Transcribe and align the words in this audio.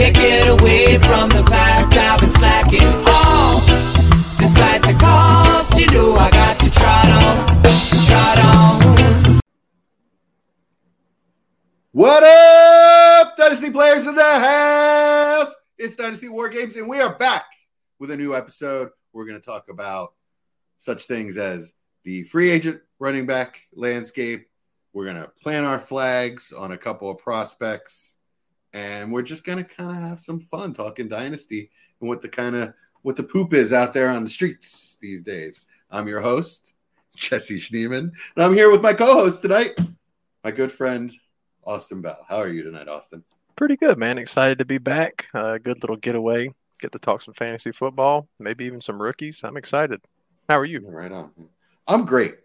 Can't 0.00 0.16
get 0.16 0.48
away 0.48 0.96
from 0.96 1.28
the 1.28 1.44
fact 1.50 1.92
I've 1.94 2.18
been 2.20 2.30
slacking 2.30 2.80
off. 3.06 3.66
Despite 4.38 4.80
the 4.80 4.94
cost, 4.98 5.78
you 5.78 5.86
know 5.88 6.14
I 6.14 6.30
got 6.30 6.58
to 6.58 6.70
try 6.70 7.02
on, 7.20 7.50
on. 9.26 9.40
What 11.92 12.22
up, 12.22 13.36
Dynasty 13.36 13.70
players 13.70 14.06
in 14.06 14.14
the 14.14 14.24
house? 14.24 15.54
It's 15.76 15.96
Dynasty 15.96 16.30
War 16.30 16.48
Games, 16.48 16.76
and 16.76 16.88
we 16.88 17.02
are 17.02 17.18
back 17.18 17.44
with 17.98 18.10
a 18.10 18.16
new 18.16 18.34
episode. 18.34 18.88
We're 19.12 19.26
going 19.26 19.38
to 19.38 19.44
talk 19.44 19.68
about 19.68 20.14
such 20.78 21.04
things 21.04 21.36
as 21.36 21.74
the 22.04 22.22
free 22.22 22.50
agent 22.50 22.80
running 23.00 23.26
back 23.26 23.60
landscape. 23.74 24.48
We're 24.94 25.04
going 25.04 25.22
to 25.22 25.30
plant 25.42 25.66
our 25.66 25.78
flags 25.78 26.54
on 26.54 26.72
a 26.72 26.78
couple 26.78 27.10
of 27.10 27.18
prospects, 27.18 28.09
and 28.72 29.12
we're 29.12 29.22
just 29.22 29.44
going 29.44 29.58
to 29.58 29.64
kind 29.64 29.90
of 29.90 29.96
have 29.96 30.20
some 30.20 30.40
fun 30.40 30.72
talking 30.72 31.08
Dynasty 31.08 31.70
and 32.00 32.08
what 32.08 32.22
the 32.22 32.28
kind 32.28 32.56
of 32.56 32.72
what 33.02 33.16
the 33.16 33.22
poop 33.22 33.54
is 33.54 33.72
out 33.72 33.94
there 33.94 34.08
on 34.08 34.22
the 34.24 34.28
streets 34.30 34.98
these 35.00 35.22
days. 35.22 35.66
I'm 35.90 36.06
your 36.06 36.20
host, 36.20 36.74
Jesse 37.16 37.58
Schneeman, 37.58 37.98
and 38.36 38.44
I'm 38.44 38.54
here 38.54 38.70
with 38.70 38.82
my 38.82 38.92
co-host 38.92 39.42
tonight, 39.42 39.78
my 40.44 40.50
good 40.50 40.72
friend 40.72 41.12
Austin 41.64 42.02
Bell. 42.02 42.24
How 42.28 42.36
are 42.36 42.48
you 42.48 42.62
tonight, 42.62 42.88
Austin? 42.88 43.24
Pretty 43.56 43.76
good, 43.76 43.98
man. 43.98 44.18
Excited 44.18 44.58
to 44.58 44.64
be 44.64 44.78
back. 44.78 45.28
A 45.34 45.38
uh, 45.38 45.58
good 45.58 45.82
little 45.82 45.96
getaway. 45.96 46.50
Get 46.80 46.92
to 46.92 46.98
talk 46.98 47.20
some 47.20 47.34
fantasy 47.34 47.72
football, 47.72 48.26
maybe 48.38 48.64
even 48.64 48.80
some 48.80 49.00
rookies. 49.00 49.42
I'm 49.44 49.58
excited. 49.58 50.00
How 50.48 50.58
are 50.58 50.64
you? 50.64 50.80
Right 50.88 51.12
on. 51.12 51.30
I'm 51.86 52.04
great. 52.04 52.36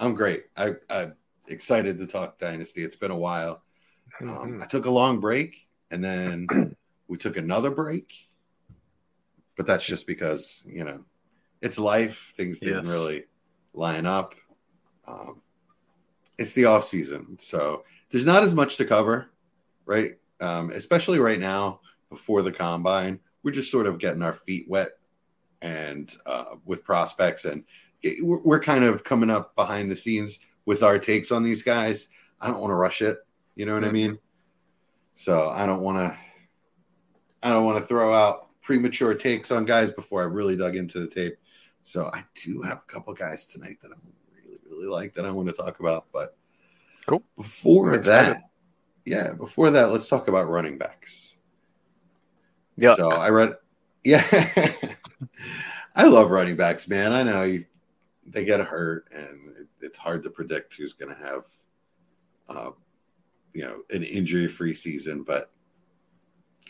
I'm 0.00 0.14
great. 0.14 0.46
I, 0.56 0.74
I'm 0.90 1.14
excited 1.46 1.98
to 1.98 2.06
talk 2.06 2.38
Dynasty. 2.38 2.82
It's 2.82 2.96
been 2.96 3.12
a 3.12 3.16
while. 3.16 3.62
Um, 4.20 4.28
Mhm. 4.28 4.62
I 4.62 4.66
took 4.66 4.86
a 4.86 4.90
long 4.90 5.20
break, 5.20 5.65
and 5.90 6.02
then 6.02 6.46
we 7.08 7.16
took 7.16 7.36
another 7.36 7.70
break. 7.70 8.12
But 9.56 9.66
that's 9.66 9.84
just 9.86 10.06
because 10.06 10.64
you 10.68 10.84
know 10.84 11.04
it's 11.62 11.78
life. 11.78 12.34
Things 12.36 12.60
didn't 12.60 12.84
Yes. 12.84 12.92
really 12.92 13.24
line 13.72 14.06
up. 14.06 14.34
Um, 15.06 15.42
it's 16.38 16.52
the 16.54 16.66
off 16.66 16.84
season, 16.84 17.36
so 17.40 17.84
there's 18.10 18.24
not 18.26 18.42
as 18.42 18.54
much 18.54 18.76
to 18.76 18.84
cover, 18.84 19.30
right? 19.86 20.16
Um, 20.40 20.70
especially 20.70 21.18
right 21.18 21.38
now 21.40 21.80
before 22.10 22.42
the 22.42 22.52
combine, 22.52 23.18
we're 23.42 23.52
just 23.52 23.70
sort 23.70 23.86
of 23.86 23.98
getting 23.98 24.22
our 24.22 24.34
feet 24.34 24.66
wet 24.68 24.90
and 25.62 26.14
uh, 26.26 26.56
with 26.66 26.84
prospects, 26.84 27.46
and 27.46 27.64
we're, 28.20 28.42
we're 28.42 28.60
kind 28.60 28.84
of 28.84 29.02
coming 29.02 29.30
up 29.30 29.56
behind 29.56 29.90
the 29.90 29.96
scenes 29.96 30.38
with 30.66 30.82
our 30.82 30.98
takes 30.98 31.32
on 31.32 31.42
these 31.42 31.62
guys. 31.62 32.08
I 32.42 32.48
don't 32.48 32.60
want 32.60 32.70
to 32.72 32.74
rush 32.76 33.00
it. 33.00 33.18
You 33.54 33.64
know 33.64 33.72
what 33.74 33.84
I 33.84 33.90
mean? 33.92 34.18
So 35.16 35.48
I 35.50 35.64
don't 35.64 35.80
want 35.80 35.98
to. 35.98 36.16
I 37.42 37.50
don't 37.50 37.64
want 37.64 37.78
to 37.78 37.84
throw 37.84 38.12
out 38.12 38.48
premature 38.60 39.14
takes 39.14 39.50
on 39.50 39.64
guys 39.64 39.90
before 39.90 40.20
I 40.20 40.26
really 40.26 40.56
dug 40.56 40.76
into 40.76 41.00
the 41.00 41.06
tape. 41.06 41.36
So 41.82 42.10
I 42.12 42.24
do 42.34 42.60
have 42.62 42.78
a 42.78 42.92
couple 42.92 43.14
guys 43.14 43.46
tonight 43.46 43.78
that 43.80 43.92
I 43.92 43.94
really, 44.34 44.58
really 44.68 44.86
like 44.86 45.14
that 45.14 45.24
I 45.24 45.30
want 45.30 45.48
to 45.48 45.54
talk 45.54 45.80
about. 45.80 46.06
But 46.12 46.36
Cool. 47.06 47.22
Before 47.36 47.96
that, 47.96 48.50
yeah, 49.04 49.32
before 49.32 49.70
that, 49.70 49.92
let's 49.92 50.08
talk 50.08 50.26
about 50.26 50.48
running 50.48 50.76
backs. 50.76 51.36
Yeah. 52.76 52.96
So 52.96 53.10
I 53.10 53.30
read, 53.30 53.54
yeah, 54.04 54.24
I 55.94 56.04
love 56.04 56.30
running 56.30 56.56
backs, 56.56 56.88
man. 56.88 57.12
I 57.12 57.22
know 57.22 57.44
you, 57.44 57.64
they 58.26 58.44
get 58.44 58.60
hurt, 58.60 59.06
and 59.12 59.56
it, 59.56 59.68
it's 59.80 59.98
hard 59.98 60.24
to 60.24 60.30
predict 60.30 60.76
who's 60.76 60.92
going 60.92 61.14
to 61.14 61.22
have, 61.22 61.44
uh, 62.48 62.70
you 63.56 63.62
know, 63.62 63.80
an 63.90 64.02
injury-free 64.02 64.74
season. 64.74 65.22
But 65.22 65.50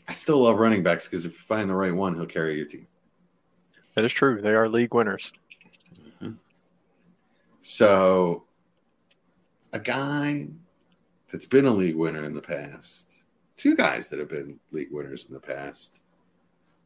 I 0.06 0.12
still 0.12 0.38
love 0.38 0.58
running 0.58 0.84
backs 0.84 1.08
because 1.08 1.24
if 1.24 1.32
you 1.32 1.40
find 1.40 1.68
the 1.68 1.74
right 1.74 1.94
one, 1.94 2.14
he'll 2.14 2.26
carry 2.26 2.54
your 2.54 2.66
team. 2.66 2.86
That 3.96 4.04
is 4.04 4.12
true. 4.12 4.40
They 4.40 4.54
are 4.54 4.68
league 4.68 4.94
winners. 4.94 5.32
Mm-hmm. 6.22 6.34
So, 7.60 8.44
a 9.72 9.80
guy 9.80 10.46
that's 11.32 11.46
been 11.46 11.66
a 11.66 11.70
league 11.70 11.96
winner 11.96 12.24
in 12.24 12.34
the 12.34 12.40
past, 12.40 13.24
two 13.56 13.74
guys 13.74 14.08
that 14.10 14.20
have 14.20 14.28
been 14.28 14.60
league 14.70 14.92
winners 14.92 15.24
in 15.26 15.34
the 15.34 15.40
past, 15.40 16.02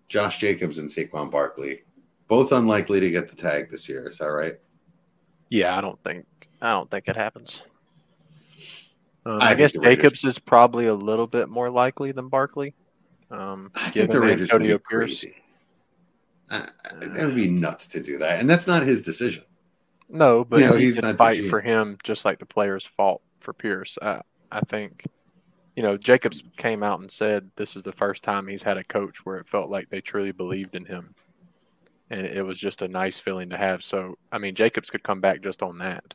Josh 0.09 0.39
Jacobs 0.39 0.79
and 0.79 0.89
Saquon 0.89 1.31
Barkley, 1.31 1.83
both 2.27 2.53
unlikely 2.53 3.01
to 3.01 3.11
get 3.11 3.29
the 3.29 3.37
tag 3.37 3.71
this 3.71 3.87
year. 3.87 4.09
Is 4.09 4.19
that 4.19 4.29
right? 4.29 4.55
Yeah, 5.51 5.77
I 5.77 5.83
don't 5.83 6.03
think 6.03 6.25
I 6.63 6.73
don't 6.73 6.91
think 6.91 7.07
it 7.09 7.17
happens. 7.17 7.63
Um, 9.31 9.41
I 9.41 9.51
I, 9.51 9.55
guess 9.55 9.73
Jacobs 9.73 10.25
is 10.25 10.39
probably 10.41 10.87
a 10.87 10.95
little 10.95 11.29
bit 11.29 11.49
more 11.49 11.71
likely 11.71 12.11
than 12.11 12.29
Barkley. 12.29 12.75
Um, 13.31 13.71
I 13.77 13.91
think 13.91 14.11
the 14.11 14.21
Raiders 14.21 14.53
would 14.53 14.63
be 14.63 14.69
Pierce. 14.69 15.21
crazy. 15.21 15.37
Uh, 16.51 16.67
that 17.01 17.27
would 17.27 17.37
be 17.37 17.49
nuts 17.49 17.87
to 17.89 18.01
do 18.01 18.19
that, 18.19 18.41
and 18.41 18.51
that's 18.51 18.67
not 18.67 18.83
his 18.83 19.03
decision. 19.03 19.45
No, 20.09 20.45
but 20.45 20.59
You 20.59 20.67
know, 20.67 20.73
he 20.75 20.87
he's 20.87 20.97
did 20.97 21.05
not 21.05 21.17
fight 21.17 21.47
for 21.47 21.61
him 21.61 21.97
just 22.03 22.25
like 22.25 22.41
the 22.41 22.47
players 22.47 22.85
fought 22.85 23.21
for 23.39 23.53
Pierce. 23.53 23.97
I, 24.03 24.23
I 24.51 24.61
think, 24.61 25.05
you 25.77 25.85
know, 25.85 25.97
Jacobs 25.97 26.43
came 26.57 26.83
out 26.83 26.99
and 26.99 27.11
said 27.11 27.53
this 27.55 27.77
is 27.77 27.85
the 27.85 27.93
first 27.93 28.25
time 28.25 28.49
he's 28.49 28.65
had 28.65 28.77
a 28.77 28.83
coach 28.83 29.25
where 29.25 29.37
it 29.37 29.47
felt 29.47 29.71
like 29.71 29.91
they 29.91 30.01
truly 30.01 30.33
believed 30.33 30.75
in 30.75 30.87
him. 30.87 31.15
And 32.11 32.27
it 32.27 32.45
was 32.45 32.59
just 32.59 32.83
a 32.83 32.89
nice 32.89 33.21
feeling 33.21 33.51
to 33.51 33.57
have. 33.57 33.85
So, 33.85 34.19
I 34.33 34.39
mean, 34.39 34.57
Jacobs 34.57 34.91
could 34.91 35.05
come 35.05 35.21
back 35.21 35.43
just 35.43 35.63
on 35.63 35.79
that. 35.79 36.15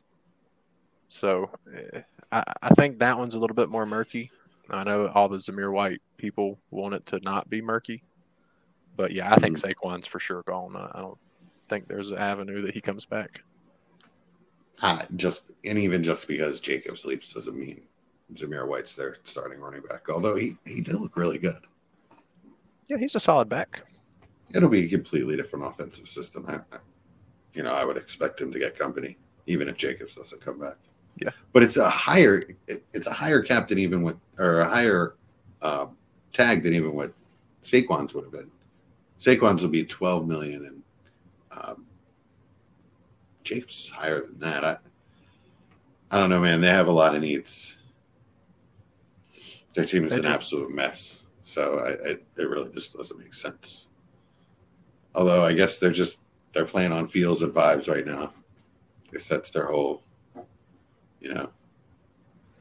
So, 1.08 1.48
eh, 1.74 2.02
I, 2.32 2.42
I 2.62 2.68
think 2.70 2.98
that 2.98 3.18
one's 3.18 3.34
a 3.34 3.38
little 3.38 3.54
bit 3.56 3.68
more 3.68 3.86
murky. 3.86 4.30
I 4.70 4.82
know 4.84 5.08
all 5.08 5.28
the 5.28 5.38
Zamir 5.38 5.72
White 5.72 6.00
people 6.16 6.58
want 6.70 6.94
it 6.94 7.06
to 7.06 7.20
not 7.20 7.48
be 7.48 7.62
murky. 7.62 8.02
But 8.96 9.12
yeah, 9.12 9.32
I 9.32 9.36
think 9.36 9.58
Saquon's 9.58 10.06
for 10.06 10.18
sure 10.18 10.42
gone. 10.42 10.74
I 10.76 11.00
don't 11.00 11.18
think 11.68 11.86
there's 11.86 12.10
an 12.10 12.18
avenue 12.18 12.62
that 12.62 12.74
he 12.74 12.80
comes 12.80 13.04
back. 13.04 13.42
Uh, 14.82 15.02
just 15.16 15.42
and 15.64 15.78
even 15.78 16.02
just 16.02 16.26
because 16.28 16.60
Jacobs 16.60 17.04
leaps 17.04 17.32
doesn't 17.32 17.58
mean 17.58 17.82
Zamir 18.34 18.66
White's 18.66 18.94
their 18.94 19.16
starting 19.24 19.60
running 19.60 19.82
back. 19.82 20.08
Although 20.10 20.34
he 20.36 20.56
he 20.66 20.80
did 20.80 20.94
look 20.96 21.16
really 21.16 21.38
good. 21.38 21.60
Yeah, 22.88 22.98
he's 22.98 23.14
a 23.14 23.20
solid 23.20 23.48
back. 23.48 23.82
It'll 24.54 24.68
be 24.68 24.84
a 24.84 24.88
completely 24.88 25.36
different 25.36 25.66
offensive 25.66 26.08
system. 26.08 26.46
I- 26.48 26.78
you 27.54 27.62
know, 27.62 27.72
I 27.72 27.86
would 27.86 27.96
expect 27.96 28.38
him 28.38 28.52
to 28.52 28.58
get 28.58 28.78
company, 28.78 29.16
even 29.46 29.66
if 29.66 29.78
Jacobs 29.78 30.14
doesn't 30.14 30.42
come 30.42 30.60
back. 30.60 30.76
Yeah. 31.18 31.30
but 31.52 31.62
it's 31.62 31.78
a 31.78 31.88
higher 31.88 32.42
it, 32.68 32.84
it's 32.92 33.06
a 33.06 33.12
higher 33.12 33.40
cap 33.42 33.68
than 33.68 33.78
even 33.78 34.02
with 34.02 34.16
or 34.38 34.60
a 34.60 34.68
higher 34.68 35.14
uh, 35.62 35.86
tag 36.32 36.62
than 36.62 36.74
even 36.74 36.94
what 36.94 37.12
Saquon's 37.62 38.12
would 38.14 38.24
have 38.24 38.32
been. 38.32 38.50
Saquon's 39.18 39.62
will 39.62 39.70
be 39.70 39.84
twelve 39.84 40.26
million, 40.28 40.66
and 40.66 40.82
um, 41.58 41.86
Jacobs 43.44 43.88
higher 43.90 44.20
than 44.20 44.38
that. 44.40 44.64
I 44.64 44.76
I 46.10 46.20
don't 46.20 46.30
know, 46.30 46.40
man. 46.40 46.60
They 46.60 46.68
have 46.68 46.88
a 46.88 46.92
lot 46.92 47.16
of 47.16 47.22
needs. 47.22 47.78
Their 49.74 49.84
team 49.84 50.04
is 50.04 50.10
They 50.10 50.16
an 50.16 50.22
do. 50.22 50.28
absolute 50.28 50.70
mess. 50.70 51.24
So 51.42 51.78
I, 51.78 52.10
I, 52.10 52.16
it 52.36 52.48
really 52.48 52.70
just 52.72 52.92
doesn't 52.94 53.18
make 53.18 53.34
sense. 53.34 53.88
Although 55.14 55.44
I 55.44 55.52
guess 55.52 55.78
they're 55.78 55.90
just 55.92 56.18
they're 56.52 56.64
playing 56.64 56.92
on 56.92 57.08
feels 57.08 57.42
and 57.42 57.52
vibes 57.52 57.88
right 57.88 58.06
now. 58.06 58.32
I 59.08 59.12
guess 59.12 59.28
that's 59.28 59.50
their 59.50 59.66
whole, 59.66 60.02
you 61.20 61.34
know. 61.34 61.50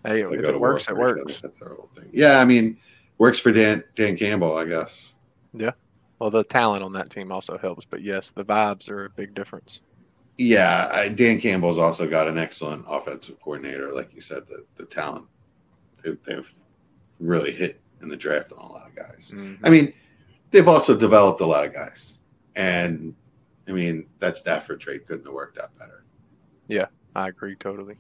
Hey, 0.06 0.22
if 0.22 0.32
it 0.32 0.60
works, 0.60 0.88
it 0.88 0.96
works. 0.96 1.42
That's 1.42 1.60
their 1.60 1.74
whole 1.74 1.90
thing. 1.96 2.10
Yeah, 2.14 2.40
I 2.40 2.46
mean, 2.46 2.78
works 3.18 3.40
for 3.40 3.52
Dan 3.52 3.84
Dan 3.96 4.16
Campbell, 4.18 4.58
I 4.58 4.66
guess. 4.66 5.14
Yeah. 5.54 5.72
Well, 6.20 6.30
the 6.30 6.44
talent 6.44 6.84
on 6.84 6.94
that 6.94 7.10
team 7.10 7.32
also 7.32 7.58
helps, 7.58 7.86
but 7.86 8.02
yes, 8.02 8.32
the 8.32 8.46
vibes 8.46 8.90
are 8.90 9.06
a 9.06 9.10
big 9.10 9.34
difference. 9.34 9.82
Yeah, 10.38 10.90
I, 10.94 11.10
Dan 11.10 11.40
Campbell's 11.40 11.78
also 11.78 12.08
got 12.08 12.28
an 12.28 12.38
excellent 12.38 12.86
offensive 12.88 13.40
coordinator, 13.40 13.92
like 13.94 14.14
you 14.14 14.22
said. 14.22 14.44
The 14.48 14.66
the 14.76 14.86
talent 14.86 15.28
they, 16.04 16.12
they've 16.26 16.54
really 17.20 17.52
hit 17.52 17.82
in 18.02 18.10
the 18.10 18.18
draft 18.18 18.52
on 18.52 18.64
a 18.64 18.72
lot 18.72 18.88
of 18.88 18.96
guys. 18.96 19.34
Mm-hmm. 19.34 19.66
I 19.66 19.70
mean, 19.70 19.94
they've 20.52 20.68
also 20.68 20.96
developed 20.96 21.42
a 21.42 21.46
lot 21.46 21.66
of 21.66 21.74
guys, 21.74 22.20
and 22.56 23.16
I 23.68 23.72
mean 23.72 24.08
that 24.20 24.38
Stafford 24.38 24.80
trade 24.80 25.08
couldn't 25.08 25.26
have 25.26 25.34
worked 25.34 25.58
out 25.58 25.78
better 25.78 26.04
Yeah, 26.68 26.88
I 27.16 27.30
agree 27.30 27.56
totally. 27.56 27.96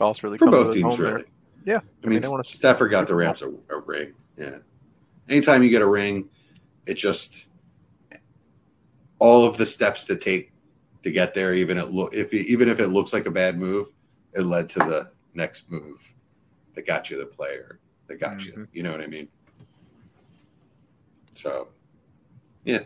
Goff's 0.00 0.24
really 0.24 0.38
for 0.38 0.50
both 0.50 0.72
teams, 0.74 0.96
home 0.96 1.04
there. 1.04 1.14
really. 1.16 1.26
Yeah, 1.64 1.80
I 2.02 2.06
mean, 2.06 2.22
they 2.22 2.28
wanna- 2.28 2.42
Stafford 2.44 2.90
got 2.90 3.06
the 3.06 3.14
Rams 3.14 3.42
a, 3.42 3.48
a 3.68 3.80
ring. 3.84 4.14
Yeah, 4.38 4.56
anytime 5.28 5.62
you 5.62 5.68
get 5.68 5.82
a 5.82 5.86
ring, 5.86 6.30
it 6.86 6.94
just 6.94 7.48
all 9.18 9.44
of 9.44 9.58
the 9.58 9.66
steps 9.66 10.04
to 10.04 10.16
take 10.16 10.52
to 11.02 11.10
get 11.10 11.34
there. 11.34 11.52
Even 11.54 11.76
it 11.76 11.90
look 11.90 12.14
if 12.14 12.32
even 12.32 12.68
if 12.70 12.80
it 12.80 12.88
looks 12.88 13.12
like 13.12 13.26
a 13.26 13.30
bad 13.30 13.58
move, 13.58 13.88
it 14.32 14.40
led 14.42 14.70
to 14.70 14.78
the 14.78 15.10
next 15.34 15.70
move 15.70 16.14
that 16.74 16.86
got 16.86 17.10
you 17.10 17.18
the 17.18 17.26
player 17.26 17.78
that 18.06 18.18
got 18.18 18.44
you. 18.46 18.52
Mhm. 18.52 18.68
You 18.72 18.82
know 18.82 18.92
what 18.92 19.02
I 19.02 19.06
mean? 19.06 19.28
So, 21.34 21.68
yeah, 22.64 22.80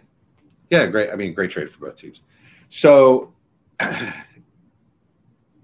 yeah, 0.70 0.86
great. 0.86 1.10
I 1.10 1.16
mean, 1.16 1.32
great 1.32 1.50
trade 1.50 1.70
for 1.70 1.78
both 1.80 1.96
teams. 1.96 2.22
So, 2.70 3.32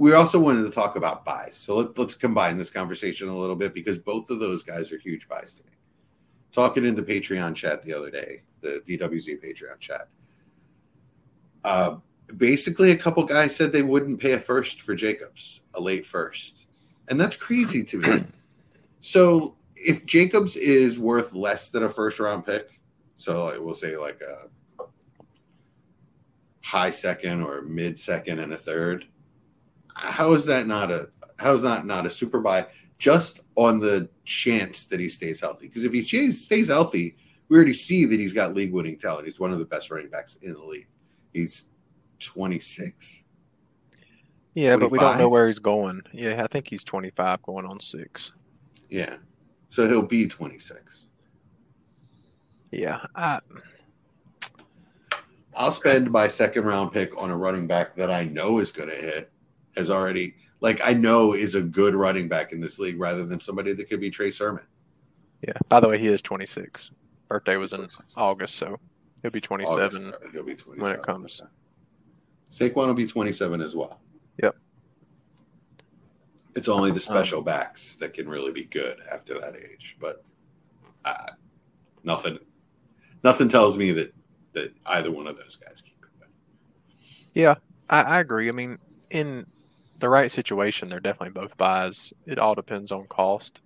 we 0.01 0.15
also 0.15 0.41
wanted 0.41 0.63
to 0.63 0.71
talk 0.71 0.97
about 0.97 1.27
buys. 1.27 1.55
So 1.55 1.77
let, 1.77 1.99
let's 1.99 2.15
combine 2.15 2.57
this 2.57 2.71
conversation 2.71 3.29
a 3.29 3.37
little 3.37 3.55
bit 3.55 3.75
because 3.75 3.99
both 3.99 4.31
of 4.31 4.39
those 4.39 4.63
guys 4.63 4.91
are 4.93 4.99
huge 4.99 5.29
buys 5.29 5.53
to 5.53 5.65
me. 5.65 5.73
talking 6.53 6.87
in 6.87 6.95
the 6.95 7.03
Patreon 7.03 7.55
chat 7.55 7.83
the 7.83 7.93
other 7.93 8.11
day, 8.11 8.41
the 8.63 8.83
DWG 8.89 9.45
Patreon 9.45 9.79
chat. 9.79 10.09
Uh, 11.65 11.97
basically, 12.39 12.93
a 12.93 12.97
couple 12.97 13.23
guys 13.25 13.55
said 13.55 13.73
they 13.73 13.83
wouldn't 13.83 14.19
pay 14.19 14.33
a 14.33 14.41
first 14.41 14.81
for 14.81 14.95
Jacobs, 14.95 15.61
a 15.75 15.81
late 15.81 16.07
first, 16.07 16.69
and 17.09 17.21
that's 17.21 17.37
crazy 17.37 17.85
to 17.85 17.99
me. 17.99 18.25
so, 19.01 19.55
if 19.77 20.07
Jacobs 20.07 20.57
is 20.57 20.99
worth 20.99 21.35
less 21.35 21.69
than 21.69 21.83
a 21.83 21.91
first 21.91 22.19
round 22.21 22.47
pick, 22.47 22.81
so 23.17 23.45
like, 23.45 23.61
we'll 23.61 23.75
say 23.75 23.99
like 23.99 24.23
a 24.23 24.87
high 26.63 26.91
second 26.91 27.43
or 27.43 27.61
mid 27.61 27.99
second 27.99 28.39
and 28.39 28.55
a 28.55 28.57
third, 28.57 29.07
how 30.01 30.33
is 30.33 30.45
that 30.47 30.67
not 30.67 30.91
a 30.91 31.09
how 31.39 31.53
is 31.53 31.63
that 31.63 31.87
not 31.87 32.07
a 32.07 32.11
super 32.11 32.41
buy? 32.41 32.67
Just 32.99 33.41
on 33.57 33.81
the 33.81 34.09
chance 34.25 34.87
that 34.87 35.01
he 35.01 35.09
stays 35.09 35.41
healthy, 35.41 35.69
because 35.69 35.85
if 35.85 35.93
he 35.93 36.03
stays, 36.03 36.45
stays 36.45 36.69
healthy, 36.69 37.17
we 37.49 37.57
already 37.57 37.73
see 37.73 38.05
that 38.05 38.21
he's 38.21 38.35
got 38.35 38.55
league 38.55 38.73
winning 38.73 38.99
talent. 38.99 39.27
He's 39.27 39.41
one 39.41 39.51
of 39.51 39.59
the 39.59 39.65
best 39.65 39.91
running 39.91 40.11
backs 40.11 40.37
in 40.43 40.53
the 40.53 40.63
league. 40.63 40.89
He's 41.33 41.67
26. 42.19 43.25
Yeah, 44.55 44.77
but 44.77 44.91
we 44.91 44.99
don't 44.99 45.17
know 45.17 45.29
where 45.29 45.47
he's 45.47 45.59
going. 45.59 46.03
Yeah, 46.13 46.43
I 46.43 46.47
think 46.47 46.69
he's 46.69 46.85
25 46.85 47.43
going 47.43 47.65
on 47.65 47.81
six. 47.81 48.33
Yeah. 48.89 49.17
So 49.69 49.89
he'll 49.89 50.03
be 50.03 50.27
26. 50.27 51.07
Yeah. 52.73 53.01
I, 53.15 53.41
I'll 55.57 55.73
spend 55.73 56.11
my 56.11 56.29
second 56.29 56.65
round 56.65 56.93
pick 56.93 57.17
on 57.21 57.31
a 57.31 57.37
running 57.37 57.67
back 57.67 57.97
that 57.97 58.11
I 58.11 58.25
know 58.25 58.59
is 58.59 58.73
going 58.73 58.89
to 58.89 58.97
hit, 58.97 59.31
has 59.77 59.91
already, 59.91 60.35
like, 60.61 60.81
I 60.85 60.93
know 60.93 61.35
is 61.35 61.55
a 61.55 61.63
good 61.63 61.95
running 61.95 62.29
back 62.29 62.53
in 62.53 62.61
this 62.61 62.79
league 62.79 62.99
rather 63.01 63.25
than 63.25 63.41
somebody 63.41 63.73
that 63.75 63.89
could 63.89 64.01
be 64.01 64.11
Trey 64.11 64.31
Sermon. 64.31 64.65
yeah. 65.47 65.53
By 65.69 65.81
the 65.81 65.89
way, 65.89 65.99
he 65.99 66.09
is 66.09 66.23
26. 66.23 66.91
Birthday 67.29 67.57
was 67.57 67.73
in 67.73 67.87
August, 68.17 68.57
so 68.57 68.79
he'll 69.23 69.31
be 69.31 69.41
27 69.41 69.79
August, 70.09 70.25
he'll 70.33 70.43
be 70.43 70.55
27. 70.57 70.83
when 70.83 70.93
it 70.93 71.03
comes. 71.03 71.41
Saquon 72.51 72.75
will 72.89 72.95
be 72.95 73.07
27 73.07 73.61
as 73.61 73.77
well. 73.77 74.01
Yep. 74.43 74.57
It's 76.57 76.69
only 76.69 76.91
the 76.91 76.97
Um, 76.97 77.01
special 77.01 77.43
backs 77.43 77.95
that 77.97 78.13
can 78.13 78.29
really 78.29 78.51
be 78.51 78.65
good 78.65 78.97
after 79.13 79.39
that 79.39 79.55
age, 79.57 79.97
but 80.01 80.25
uh, 81.05 81.27
nothing, 82.03 82.39
nothing 83.23 83.49
tells 83.49 83.77
me 83.79 83.93
that 83.93 84.13
that 84.53 84.75
either 84.87 85.13
one 85.13 85.29
of 85.29 85.37
those 85.37 85.55
guys 85.55 85.81
keep 85.81 85.95
it. 86.03 86.27
Yeah, 87.35 87.55
I, 87.89 88.03
I 88.03 88.19
agree. 88.21 88.49
I 88.49 88.53
mean, 88.53 88.79
in 89.13 89.47
the 90.01 90.09
right 90.09 90.31
situation, 90.31 90.89
they're 90.89 91.01
definitely 91.01 91.41
both 91.41 91.57
buys. 91.57 92.13
It 92.27 92.39
all 92.39 92.55
depends 92.55 92.91
on 92.93 93.07
cost. 93.07 93.61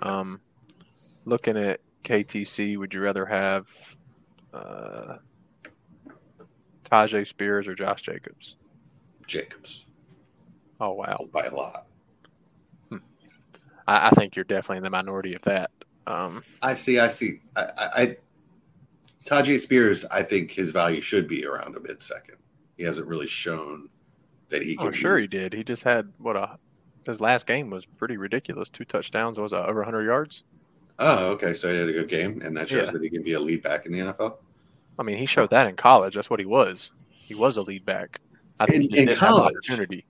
Um, 0.00 0.40
looking 1.24 1.56
at 1.56 1.80
KTC, 2.04 2.76
would 2.78 2.94
you 2.94 3.00
rather 3.00 3.26
have 3.26 3.68
uh, 4.54 5.16
Tyjae 6.84 7.26
Spears 7.26 7.68
or 7.68 7.74
Josh 7.74 8.02
Jacobs? 8.02 8.56
Jacobs 9.26 9.88
Oh 10.80 10.92
wow, 10.92 11.28
by 11.32 11.44
a 11.44 11.54
lot. 11.54 11.86
I, 12.90 14.08
I 14.08 14.10
think 14.10 14.36
you're 14.36 14.44
definitely 14.44 14.78
in 14.78 14.82
the 14.84 14.90
minority 14.90 15.34
of 15.34 15.42
that. 15.42 15.70
Um, 16.06 16.42
I 16.62 16.74
see. 16.74 16.98
I 16.98 17.08
see. 17.08 17.40
I, 17.56 17.62
I, 17.62 18.02
I 18.02 18.16
Tyjae 19.26 19.58
Spears. 19.58 20.04
I 20.06 20.22
think 20.22 20.50
his 20.50 20.70
value 20.70 21.00
should 21.00 21.26
be 21.26 21.46
around 21.46 21.76
a 21.76 21.80
mid 21.80 22.02
second. 22.02 22.36
He 22.76 22.84
hasn't 22.84 23.08
really 23.08 23.26
shown 23.26 23.88
that 24.50 24.62
he 24.62 24.76
oh, 24.76 24.84
can. 24.84 24.88
oh, 24.88 24.92
sure 24.92 25.18
he 25.18 25.26
did. 25.26 25.52
He 25.52 25.64
just 25.64 25.82
had 25.82 26.12
what 26.18 26.36
a 26.36 26.58
his 27.06 27.20
last 27.20 27.46
game 27.46 27.70
was 27.70 27.86
pretty 27.86 28.16
ridiculous. 28.16 28.68
Two 28.68 28.84
touchdowns. 28.84 29.38
Was 29.38 29.52
it 29.52 29.56
over 29.56 29.80
100 29.80 30.04
yards? 30.04 30.44
Oh, 30.98 31.30
okay. 31.32 31.54
So 31.54 31.72
he 31.72 31.78
had 31.78 31.88
a 31.88 31.92
good 31.92 32.08
game, 32.08 32.42
and 32.44 32.56
that 32.56 32.68
shows 32.68 32.86
Yeah. 32.86 32.92
that 32.92 33.02
he 33.02 33.08
can 33.08 33.22
be 33.22 33.32
a 33.32 33.40
lead 33.40 33.62
back 33.62 33.86
in 33.86 33.92
the 33.92 33.98
NFL. 34.00 34.38
I 34.98 35.02
mean, 35.04 35.16
he 35.16 35.26
showed 35.26 35.50
that 35.50 35.66
in 35.66 35.76
college. 35.76 36.14
That's 36.16 36.28
what 36.28 36.40
he 36.40 36.44
was. 36.46 36.92
He 37.10 37.34
was 37.34 37.56
a 37.56 37.62
lead 37.62 37.84
back. 37.86 38.20
I 38.60 38.66
think 38.66 38.92
In- 38.96 39.08
in 39.08 39.16
college. 39.16 39.54
opportunity. 39.54 40.04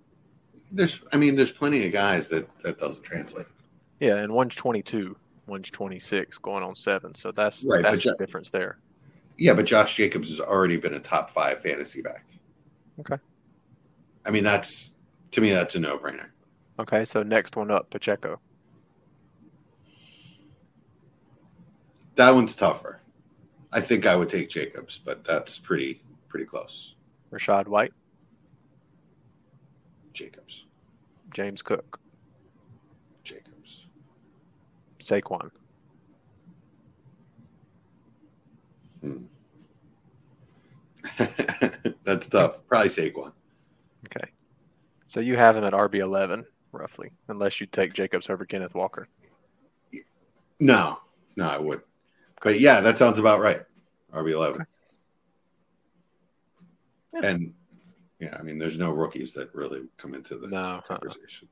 There's, 0.73 1.03
I 1.13 1.17
mean, 1.19 1.35
there's 1.35 1.53
plenty 1.53 1.87
of 1.87 1.93
guys 1.93 2.29
that 2.29 2.49
that 2.61 2.79
doesn't 2.79 3.03
translate. 3.05 3.47
Yeah, 4.01 4.17
and 4.17 4.33
one's 4.33 4.55
22, 4.55 5.17
one's 5.47 5.71
26, 5.71 6.39
going 6.39 6.63
on 6.65 6.75
seven. 6.75 7.15
So 7.15 7.33
that's 7.33 7.65
Right, 7.65 7.83
that's 7.83 8.03
the 8.03 8.11
Ja- 8.11 8.15
difference 8.17 8.51
there. 8.51 8.79
Yeah, 9.37 9.55
but 9.55 9.67
Josh 9.67 9.95
Jacobs 9.97 10.31
has 10.31 10.41
already 10.41 10.77
been 10.79 10.95
a 10.95 11.01
top 11.01 11.31
five 11.31 11.61
fantasy 11.61 12.03
back. 12.03 12.25
Okay. 13.01 13.17
I 14.29 14.31
mean, 14.31 14.45
that's 14.45 14.93
to 15.31 15.41
me, 15.41 15.51
that's 15.51 15.75
a 15.75 15.81
no 15.81 15.97
brainer. 15.97 16.29
Okay, 16.79 17.07
so 17.07 17.23
next 17.23 17.57
one 17.57 17.71
up, 17.71 17.89
Pacheco. 17.89 18.39
That 22.17 22.35
one's 22.35 22.55
tougher. 22.55 23.01
I 23.73 23.81
think 23.81 24.07
I 24.07 24.15
would 24.15 24.29
take 24.29 24.51
Jacobs, 24.51 24.99
but 24.99 25.25
that's 25.25 25.59
pretty 25.59 26.03
pretty 26.29 26.45
close. 26.45 26.95
Rachaad 27.33 27.69
White, 27.69 27.95
Jacobs, 30.13 30.67
James 31.33 31.63
Cook, 31.63 31.99
Jacobs, 33.25 33.87
Saquon. 35.01 35.51
Hmm. 39.01 39.25
that's 42.05 42.27
tough. 42.27 42.67
Probably 42.69 42.89
Saquon. 42.91 43.33
Okay. 44.07 44.31
So 45.07 45.21
you 45.21 45.37
have 45.37 45.57
him 45.57 45.65
at 45.65 45.73
RB 45.73 45.97
11, 45.97 46.45
roughly, 46.73 47.11
unless 47.29 47.61
you 47.61 47.67
take 47.67 47.95
Jacobs 47.95 48.29
over 48.31 48.45
Kenneth 48.45 48.75
Walker. 48.75 49.07
No, 50.61 50.99
no, 51.37 51.49
I 51.49 51.59
would. 51.59 51.83
But 52.43 52.61
yeah, 52.61 52.81
that 52.81 52.99
sounds 52.99 53.19
about 53.19 53.41
right. 53.41 53.63
RB 54.13 54.33
eleven. 54.33 54.67
Yeah. 57.15 57.31
And 57.31 57.55
yeah, 58.21 58.37
I 58.39 58.43
mean, 58.43 58.59
there's 58.59 58.79
no 58.79 58.91
rookies 58.91 59.33
that 59.35 59.55
really 59.55 59.83
come 59.97 60.15
into 60.15 60.37
the 60.37 60.49
No, 60.49 60.57
uh-uh. 60.57 60.81
conversation. 60.83 61.49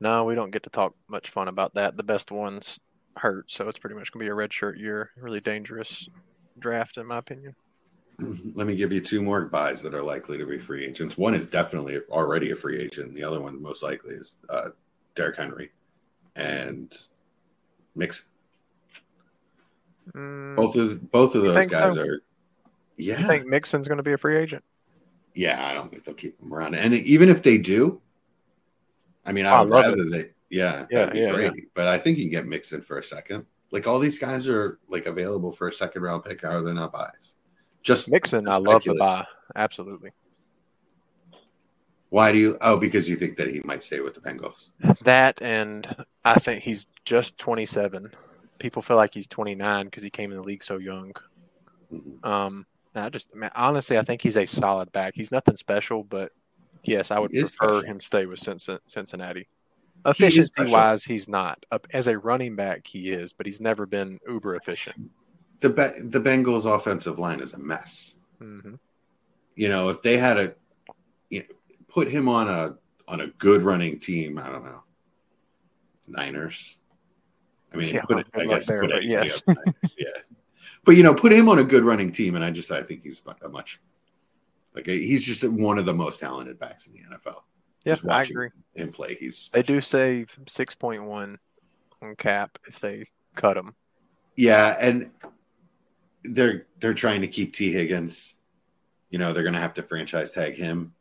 No, 0.00 0.24
we 0.24 0.34
don't 0.34 0.50
get 0.50 0.62
to 0.62 0.70
talk 0.70 0.94
much 1.08 1.30
fun 1.30 1.48
about 1.48 1.74
that. 1.74 1.96
The 1.96 2.02
best 2.02 2.30
ones 2.30 2.80
hurt, 3.16 3.50
so 3.50 3.68
it's 3.68 3.78
pretty 3.78 3.96
much 3.96 4.12
going 4.12 4.20
to 4.20 4.26
be 4.26 4.30
a 4.30 4.34
red 4.34 4.52
shirt 4.52 4.78
year. 4.78 5.10
Really 5.16 5.40
dangerous 5.40 6.08
draft, 6.58 6.96
in 6.96 7.06
my 7.06 7.18
opinion. 7.18 7.54
Let 8.54 8.66
me 8.66 8.74
give 8.76 8.92
you 8.92 9.00
two 9.00 9.22
more 9.22 9.46
buys 9.46 9.82
that 9.82 9.94
are 9.94 10.02
likely 10.02 10.38
to 10.38 10.46
be 10.46 10.58
free 10.58 10.84
agents. 10.84 11.16
One 11.16 11.34
is 11.34 11.46
definitely 11.46 11.98
already 12.10 12.50
a 12.50 12.56
free 12.56 12.80
agent. 12.80 13.14
The 13.14 13.24
other 13.24 13.40
one, 13.40 13.60
most 13.62 13.82
likely, 13.82 14.14
is 14.14 14.36
uh, 14.48 14.70
Derrick 15.14 15.36
Henry 15.36 15.70
and 16.36 16.92
Mixon. 17.94 18.26
Mm, 20.14 20.56
Both 20.56 20.76
of 20.76 21.10
both 21.10 21.34
of 21.34 21.42
those 21.42 21.66
guys 21.66 21.94
so? 21.94 22.02
are. 22.02 22.20
Yeah, 22.96 23.14
I 23.14 23.22
think 23.22 23.46
Mixon's 23.46 23.88
going 23.88 23.96
to 23.98 24.02
be 24.02 24.12
a 24.12 24.18
free 24.18 24.36
agent? 24.36 24.64
yeah. 25.34 25.66
I 25.66 25.72
don't 25.72 25.90
think 25.90 26.04
they'll 26.04 26.14
keep 26.14 26.38
him 26.40 26.52
around. 26.52 26.74
And 26.74 26.92
even 26.92 27.28
if 27.28 27.42
they 27.42 27.56
do, 27.56 28.00
I 29.24 29.32
mean, 29.32 29.46
I 29.46 29.60
would 29.60 29.70
rather 29.70 29.96
they. 30.10 30.24
Yeah, 30.50 30.86
Yeah, 30.90 31.06
that'd 31.06 31.12
be 31.14 31.20
yeah, 31.20 31.32
great. 31.32 31.74
But 31.74 31.86
I 31.86 31.96
think 31.96 32.18
you 32.18 32.24
can 32.24 32.32
get 32.32 32.46
Mixon 32.46 32.82
for 32.82 32.98
a 32.98 33.02
second. 33.02 33.46
Like 33.70 33.86
all 33.86 34.00
these 34.00 34.18
guys 34.18 34.48
are 34.48 34.80
like 34.88 35.06
available 35.06 35.52
for 35.52 35.68
a 35.68 35.72
second 35.72 36.02
round 36.02 36.24
pick. 36.24 36.42
How 36.42 36.50
are 36.50 36.62
they 36.62 36.72
not 36.72 36.92
buys? 36.92 37.36
Just 37.82 38.10
Mixon, 38.10 38.48
I 38.48 38.56
love 38.56 38.82
the 38.84 38.94
buy. 38.98 39.24
Absolutely. 39.56 40.10
why 42.10 42.32
do 42.32 42.38
you? 42.38 42.58
Oh, 42.60 42.76
because 42.76 43.08
you 43.08 43.16
think 43.16 43.36
that 43.36 43.48
he 43.48 43.60
might 43.64 43.82
stay 43.82 44.00
with 44.00 44.14
the 44.14 44.20
Bengals. 44.20 44.68
That 45.02 45.40
and 45.40 46.04
I 46.24 46.38
think 46.38 46.62
he's 46.62 46.86
just 47.04 47.38
27. 47.38 48.12
People 48.58 48.82
feel 48.82 48.96
like 48.96 49.14
he's 49.14 49.26
29 49.26 49.86
because 49.86 50.02
he 50.02 50.10
came 50.10 50.30
in 50.30 50.36
the 50.36 50.42
league 50.42 50.62
so 50.62 50.76
young. 50.78 51.12
Mhm. 51.92 52.24
Um, 52.24 52.66
I 52.94 53.08
just 53.08 53.34
man, 53.34 53.50
honestly, 53.54 53.96
I 53.98 54.02
think 54.02 54.22
he's 54.22 54.36
a 54.36 54.46
solid 54.46 54.92
back. 54.92 55.14
He's 55.14 55.30
nothing 55.32 55.56
special, 55.56 56.04
but 56.04 56.32
yes, 56.84 57.10
I 57.10 57.18
would 57.18 57.30
prefer 57.32 57.46
special. 57.48 57.80
him 57.82 58.00
stay 58.00 58.26
with 58.26 58.38
Cincinnati. 58.86 59.48
He 60.04 60.10
Efficiency 60.10 60.42
special. 60.48 60.72
wise, 60.72 61.04
he's 61.04 61.28
not. 61.28 61.64
As 61.92 62.08
a 62.08 62.18
running 62.18 62.56
back, 62.56 62.86
he 62.86 63.10
is, 63.12 63.32
but 63.32 63.46
he's 63.46 63.60
never 63.60 63.86
been 63.86 64.18
uber 64.26 64.56
efficient. 64.56 65.10
The 65.60 65.68
Be- 65.68 66.08
the 66.08 66.20
Bengals 66.20 66.64
offensive 66.64 67.18
line 67.18 67.40
is 67.40 67.52
a 67.52 67.58
mess. 67.58 68.14
hmm 68.38 68.74
You 69.54 69.68
know, 69.68 69.88
if 69.88 70.02
they 70.02 70.16
had 70.16 70.38
a 70.38 70.54
you 71.28 71.40
know, 71.40 71.46
put 71.88 72.08
him 72.08 72.28
on 72.28 72.48
a 72.48 72.76
on 73.08 73.20
a 73.20 73.26
good 73.26 73.62
running 73.62 73.98
team, 73.98 74.38
I 74.38 74.48
don't 74.48 74.64
know, 74.64 74.82
Niners. 76.06 76.78
I 77.72 77.76
mean, 77.76 77.94
Yeah, 77.94 78.02
put 78.02 78.18
it, 78.20 78.26
I 78.34 78.46
guess, 78.46 78.66
there, 78.66 78.80
put 78.80 78.90
but 78.90 79.02
anybody 79.02 79.28
yes. 79.28 79.42
yeah. 79.98 80.06
But 80.84 80.96
you 80.96 81.02
know, 81.02 81.14
put 81.14 81.32
him 81.32 81.48
on 81.48 81.58
a 81.58 81.64
good 81.64 81.84
running 81.84 82.10
team, 82.10 82.34
and 82.36 82.44
I 82.44 82.50
just 82.50 82.70
I 82.70 82.82
think 82.82 83.02
he's 83.02 83.20
a 83.42 83.48
much 83.48 83.80
like 84.74 84.86
he's 84.86 85.24
just 85.24 85.44
one 85.44 85.78
of 85.78 85.84
the 85.84 85.94
most 85.94 86.20
talented 86.20 86.58
backs 86.58 86.86
in 86.86 86.94
the 86.94 87.00
NFL. 87.00 87.42
Yeah, 87.84 87.96
I 88.08 88.22
agree. 88.22 88.50
Him 88.74 88.92
play, 88.92 89.14
he's 89.14 89.50
They 89.52 89.62
do 89.62 89.80
save 89.80 90.36
6.1 90.44 91.36
on 92.02 92.16
cap 92.16 92.58
if 92.66 92.78
they 92.78 93.06
cut 93.34 93.56
him. 93.56 93.74
Yeah, 94.36 94.76
and 94.80 95.10
they're 96.24 96.66
they're 96.78 96.94
trying 96.94 97.20
to 97.22 97.28
keep 97.28 97.54
Tee 97.54 97.72
Higgins. 97.72 98.34
You 99.10 99.18
know, 99.18 99.32
they're 99.32 99.42
going 99.42 99.54
to 99.54 99.60
have 99.60 99.74
to 99.74 99.82
franchise 99.82 100.30
tag 100.30 100.54
him. 100.54 100.94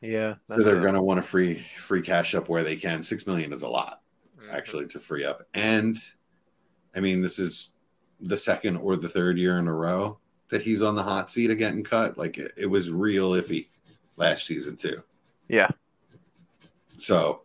Yeah, 0.00 0.34
So 0.48 0.62
they're 0.62 0.80
going 0.80 0.94
to 0.94 1.02
want 1.02 1.18
to 1.18 1.22
free 1.22 1.64
free 1.76 2.02
cash 2.02 2.34
up 2.34 2.48
where 2.48 2.64
they 2.64 2.74
can. 2.74 3.02
6 3.02 3.26
million 3.26 3.52
is 3.52 3.62
a 3.62 3.68
lot 3.68 4.02
mhm. 4.36 4.52
actually 4.52 4.86
to 4.88 4.98
free 4.98 5.24
up. 5.24 5.46
And 5.54 5.96
I 6.94 7.00
mean, 7.00 7.20
this 7.20 7.38
is 7.38 7.70
the 8.18 8.36
second 8.36 8.78
or 8.78 8.96
the 8.96 9.08
third 9.08 9.38
year 9.38 9.58
in 9.58 9.68
a 9.68 9.74
row 9.74 10.18
that 10.50 10.62
he's 10.62 10.82
on 10.82 10.96
the 10.96 11.02
hot 11.02 11.30
seat 11.30 11.50
of 11.50 11.58
getting 11.58 11.84
cut. 11.84 12.18
Like 12.18 12.36
it, 12.38 12.52
it 12.56 12.66
was 12.66 12.90
real 12.90 13.30
iffy 13.32 13.68
last 14.16 14.46
season 14.46 14.76
too. 14.76 15.02
Yeah. 15.48 15.68
So 16.96 17.42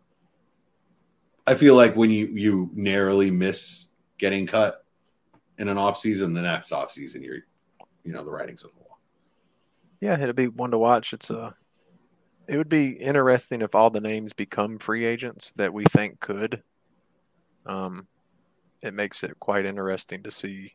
I 1.46 1.54
feel 1.54 1.76
like 1.76 1.94
when 1.96 2.10
you 2.10 2.26
you 2.26 2.70
narrowly 2.74 3.30
miss 3.30 3.86
getting 4.18 4.46
cut 4.46 4.84
in 5.58 5.68
an 5.68 5.78
off 5.78 5.98
season, 5.98 6.34
the 6.34 6.42
next 6.42 6.72
off 6.72 6.90
season 6.90 7.22
you're 7.22 7.40
you 8.04 8.12
know 8.12 8.24
the 8.24 8.30
writing's 8.30 8.64
on 8.64 8.70
the 8.76 8.82
wall. 8.82 8.98
Yeah, 10.00 10.20
it'd 10.20 10.36
be 10.36 10.48
one 10.48 10.70
to 10.70 10.78
watch. 10.78 11.12
It's 11.12 11.30
a 11.30 11.54
it 12.48 12.56
would 12.56 12.68
be 12.68 12.92
interesting 12.92 13.60
if 13.60 13.74
all 13.74 13.90
the 13.90 14.00
names 14.00 14.32
become 14.32 14.78
free 14.78 15.04
agents 15.04 15.52
that 15.56 15.74
we 15.74 15.84
think 15.84 16.18
could. 16.18 16.62
Um, 17.66 18.06
it 18.80 18.94
makes 18.94 19.22
it 19.22 19.38
quite 19.38 19.66
interesting 19.66 20.22
to 20.22 20.30
see 20.30 20.74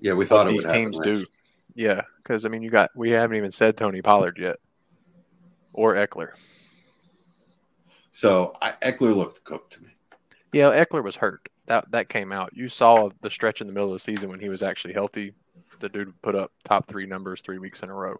Yeah, 0.00 0.12
we 0.12 0.26
thought 0.26 0.48
these 0.48 0.66
teams 0.66 0.96
last 0.96 1.04
do. 1.06 1.26
Yeah, 1.74 2.02
because 2.18 2.44
I 2.44 2.48
mean, 2.48 2.62
you 2.62 2.70
got 2.70 2.90
we 2.94 3.10
haven't 3.10 3.36
even 3.36 3.52
said 3.52 3.76
Tony 3.76 4.02
Pollard 4.02 4.38
yet, 4.38 4.56
or 5.72 5.94
Ekeler. 5.94 6.30
So 8.10 8.52
I, 8.60 8.72
Ekeler 8.82 9.14
looked 9.14 9.44
cooked 9.44 9.74
to 9.74 9.82
me. 9.82 9.90
Yeah, 10.52 10.84
Ekeler 10.84 11.04
was 11.04 11.16
hurt. 11.16 11.48
That 11.66 11.90
that 11.92 12.08
came 12.08 12.32
out. 12.32 12.50
You 12.54 12.68
saw 12.68 13.10
the 13.20 13.30
stretch 13.30 13.60
in 13.60 13.66
the 13.66 13.72
middle 13.72 13.88
of 13.90 13.94
the 13.94 13.98
season 14.00 14.28
when 14.30 14.40
he 14.40 14.48
was 14.48 14.62
actually 14.62 14.94
healthy. 14.94 15.32
The 15.78 15.88
dude 15.88 16.20
put 16.22 16.34
up 16.34 16.52
top 16.64 16.86
three 16.88 17.06
numbers 17.06 17.40
three 17.40 17.58
weeks 17.58 17.82
in 17.82 17.90
a 17.90 17.94
row. 17.94 18.16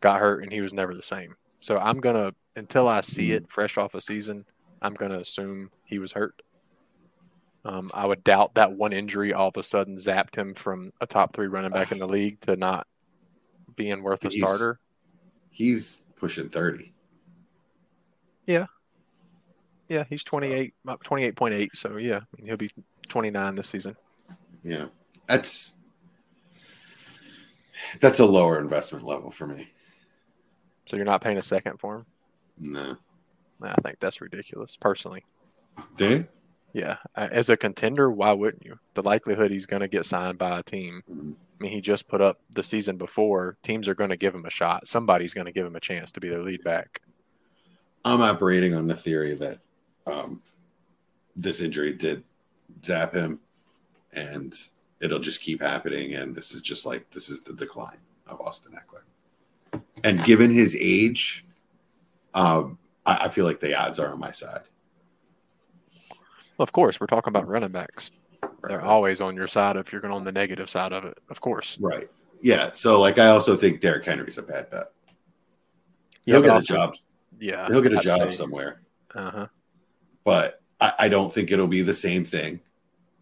Got 0.00 0.20
hurt 0.20 0.42
and 0.42 0.52
he 0.52 0.60
was 0.60 0.72
never 0.72 0.94
the 0.94 1.02
same. 1.02 1.36
So 1.60 1.78
I'm 1.78 2.00
gonna 2.00 2.32
until 2.56 2.88
I 2.88 3.00
see 3.00 3.32
it 3.32 3.50
fresh 3.50 3.76
off 3.76 3.94
a 3.94 4.00
season, 4.00 4.44
I'm 4.82 4.94
gonna 4.94 5.18
assume 5.18 5.70
he 5.84 5.98
was 5.98 6.12
hurt. 6.12 6.40
Um, 7.66 7.90
I 7.94 8.04
would 8.06 8.22
doubt 8.24 8.54
that 8.54 8.72
one 8.72 8.92
injury 8.92 9.32
all 9.32 9.48
of 9.48 9.56
a 9.56 9.62
sudden 9.62 9.96
zapped 9.96 10.36
him 10.36 10.52
from 10.54 10.92
a 11.00 11.06
top 11.06 11.34
three 11.34 11.46
running 11.46 11.70
back 11.70 11.92
in 11.92 11.98
the 11.98 12.06
league 12.06 12.38
to 12.40 12.56
not 12.56 12.86
being 13.74 14.02
worth 14.02 14.24
a 14.24 14.28
He's- 14.28 14.42
starter. 14.46 14.78
He's 15.50 16.02
pushing 16.16 16.48
30. 16.50 16.92
Yeah, 18.46 18.66
he's 19.88 20.24
28, 20.24 20.74
about 20.84 21.02
28.8. 21.04 21.68
So 21.74 21.96
yeah, 21.96 22.16
I 22.16 22.36
mean, 22.36 22.46
he'll 22.46 22.56
be 22.56 22.70
29 23.08 23.54
this 23.54 23.68
season. 23.68 23.96
Yeah. 24.62 24.86
That's 25.26 25.74
that's 28.00 28.18
a 28.18 28.26
lower 28.26 28.58
investment 28.58 29.04
level 29.04 29.30
for 29.30 29.46
me. 29.46 29.68
So 30.86 30.96
you're 30.96 31.04
not 31.04 31.20
paying 31.20 31.38
a 31.38 31.42
second 31.42 31.78
for 31.78 31.96
him. 31.96 32.06
No. 32.58 32.96
I 33.62 33.74
think 33.82 33.98
that's 34.00 34.20
ridiculous, 34.20 34.76
personally. 34.76 35.24
You? 35.98 36.26
Yeah, 36.72 36.96
as 37.14 37.48
a 37.48 37.56
contender, 37.56 38.10
why 38.10 38.32
wouldn't 38.32 38.64
you? 38.66 38.78
The 38.94 39.02
likelihood 39.02 39.52
he's 39.52 39.66
going 39.66 39.80
to 39.80 39.88
get 39.88 40.04
signed 40.04 40.38
by 40.38 40.58
a 40.58 40.62
team. 40.62 41.02
Mhm. 41.10 41.34
I 41.34 41.62
mean, 41.62 41.72
he 41.72 41.80
just 41.80 42.08
put 42.08 42.20
up 42.20 42.40
the 42.50 42.64
season 42.64 42.96
before. 42.96 43.56
Teams 43.62 43.86
are 43.86 43.94
going 43.94 44.10
to 44.10 44.16
give 44.16 44.34
him 44.34 44.44
a 44.44 44.50
shot. 44.50 44.88
Somebody's 44.88 45.32
going 45.34 45.46
to 45.46 45.52
give 45.52 45.64
him 45.64 45.76
a 45.76 45.80
chance 45.80 46.10
to 46.12 46.20
be 46.20 46.28
their 46.28 46.42
lead 46.42 46.64
back. 46.64 47.00
I'm 48.04 48.20
operating 48.20 48.74
on 48.74 48.88
the 48.88 48.96
theory 48.96 49.34
that 49.36 49.58
um, 50.06 50.42
this 51.36 51.60
injury 51.60 51.92
did 51.92 52.22
zap 52.84 53.14
him 53.14 53.40
and 54.12 54.54
it'll 55.00 55.18
just 55.18 55.40
keep 55.40 55.60
happening. 55.62 56.14
And 56.14 56.34
this 56.34 56.52
is 56.52 56.60
just 56.62 56.86
like, 56.86 57.10
this 57.10 57.28
is 57.28 57.42
the 57.42 57.52
decline 57.54 57.98
of 58.26 58.40
Austin 58.40 58.72
Ekeler. 58.72 59.80
And 60.04 60.22
given 60.24 60.50
his 60.52 60.76
age, 60.78 61.44
um, 62.34 62.78
I, 63.06 63.24
I 63.24 63.28
feel 63.28 63.44
like 63.44 63.60
the 63.60 63.78
odds 63.78 63.98
are 63.98 64.12
on 64.12 64.20
my 64.20 64.32
side. 64.32 64.62
Of 66.58 66.70
course, 66.72 67.00
we're 67.00 67.08
talking 67.08 67.30
about 67.32 67.48
running 67.48 67.72
backs. 67.72 68.12
They're 68.68 68.82
always 68.84 69.20
on 69.20 69.34
your 69.34 69.48
side 69.48 69.76
if 69.76 69.90
you're 69.92 70.00
going 70.00 70.14
on 70.14 70.24
the 70.24 70.32
negative 70.32 70.70
side 70.70 70.92
of 70.92 71.04
it. 71.04 71.18
Of 71.28 71.40
course. 71.40 71.76
Right. 71.80 72.08
Yeah. 72.40 72.70
So, 72.72 73.00
like, 73.00 73.18
I 73.18 73.26
also 73.28 73.56
think 73.56 73.80
Derrick 73.80 74.04
Henry's 74.04 74.38
a 74.38 74.42
bad 74.42 74.70
bet. 74.70 74.92
He'll 76.24 76.40
but 76.40 76.46
get 76.46 76.54
also- 76.54 76.74
a 76.74 76.76
job. 76.76 76.94
Yeah. 77.40 77.66
He'll 77.66 77.82
get 77.82 77.92
a 77.94 77.98
I'd 77.98 78.02
job 78.02 78.20
say- 78.20 78.32
somewhere. 78.32 78.80
Uh-huh. 79.14 79.46
But 80.24 80.60
I, 80.80 80.92
I 81.00 81.08
don't 81.08 81.32
think 81.32 81.50
it'll 81.50 81.66
be 81.66 81.82
the 81.82 81.94
same 81.94 82.24
thing. 82.24 82.60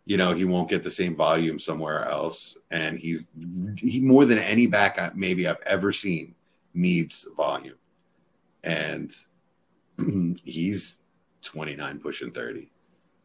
You 0.05 0.17
know, 0.17 0.33
he 0.33 0.45
won't 0.45 0.69
get 0.69 0.83
the 0.83 0.91
same 0.91 1.15
volume 1.15 1.59
somewhere 1.59 2.05
else, 2.07 2.59
and 2.71 2.99
he's 2.99 3.29
he 3.77 4.01
more 4.01 4.25
than 4.25 4.39
any 4.39 4.67
back 4.67 4.99
I, 4.99 5.11
maybe 5.15 5.47
I've 5.47 5.61
ever 5.65 5.93
seen 5.93 6.35
needs 6.75 7.27
volume, 7.37 7.79
and 8.65 9.15
he's 10.45 10.99
twenty 11.43 11.77
nine 11.77 12.01
pushing 12.01 12.33
thirty, 12.33 12.71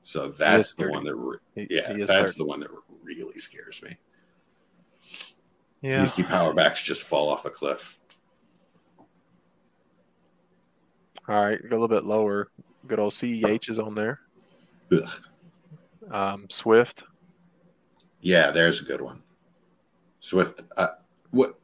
so 0.03 0.29
that's 0.29 0.75
the 0.75 0.89
one 0.89 1.03
that 1.05 1.15
re- 1.15 1.67
yeah 1.69 1.93
that's 2.05 2.35
30. 2.35 2.37
the 2.37 2.45
one 2.45 2.59
that 2.59 2.69
really 3.03 3.39
scares 3.39 3.81
me. 3.81 3.97
Yeah. 5.81 6.01
You 6.01 6.07
see 6.07 6.23
power 6.23 6.53
backs 6.53 6.83
just 6.83 7.03
fall 7.03 7.29
off 7.29 7.45
a 7.45 7.49
cliff. 7.49 7.97
All 11.27 11.43
right. 11.43 11.59
A 11.59 11.69
little 11.69 11.87
bit 11.87 12.05
lower. 12.05 12.49
Good 12.87 12.99
old 12.99 13.13
CEH 13.13 13.69
is 13.69 13.79
on 13.79 13.95
there. 13.95 14.21
Ugh. 14.91 15.09
Um, 16.09 16.49
Swift. 16.49 17.03
Yeah, 18.21 18.51
there's 18.51 18.81
a 18.81 18.85
good 18.85 19.01
one. 19.01 19.23
Swift, 20.19 20.61
uh, 20.77 20.87
what 21.31 21.57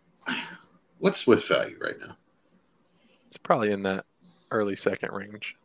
what's 1.00 1.20
Swift 1.20 1.48
value 1.48 1.78
right 1.82 2.00
now? 2.00 2.16
It's 3.28 3.38
probably 3.38 3.72
in 3.72 3.84
that 3.84 4.06
early 4.52 4.76
second 4.76 5.12
range. 5.12 5.56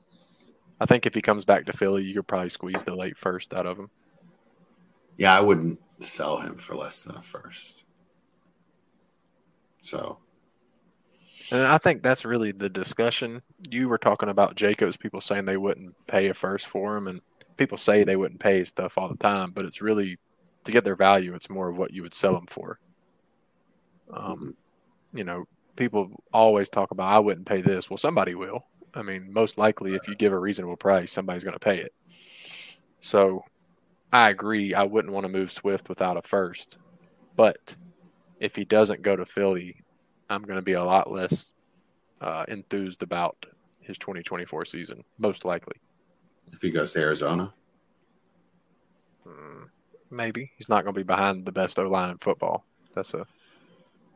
I 0.80 0.86
think 0.86 1.06
if 1.06 1.14
he 1.14 1.20
comes 1.20 1.44
back 1.44 1.66
to 1.66 1.72
Philly, 1.72 2.04
you 2.04 2.14
could 2.14 2.26
probably 2.26 2.48
squeeze 2.48 2.84
the 2.84 2.94
late 2.94 3.16
first 3.16 3.52
out 3.52 3.66
of 3.66 3.78
him. 3.78 3.90
Yeah, 5.16 5.36
I 5.36 5.40
wouldn't 5.40 5.80
sell 6.00 6.38
him 6.38 6.56
for 6.56 6.76
less 6.76 7.02
than 7.02 7.16
a 7.16 7.22
first. 7.22 7.82
So 9.82 10.18
And 11.50 11.62
I 11.62 11.78
think 11.78 12.02
that's 12.02 12.24
really 12.24 12.52
the 12.52 12.68
discussion. 12.68 13.42
You 13.70 13.88
were 13.88 13.98
talking 13.98 14.28
about 14.28 14.56
Jacobs, 14.56 14.96
people 14.96 15.20
saying 15.20 15.44
they 15.46 15.56
wouldn't 15.56 15.94
pay 16.06 16.28
a 16.28 16.34
first 16.34 16.66
for 16.66 16.96
him, 16.96 17.06
and 17.06 17.20
people 17.56 17.78
say 17.78 18.04
they 18.04 18.16
wouldn't 18.16 18.40
pay 18.40 18.64
stuff 18.64 18.98
all 18.98 19.08
the 19.08 19.16
time, 19.16 19.52
but 19.52 19.64
it's 19.64 19.80
really 19.80 20.18
to 20.64 20.72
get 20.72 20.84
their 20.84 20.96
value, 20.96 21.34
it's 21.34 21.48
more 21.48 21.68
of 21.68 21.78
what 21.78 21.92
you 21.92 22.02
would 22.02 22.12
sell 22.12 22.34
them 22.34 22.46
for. 22.46 22.78
Um, 24.12 24.54
you 25.14 25.24
know, 25.24 25.46
people 25.76 26.10
always 26.32 26.68
talk 26.68 26.90
about 26.90 27.08
I 27.08 27.18
wouldn't 27.18 27.46
pay 27.46 27.62
this. 27.62 27.88
Well, 27.88 27.96
somebody 27.96 28.34
will. 28.34 28.64
I 28.92 29.02
mean, 29.02 29.32
most 29.32 29.56
likely, 29.56 29.94
if 29.94 30.06
you 30.08 30.14
give 30.14 30.32
a 30.32 30.38
reasonable 30.38 30.76
price, 30.76 31.10
somebody's 31.10 31.44
going 31.44 31.54
to 31.54 31.58
pay 31.58 31.78
it. 31.78 31.94
So, 33.00 33.44
I 34.12 34.30
agree. 34.30 34.74
I 34.74 34.84
wouldn't 34.84 35.12
want 35.12 35.24
to 35.24 35.32
move 35.32 35.52
Swift 35.52 35.88
without 35.88 36.16
a 36.16 36.22
first, 36.22 36.78
but 37.36 37.76
if 38.40 38.56
he 38.56 38.64
doesn't 38.64 39.02
go 39.02 39.16
to 39.16 39.24
Philly, 39.26 39.82
I'm 40.30 40.42
going 40.42 40.56
to 40.58 40.62
be 40.62 40.72
a 40.74 40.84
lot 40.84 41.10
less 41.10 41.54
uh, 42.20 42.44
enthused 42.48 43.02
about 43.02 43.46
his 43.80 43.98
2024 43.98 44.64
season, 44.64 45.04
most 45.18 45.44
likely. 45.44 45.76
if 46.52 46.60
he 46.62 46.70
goes 46.70 46.92
to 46.92 47.00
Arizona, 47.00 47.52
Mm, 49.26 49.68
maybe 50.10 50.50
he's 50.56 50.68
not 50.70 50.84
going 50.84 50.94
to 50.94 50.98
be 51.00 51.04
behind 51.04 51.44
the 51.44 51.52
best 51.52 51.78
O 51.78 51.86
line 51.88 52.10
in 52.10 52.18
football. 52.18 52.64
That's 52.94 53.12
a 53.14 53.26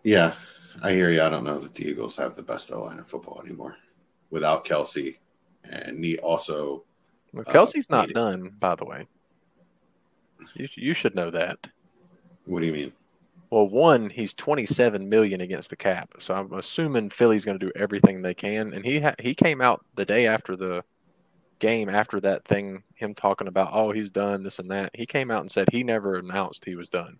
yeah, 0.04 0.35
I 0.83 0.92
hear 0.92 1.11
you. 1.11 1.21
I 1.23 1.28
don't 1.28 1.45
know 1.45 1.59
that 1.61 1.75
the 1.75 1.87
Eagles 1.87 2.16
have 2.16 2.35
the 2.35 2.42
best 2.42 2.73
O 2.73 2.83
line 2.83 2.99
in 2.99 3.04
football 3.04 3.42
anymore 3.45 3.76
without 4.31 4.64
Kelce, 4.64 5.19
and 5.64 6.02
he 6.02 6.19
also 6.19 6.85
well, 7.35 7.45
Uh, 7.47 7.52
Kelce's 7.52 7.90
not 7.90 8.09
done, 8.11 8.54
by 8.59 8.75
the 8.75 8.85
way. 8.87 9.07
You 10.54 10.69
you 10.75 10.95
should 10.95 11.14
know 11.14 11.31
that. 11.31 11.69
what 12.47 12.61
do 12.61 12.66
you 12.66 12.73
mean? 12.73 12.92
Well, 13.52 13.68
one, 13.68 14.09
he's 14.09 14.32
27 14.32 15.11
million 15.11 15.42
against 15.42 15.68
the 15.68 15.76
cap, 15.76 16.14
so 16.21 16.35
I'm 16.35 16.54
assuming 16.54 17.11
Philly's 17.11 17.44
going 17.44 17.59
to 17.59 17.66
do 17.66 17.73
everything 17.76 18.23
they 18.23 18.32
can. 18.32 18.73
And 18.73 18.82
he 18.82 19.00
ha- 19.00 19.14
he 19.18 19.35
came 19.35 19.61
out 19.61 19.85
the 19.94 20.06
day 20.06 20.26
after 20.26 20.56
the 20.56 20.85
game, 21.59 21.90
after 21.90 22.18
that 22.21 22.47
thing, 22.47 22.82
him 22.94 23.14
talking 23.14 23.47
about 23.47 23.68
oh 23.75 23.92
he's 23.92 24.11
done 24.11 24.42
this 24.42 24.59
and 24.59 24.71
that. 24.71 24.92
He 24.94 25.04
came 25.04 25.30
out 25.30 25.42
and 25.42 25.52
said 25.52 25.68
he 25.71 25.85
never 25.85 26.16
announced 26.16 26.64
he 26.64 26.76
was 26.76 26.88
done. 26.88 27.18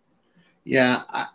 Yeah, 0.65 1.03
I, 1.11 1.27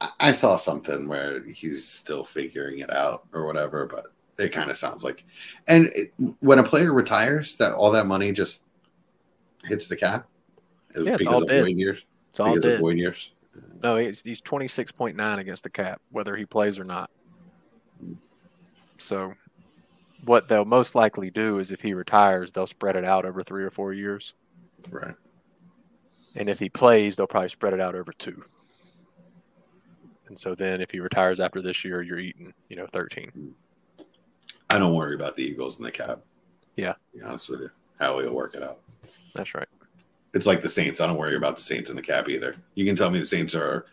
I, 0.00 0.08
I 0.18 0.32
saw 0.32 0.56
something 0.56 1.10
where 1.10 1.44
he's 1.44 1.86
still 1.86 2.24
figuring 2.24 2.78
it 2.78 2.90
out 2.90 3.26
or 3.34 3.44
whatever, 3.44 3.84
but 3.84 4.06
it 4.42 4.50
kind 4.50 4.70
of 4.70 4.78
sounds 4.78 5.04
like. 5.04 5.26
And 5.68 5.92
it, 5.94 6.14
when 6.40 6.58
a 6.58 6.62
player 6.62 6.94
retires, 6.94 7.56
that 7.56 7.74
all 7.74 7.90
that 7.90 8.06
money 8.06 8.32
just 8.32 8.62
hits 9.64 9.88
the 9.88 9.96
cap. 9.96 10.26
It 10.94 11.02
Yeah, 11.04 11.10
it's 11.10 11.18
because 11.18 11.34
all 11.34 11.42
of 11.42 11.48
dead. 11.50 11.68
years. 11.68 12.02
It's 12.30 12.40
all 12.40 12.54
because 12.54 12.64
of 12.64 12.70
dead. 12.70 12.80
void 12.80 12.96
years. 12.96 13.32
No, 13.82 13.96
he's 13.96 14.22
he's 14.22 14.40
26.9 14.40 15.38
against 15.38 15.62
the 15.62 15.70
cap, 15.70 16.00
whether 16.10 16.36
he 16.36 16.44
plays 16.44 16.78
or 16.78 16.84
not. 16.84 17.10
So, 18.98 19.34
what 20.24 20.48
they'll 20.48 20.64
most 20.64 20.94
likely 20.94 21.30
do 21.30 21.58
is 21.58 21.70
if 21.70 21.82
he 21.82 21.94
retires, 21.94 22.52
they'll 22.52 22.66
spread 22.66 22.96
it 22.96 23.04
out 23.04 23.24
over 23.24 23.42
three 23.42 23.64
or 23.64 23.70
four 23.70 23.92
years. 23.92 24.34
Right. 24.90 25.14
And 26.34 26.48
if 26.48 26.58
he 26.58 26.68
plays, 26.68 27.16
they'll 27.16 27.26
probably 27.26 27.48
spread 27.48 27.72
it 27.72 27.80
out 27.80 27.94
over 27.94 28.12
two. 28.12 28.44
And 30.28 30.38
so 30.38 30.54
then 30.54 30.80
if 30.80 30.90
he 30.90 31.00
retires 31.00 31.40
after 31.40 31.62
this 31.62 31.84
year, 31.84 32.02
you're 32.02 32.18
eating, 32.18 32.52
you 32.68 32.76
know, 32.76 32.86
13. 32.92 33.54
I 34.68 34.78
don't 34.78 34.94
worry 34.94 35.14
about 35.14 35.36
the 35.36 35.44
Eagles 35.44 35.76
and 35.76 35.86
the 35.86 35.92
cap. 35.92 36.20
Yeah. 36.74 36.92
To 36.92 36.98
be 37.14 37.22
honest 37.22 37.48
with 37.48 37.60
you, 37.60 37.70
Howie 37.98 38.24
will 38.24 38.34
work 38.34 38.54
it 38.54 38.62
out. 38.62 38.80
That's 39.34 39.54
right. 39.54 39.68
It's 40.36 40.44
like 40.46 40.60
the 40.60 40.68
Saints. 40.68 41.00
I 41.00 41.06
don't 41.06 41.16
worry 41.16 41.34
about 41.34 41.56
the 41.56 41.62
Saints 41.62 41.88
and 41.88 41.98
the 41.98 42.02
cap 42.02 42.28
either. 42.28 42.56
You 42.74 42.84
can 42.84 42.94
tell 42.94 43.10
me 43.10 43.18
the 43.18 43.24
Saints 43.24 43.54
are 43.54 43.86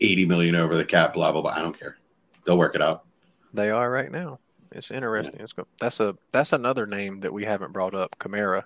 80 0.00 0.24
million 0.24 0.54
over 0.54 0.74
the 0.74 0.84
cap, 0.84 1.12
blah 1.12 1.30
blah 1.30 1.42
blah. 1.42 1.52
I 1.52 1.60
don't 1.60 1.78
care. 1.78 1.98
They'll 2.46 2.56
work 2.56 2.74
it 2.74 2.80
out. 2.80 3.04
They 3.52 3.68
are 3.68 3.90
right 3.90 4.10
now. 4.10 4.38
It's 4.72 4.90
interesting. 4.90 5.40
It's 5.40 5.52
go- 5.52 5.66
that's 5.78 6.00
a 6.00 6.16
that's 6.32 6.54
another 6.54 6.86
name 6.86 7.20
that 7.20 7.34
we 7.34 7.44
haven't 7.44 7.72
brought 7.72 7.94
up. 7.94 8.16
Kamara. 8.18 8.64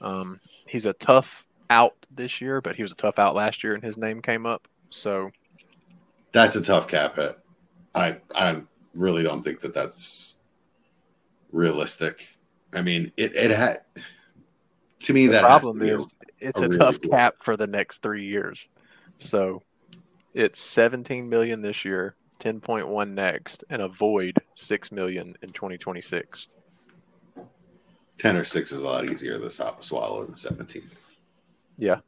Um, 0.00 0.40
he's 0.66 0.86
a 0.86 0.94
tough 0.94 1.46
out 1.68 1.94
this 2.10 2.40
year, 2.40 2.62
but 2.62 2.76
he 2.76 2.82
was 2.82 2.92
a 2.92 2.96
tough 2.96 3.18
out 3.18 3.34
last 3.34 3.62
year, 3.62 3.74
and 3.74 3.84
his 3.84 3.98
name 3.98 4.22
came 4.22 4.46
up. 4.46 4.68
So 4.88 5.30
That's 6.32 6.56
a 6.56 6.62
tough 6.62 6.88
cap 6.88 7.16
hit. 7.16 7.38
I 7.94 8.16
I 8.34 8.62
really 8.94 9.22
don't 9.22 9.42
think 9.42 9.60
that 9.60 9.74
that's 9.74 10.36
realistic. 11.52 12.26
I 12.72 12.80
mean, 12.80 13.12
it 13.18 13.36
it 13.36 13.50
had 13.50 13.82
to 15.00 15.12
me 15.12 15.26
the 15.26 15.32
that 15.32 15.42
problem 15.42 15.82
is 15.82 16.14
it's 16.38 16.60
a 16.60 16.64
a, 16.64 16.68
really 16.68 16.78
tough 16.78 17.00
cap 17.00 17.34
for 17.40 17.56
the 17.56 17.66
next 17.66 18.02
three 18.02 18.24
years. 18.24 18.68
So 19.16 19.62
it's 20.34 20.60
17 20.60 21.28
million 21.28 21.62
this 21.62 21.84
year, 21.84 22.14
10.1 22.40 23.10
next, 23.12 23.64
and 23.70 23.80
a 23.82 23.88
void 23.88 24.38
6 24.54 24.92
million 24.92 25.34
in 25.42 25.48
2026. 25.50 26.88
ten 28.18 28.36
or 28.36 28.44
six 28.44 28.72
is 28.72 28.82
a 28.82 28.86
lot 28.86 29.04
easier 29.08 29.38
to 29.38 29.50
swallow- 29.50 30.24
than 30.24 30.34
seventeen, 30.36 30.90
Yeah. 31.76 32.00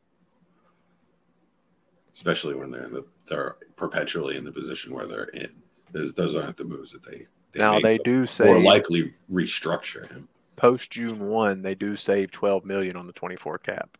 especially 2.14 2.54
when 2.54 2.70
they're 2.70 2.84
in 2.84 2.92
the 2.92 3.04
they're 3.26 3.56
perpetually 3.76 4.36
in 4.36 4.44
the 4.44 4.52
position 4.52 4.94
where 4.94 5.06
they're 5.06 5.24
in. 5.24 5.62
Those, 5.92 6.14
those 6.14 6.34
aren't 6.34 6.56
the 6.56 6.64
moves 6.64 6.92
that 6.92 7.02
they. 7.04 7.26
they 7.52 7.58
now 7.60 7.78
they 7.80 7.98
do 7.98 8.26
say 8.26 8.62
likely 8.62 9.12
restructure 9.30 10.10
him. 10.10 10.28
Post 10.58 10.90
June 10.90 11.28
1, 11.28 11.62
they 11.62 11.74
do 11.74 11.96
save 11.96 12.30
12 12.30 12.64
million 12.64 12.96
on 12.96 13.06
the 13.06 13.12
24 13.12 13.58
cap. 13.58 13.96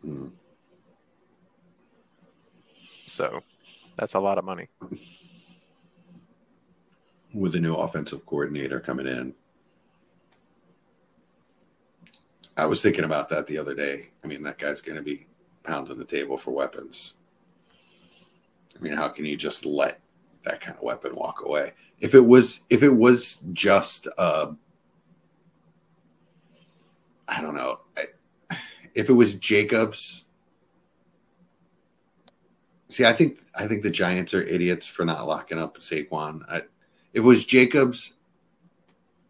Hmm. 0.00 0.28
So 3.06 3.42
that's 3.96 4.14
a 4.14 4.20
lot 4.20 4.38
of 4.38 4.44
money. 4.44 4.68
with 7.34 7.54
a 7.56 7.60
new 7.60 7.74
offensive 7.74 8.24
coordinator 8.26 8.78
coming 8.78 9.06
in. 9.06 9.34
I 12.56 12.66
was 12.66 12.80
thinking 12.80 13.04
about 13.04 13.28
that 13.30 13.46
the 13.48 13.58
other 13.58 13.74
day. 13.74 14.10
I 14.22 14.28
mean, 14.28 14.42
that 14.44 14.58
guy's 14.58 14.80
going 14.80 14.96
to 14.96 15.02
be 15.02 15.26
pounding 15.64 15.98
the 15.98 16.04
table 16.04 16.38
for 16.38 16.52
weapons. 16.52 17.14
I 18.78 18.82
mean, 18.82 18.92
how 18.92 19.08
can 19.08 19.24
you 19.24 19.36
just 19.36 19.66
let 19.66 20.00
that 20.44 20.60
kind 20.60 20.76
of 20.76 20.84
weapon 20.84 21.16
walk 21.16 21.44
away? 21.44 21.72
If 21.98 22.14
it 22.14 22.20
was, 22.20 22.60
if 22.70 22.82
it 22.84 22.90
was 22.90 23.42
just, 23.52 24.06
uh, 24.18 24.52
I 27.28 27.40
don't 27.40 27.54
know, 27.54 27.78
I, 27.96 28.56
if 28.94 29.08
it 29.08 29.14
was 29.14 29.36
Jacobs. 29.36 30.24
See, 32.88 33.04
I 33.04 33.12
think 33.12 33.38
I 33.58 33.66
think 33.66 33.82
the 33.82 33.90
Giants 33.90 34.34
are 34.34 34.42
idiots 34.42 34.86
for 34.86 35.04
not 35.04 35.26
locking 35.26 35.58
up 35.58 35.78
Saquon. 35.78 36.42
I, 36.48 36.58
if 36.58 36.66
it 37.14 37.20
was 37.20 37.44
Jacobs, 37.44 38.14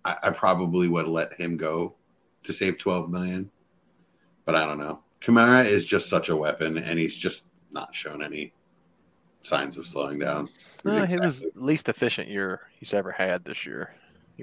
I, 0.04 0.16
I 0.24 0.30
probably 0.30 0.88
would 0.88 1.04
have 1.04 1.12
let 1.12 1.32
him 1.34 1.56
go 1.56 1.94
to 2.42 2.52
save 2.52 2.78
12 2.78 3.10
million. 3.10 3.50
But 4.44 4.54
I 4.54 4.66
don't 4.66 4.78
know. 4.78 5.02
Kamara 5.20 5.64
is 5.64 5.86
just 5.86 6.10
such 6.10 6.28
a 6.28 6.36
weapon, 6.36 6.76
and 6.76 6.98
he's 6.98 7.16
just 7.16 7.46
not 7.70 7.94
shown 7.94 8.22
any 8.22 8.52
signs 9.40 9.78
of 9.78 9.86
slowing 9.86 10.18
down. 10.18 10.48
It 10.84 10.88
exactly- 10.88 11.20
was 11.20 11.46
least 11.54 11.88
efficient 11.88 12.28
year 12.28 12.62
he's 12.78 12.92
ever 12.92 13.12
had 13.12 13.44
this 13.44 13.64
year. 13.64 13.94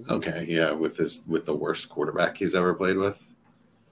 Okay, 0.10 0.46
yeah, 0.48 0.72
with 0.72 0.96
this 0.96 1.22
with 1.28 1.46
the 1.46 1.56
worst 1.56 1.90
quarterback 1.90 2.38
he's 2.38 2.56
ever 2.56 2.74
played 2.74 2.98
with. 2.98 3.22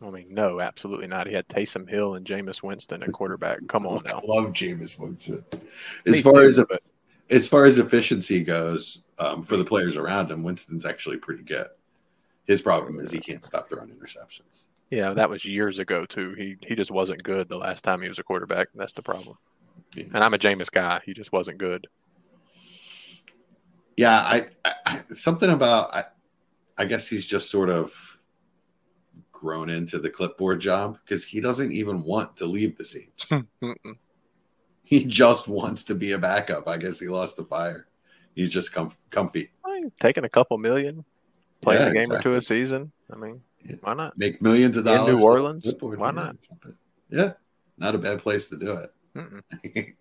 I 0.01 0.09
mean, 0.09 0.27
no, 0.29 0.61
absolutely 0.61 1.07
not. 1.07 1.27
He 1.27 1.33
had 1.33 1.47
Taysom 1.49 1.89
Hill 1.89 2.15
and 2.15 2.25
Jameis 2.25 2.63
Winston 2.63 3.03
at 3.03 3.11
quarterback. 3.11 3.59
Come 3.67 3.85
on 3.85 4.03
I 4.07 4.11
now. 4.11 4.21
love 4.23 4.45
Jameis 4.53 4.97
Winston. 4.97 5.43
Me 5.51 5.59
As 6.17 6.21
far 6.21 6.33
too, 6.35 6.39
as 6.41 6.65
but- 6.69 6.81
as 7.31 7.47
far 7.47 7.65
as 7.65 7.77
efficiency 7.77 8.43
goes, 8.43 9.03
um, 9.19 9.43
for 9.43 9.55
the 9.55 9.63
players 9.65 9.97
around 9.97 10.31
him, 10.31 10.43
Winston's 10.43 10.83
actually 10.85 11.17
pretty 11.17 11.43
good. 11.43 11.67
His 12.47 12.61
problem 12.61 12.99
is 12.99 13.11
he 13.11 13.19
can't 13.19 13.45
stop 13.45 13.69
throwing 13.69 13.89
interceptions. 13.91 14.63
Yeah, 14.89 15.13
that 15.13 15.29
was 15.29 15.45
years 15.45 15.77
ago 15.77 16.05
too. 16.05 16.33
He 16.33 16.57
he 16.65 16.73
just 16.75 16.89
wasn't 16.89 17.21
good 17.21 17.47
the 17.47 17.57
last 17.57 17.83
time 17.83 18.01
he 18.01 18.09
was 18.09 18.17
a 18.17 18.23
quarterback. 18.23 18.69
That's 18.73 18.93
the 18.93 19.03
problem. 19.03 19.37
Yeah. 19.93 20.05
And 20.13 20.23
I'm 20.23 20.33
a 20.33 20.39
Jameis 20.39 20.71
guy. 20.71 21.01
He 21.05 21.13
just 21.13 21.31
wasn't 21.31 21.59
good. 21.59 21.85
Yeah, 23.97 24.17
I, 24.17 24.47
I, 24.65 24.73
I 24.85 25.01
something 25.13 25.49
about 25.49 25.93
I, 25.93 26.05
I 26.77 26.85
guess 26.85 27.07
he's 27.07 27.25
just 27.25 27.51
sort 27.51 27.69
of 27.69 28.17
grown 29.39 29.69
into 29.69 29.99
the 29.99 30.09
clipboard 30.09 30.59
job 30.59 30.97
because 31.03 31.23
he 31.25 31.39
doesn't 31.39 31.71
even 31.71 32.03
want 32.03 32.35
to 32.37 32.45
leave 32.45 32.77
the 32.77 32.83
Saints. 32.83 33.29
Mm-mm. 33.29 33.75
he 34.83 35.05
just 35.05 35.47
wants 35.47 35.85
to 35.85 35.95
be 35.95 36.11
a 36.11 36.17
backup. 36.17 36.67
I 36.67 36.77
guess 36.77 36.99
he 36.99 37.07
lost 37.07 37.37
the 37.37 37.45
fire. 37.45 37.87
He's 38.35 38.49
just 38.49 38.73
comf- 38.73 38.97
comfy. 39.09 39.51
Taking 40.01 40.25
a 40.25 40.29
couple 40.29 40.57
million, 40.57 41.05
playing 41.61 41.81
Yeah, 41.81 41.87
a 41.89 41.93
game 41.93 42.11
or 42.11 42.21
two 42.21 42.33
exactly. 42.33 42.35
a 42.35 42.41
season. 42.41 42.91
I 43.11 43.15
mean, 43.15 43.41
Yeah. 43.63 43.77
why 43.81 43.93
not? 43.93 44.17
Make 44.17 44.41
millions 44.41 44.75
of 44.75 44.83
dollars 44.83 45.13
In. 45.13 45.19
New 45.19 45.23
Orleans? 45.23 45.73
Why 45.79 46.11
not? 46.11 46.35
Yeah, 47.09 47.33
not 47.77 47.95
a 47.95 47.97
bad 47.97 48.19
place 48.19 48.49
to 48.49 48.57
do 48.57 48.73
it. 48.77 48.93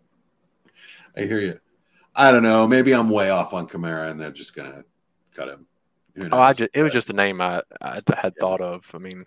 I 1.17 1.21
hear 1.23 1.39
you. 1.41 1.55
I 2.15 2.33
don't 2.33 2.43
know. 2.43 2.67
Maybe 2.67 2.93
I'm 2.93 3.09
way 3.09 3.31
off 3.31 3.55
on 3.55 3.69
Kamara, 3.69 4.11
and 4.11 4.21
they're 4.21 4.33
just 4.33 4.55
gonna 4.57 4.85
cut 5.35 5.49
him. 5.49 5.69
Who 6.19 6.29
Oh, 6.33 6.41
I 6.41 6.53
just, 6.53 6.71
it 6.75 6.83
was 6.83 6.93
just 6.93 7.11
a 7.11 7.13
name 7.13 7.41
I, 7.41 7.63
I 7.81 8.01
had 8.17 8.35
thought 8.41 8.61
of. 8.61 8.91
I 8.93 8.99
mean, 8.99 9.25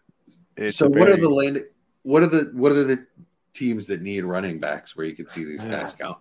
it's 0.58 0.78
so 0.78 0.88
a 0.88 0.90
what 0.90 1.08
are 1.08 1.16
the 1.16 1.30
land? 1.30 1.64
What 2.04 2.22
are 2.22 2.28
the 2.28 2.52
what 2.54 2.74
are 2.74 2.84
the 2.84 3.06
teams 3.54 3.88
that 3.88 4.02
need 4.02 4.26
running 4.26 4.60
backs 4.60 4.96
where 4.96 5.06
you 5.06 5.16
could 5.16 5.30
see 5.30 5.46
these 5.46 5.66
guys 5.66 5.96
Yeah. 5.98 6.08
going? 6.08 6.20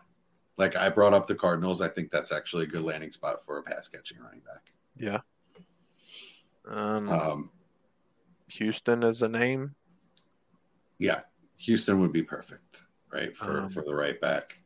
Like 0.58 0.76
I 0.76 0.88
brought 0.88 1.12
up 1.12 1.26
the 1.26 1.34
Cardinals. 1.34 1.80
I 1.80 1.88
think 1.88 2.10
that's 2.10 2.30
actually 2.32 2.64
a 2.64 2.68
good 2.68 2.82
landing 2.82 3.10
spot 3.10 3.44
for 3.44 3.58
a 3.58 3.62
pass 3.62 3.88
catching 3.88 4.18
running 4.20 4.40
back. 4.40 4.72
yeah. 4.96 5.20
Um, 6.68 7.08
Um, 7.08 7.50
Houston 8.48 9.02
is 9.02 9.22
a 9.22 9.28
name. 9.28 9.74
yeah, 10.98 11.22
Houston 11.56 12.00
would 12.00 12.12
be 12.12 12.22
perfect, 12.22 12.84
right 13.12 13.36
for 13.36 13.62
Um, 13.62 13.70
for 13.70 13.82
the 13.82 13.94
right 13.94 14.20
back. 14.20 14.60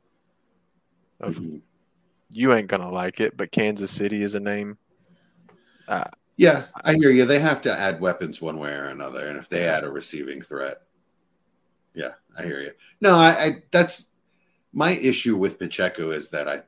Of, 1.21 1.37
Mhm. 1.37 1.63
you 2.33 2.53
ain't 2.53 2.69
gonna 2.69 2.91
like 2.91 3.21
it, 3.21 3.37
but 3.37 3.53
Kansas 3.53 3.91
City 3.91 4.23
is 4.23 4.35
a 4.35 4.41
name. 4.41 4.77
Yeah, 6.37 6.65
I 6.83 6.95
hear 6.95 7.11
you. 7.11 7.25
They 7.25 7.39
have 7.39 7.61
to 7.63 7.73
add 7.73 8.01
weapons 8.01 8.43
one 8.43 8.59
way 8.59 8.73
or 8.73 8.87
another, 8.87 9.29
and 9.29 9.39
if 9.39 9.49
they 9.49 9.69
add 9.69 9.85
a 9.85 9.91
receiving 9.91 10.41
threat, 10.41 10.79
yeah, 11.95 12.13
I 12.37 12.43
hear 12.43 12.61
you. 12.61 12.73
No, 13.01 13.15
I, 13.15 13.31
I 13.31 13.63
that's 13.71 14.11
my 14.73 14.91
issue 14.93 15.37
with 15.37 15.59
Pacheco 15.59 16.11
is 16.11 16.31
that 16.31 16.49
I 16.49 16.63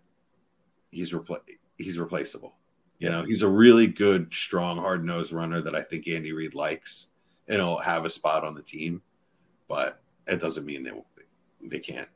he's 0.92 1.12
repla- 1.12 1.40
he's 1.79 1.98
replaceable. 1.98 2.55
You 2.98 3.11
know, 3.11 3.22
he's 3.22 3.42
a 3.42 3.48
really 3.48 3.87
good, 3.87 4.33
strong, 4.33 4.79
hard 4.79 5.05
nosed 5.05 5.33
runner 5.33 5.61
that 5.61 5.74
I 5.74 5.83
think 5.83 6.09
Andy 6.09 6.33
Reid 6.33 6.55
likes, 6.55 7.09
and 7.48 7.57
he'll 7.57 7.79
have 7.79 8.07
a 8.07 8.11
spot 8.11 8.42
on 8.42 8.55
the 8.55 8.62
team, 8.62 9.02
but 9.68 10.00
it 10.26 10.40
doesn't 10.40 10.64
mean 10.64 10.83
they 10.83 10.92
they 11.68 11.81
can't 11.81 12.09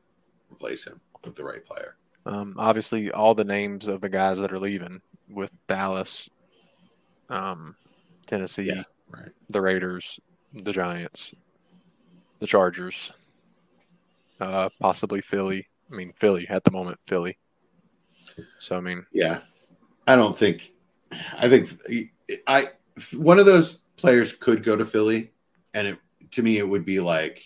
replace 0.51 0.87
him 0.87 1.01
with 1.25 1.35
the 1.35 1.45
right 1.45 1.65
player. 1.65 1.97
Um, 2.25 2.55
obviously, 2.59 3.11
all 3.11 3.35
the 3.35 3.45
names 3.45 3.89
of 3.89 4.01
the 4.01 4.09
guys 4.09 4.39
that 4.39 4.53
are 4.53 4.59
leaving 4.59 5.03
with 5.29 5.57
Dallas, 5.67 6.31
um, 7.31 7.77
Tennessee, 8.27 8.65
Yeah. 8.65 8.83
Right. 9.11 9.31
the 9.49 9.61
Raiders, 9.61 10.21
the 10.53 10.73
Giants, 10.73 11.35
the 12.39 12.47
Chargers, 12.47 13.13
uh, 14.41 14.69
possibly 14.81 15.21
Philly. 15.21 15.69
I 15.91 15.95
mean, 15.95 16.13
Philly 16.19 16.47
at 16.49 16.65
the 16.65 16.71
moment, 16.71 16.99
Philly. 17.07 17.39
So 18.59 18.77
I 18.77 18.81
mean, 18.81 19.05
Yeah, 19.13 19.41
I 20.07 20.17
don't 20.17 20.37
think. 20.37 20.71
I 21.39 21.49
think 21.49 21.71
I 22.47 22.69
one 23.17 23.39
of 23.41 23.47
those 23.47 23.83
players 23.97 24.33
could 24.33 24.63
go 24.63 24.77
to 24.77 24.87
Philly, 24.87 25.33
and 25.75 25.89
it 25.89 25.99
to 26.33 26.43
me 26.43 26.59
it 26.59 26.69
would 26.69 26.85
be 26.85 27.01
like 27.01 27.43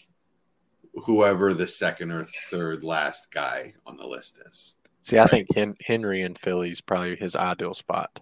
whoever 1.05 1.55
the 1.55 1.66
second 1.66 2.11
or 2.12 2.25
third 2.51 2.85
last 2.85 3.31
guy 3.33 3.73
on 3.87 3.97
the 3.97 4.07
list 4.07 4.38
is. 4.47 4.75
see, 5.03 5.16
I 5.18 5.23
Right. 5.23 5.31
think 5.31 5.55
Hen- 5.55 5.77
Henry 5.85 6.23
and 6.23 6.38
Philly's 6.38 6.81
probably 6.83 7.16
his 7.16 7.35
ideal 7.35 7.75
spot. 7.75 8.20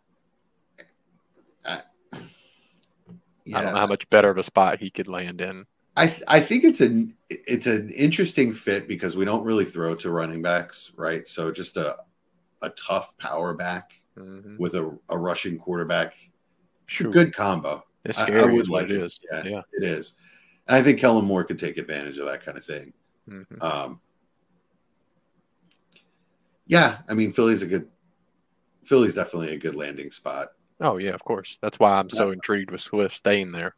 Yeah, 3.53 3.59
I 3.59 3.63
don't 3.63 3.75
know 3.75 3.81
how 3.81 3.87
much 3.87 4.09
better 4.11 4.31
of 4.31 4.39
a 4.39 4.43
spot 4.43 4.81
he 4.81 4.91
could 4.91 5.09
land 5.09 5.41
in. 5.41 5.67
I 5.97 6.15
I 6.27 6.41
think 6.41 6.65
it's 6.65 6.81
an 6.81 7.15
it's 7.29 7.67
an 7.67 7.91
interesting 7.91 8.55
fit 8.55 8.89
because 8.89 9.15
we 9.17 9.25
don't 9.27 9.45
really 9.45 9.67
throw 9.67 9.95
to 9.97 10.11
running 10.11 10.41
backs, 10.43 10.93
right? 10.97 11.29
So 11.29 11.53
just 11.53 11.77
a 11.77 11.99
a 12.63 12.71
tough 12.71 13.17
power 13.19 13.55
back 13.55 13.93
Mhm. 14.17 14.59
with 14.59 14.75
a, 14.75 14.97
a 15.09 15.19
rushing 15.19 15.59
quarterback, 15.59 16.15
a 17.01 17.05
good 17.05 17.35
combo. 17.35 17.83
It's 18.05 18.19
I- 18.19 18.31
I 18.31 18.45
would 18.47 18.69
like 18.69 18.87
it 18.87 18.93
it. 18.93 19.03
is. 19.03 19.21
Yeah. 19.31 19.43
yeah. 19.45 19.63
It 19.73 19.85
is, 19.85 20.15
and 20.69 20.77
I 20.77 20.83
think 20.83 20.99
Kellen 20.99 21.25
Moore 21.25 21.45
could 21.45 21.59
take 21.59 21.77
advantage 21.79 22.19
of 22.19 22.27
that 22.27 22.43
kind 22.45 22.57
of 22.57 22.65
thing. 22.65 22.93
Mhm. 23.29 23.63
Um, 23.63 24.01
yeah, 26.67 26.99
I 27.09 27.15
mean 27.15 27.33
Philly's 27.33 27.63
a 27.63 27.67
good 27.67 27.89
Philly's 28.85 29.15
definitely 29.15 29.53
a 29.55 29.59
good 29.59 29.75
landing 29.75 30.11
spot. 30.11 30.49
Oh 30.83 30.97
yeah, 30.99 31.11
of 31.13 31.25
course. 31.25 31.59
That's 31.63 31.79
why 31.79 31.93
I'm 31.99 32.11
so 32.11 32.31
intrigued 32.33 32.71
with 32.71 32.81
Swift 32.81 33.17
staying 33.17 33.53
there. 33.53 33.75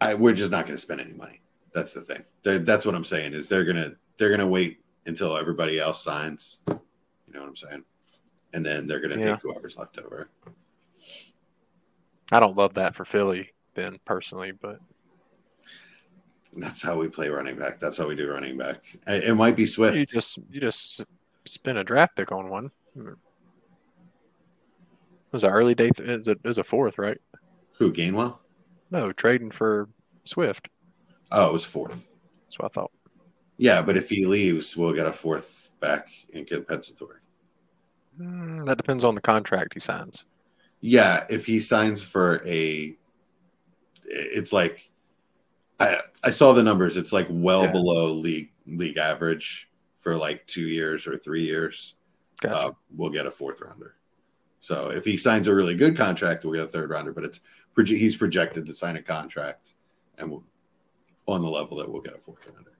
I, 0.00 0.14
we're 0.14 0.34
just 0.34 0.50
not 0.50 0.64
going 0.66 0.76
to 0.76 0.80
spend 0.80 1.00
any 1.00 1.12
money. 1.14 1.40
That's 1.74 1.92
the 1.92 2.02
thing. 2.02 2.22
They're, 2.42 2.58
that's 2.60 2.86
what 2.86 2.94
I'm 2.94 3.04
saying. 3.04 3.32
Is 3.34 3.48
they're 3.48 3.64
gonna 3.64 3.92
they're 4.18 4.30
gonna 4.30 4.46
wait 4.46 4.80
until 5.06 5.36
everybody 5.36 5.78
else 5.78 6.02
signs. 6.02 6.58
You 6.68 6.74
know 7.34 7.40
what 7.40 7.48
I'm 7.48 7.56
saying? 7.56 7.84
And 8.54 8.64
then 8.64 8.86
they're 8.86 9.00
gonna 9.00 9.18
Yeah. 9.18 9.32
take 9.32 9.42
whoever's 9.42 9.76
left 9.76 9.98
over. 9.98 10.28
I 12.32 12.40
don't 12.40 12.56
love 12.56 12.74
that 12.74 12.94
for 12.94 13.04
Philly, 13.04 13.52
then 13.74 13.98
personally, 14.04 14.52
but 14.52 14.80
That's 16.56 16.82
how 16.82 16.96
we 16.98 17.08
play 17.08 17.28
running 17.28 17.56
back. 17.58 17.78
That's 17.78 17.98
how 17.98 18.08
we 18.08 18.16
do 18.16 18.30
running 18.30 18.56
back. 18.56 18.82
It 19.06 19.24
it 19.24 19.34
might 19.34 19.56
be 19.56 19.66
Swift. 19.66 19.96
you 19.96 20.06
just 20.06 20.38
you 20.50 20.60
just 20.60 21.04
spin 21.44 21.76
a 21.76 21.84
draft 21.84 22.16
pick 22.16 22.32
on 22.32 22.48
one. 22.48 22.70
Hmm. 22.94 23.12
Was 25.36 25.44
an 25.44 25.50
early 25.50 25.74
day. 25.74 25.88
It 25.98 26.18
was 26.18 26.28
a, 26.28 26.30
it 26.30 26.44
was 26.44 26.56
a 26.56 26.64
fourth, 26.64 26.98
right? 26.98 27.18
Who 27.76 27.92
Gainwell? 27.92 28.38
No, 28.90 29.12
trading 29.12 29.50
for 29.50 29.86
Swift. 30.24 30.68
Oh, 31.30 31.48
it 31.50 31.52
was 31.52 31.62
fourth. 31.62 32.08
That's 32.46 32.58
what 32.58 32.66
I 32.66 32.68
thought. 32.72 32.90
Yeah, 33.58 33.82
but 33.82 33.98
if 33.98 34.08
he 34.08 34.24
leaves, 34.24 34.74
we'll 34.78 34.94
get 34.94 35.06
a 35.06 35.12
fourth 35.12 35.68
back 35.80 36.08
and 36.32 36.46
get 36.46 36.56
compensatory. 36.66 37.18
Mm, 38.18 38.64
that 38.64 38.78
depends 38.78 39.04
on 39.04 39.14
the 39.14 39.20
contract 39.20 39.74
he 39.74 39.80
signs. 39.80 40.24
Yeah, 40.80 41.24
if 41.28 41.44
he 41.44 41.60
signs 41.60 42.00
for 42.02 42.40
a, 42.46 42.96
it's 44.04 44.54
like, 44.54 44.90
I 45.78 46.00
I 46.24 46.30
saw 46.30 46.54
the 46.54 46.62
numbers. 46.62 46.96
It's 46.96 47.12
like 47.12 47.26
well 47.28 47.64
Yeah. 47.64 47.72
below 47.72 48.10
league 48.12 48.52
league 48.66 48.96
average 48.96 49.68
for 50.00 50.16
like 50.16 50.46
two 50.46 50.62
years 50.66 51.06
or 51.06 51.18
three 51.18 51.42
years. 51.42 51.94
Gotcha. 52.40 52.56
Uh, 52.56 52.72
we'll 52.96 53.10
get 53.10 53.26
a 53.26 53.30
fourth 53.30 53.60
rounder. 53.60 53.96
So 54.60 54.90
if 54.90 55.04
he 55.04 55.16
signs 55.16 55.46
a 55.46 55.54
really 55.54 55.74
good 55.74 55.96
contract, 55.96 56.44
we'll 56.44 56.54
get 56.54 56.64
a 56.64 56.68
third 56.68 56.90
rounder. 56.90 57.12
But 57.12 57.24
it's 57.24 57.40
he's 57.86 58.16
projected 58.16 58.66
to 58.66 58.74
sign 58.74 58.96
a 58.96 59.02
contract, 59.02 59.74
and 60.18 60.30
we'll, 60.30 60.44
on 61.26 61.42
the 61.42 61.48
level 61.48 61.76
that 61.78 61.90
we'll 61.90 62.02
get 62.02 62.16
a 62.16 62.18
fourth 62.18 62.46
rounder. 62.46 62.72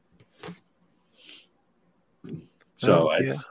So 2.77 3.11
Oh, 3.11 3.17
it's 3.17 3.47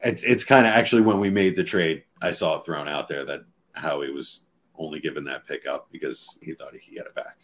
it's 0.00 0.22
it's 0.22 0.44
kind 0.44 0.66
of 0.66 0.72
actually 0.72 1.02
when 1.02 1.20
we 1.20 1.30
made 1.30 1.56
the 1.56 1.64
trade, 1.64 2.04
I 2.22 2.32
saw 2.32 2.58
it 2.58 2.64
thrown 2.64 2.88
out 2.88 3.08
there 3.08 3.24
that 3.24 3.42
Howie 3.72 4.12
was 4.12 4.42
only 4.76 5.00
given 5.00 5.24
that 5.24 5.46
pickup 5.46 5.90
because 5.90 6.38
he 6.42 6.54
thought 6.54 6.72
he 6.72 6.78
could 6.78 6.94
get 6.94 7.06
it 7.06 7.14
back. 7.14 7.36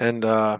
And 0.00 0.24
uh, 0.24 0.58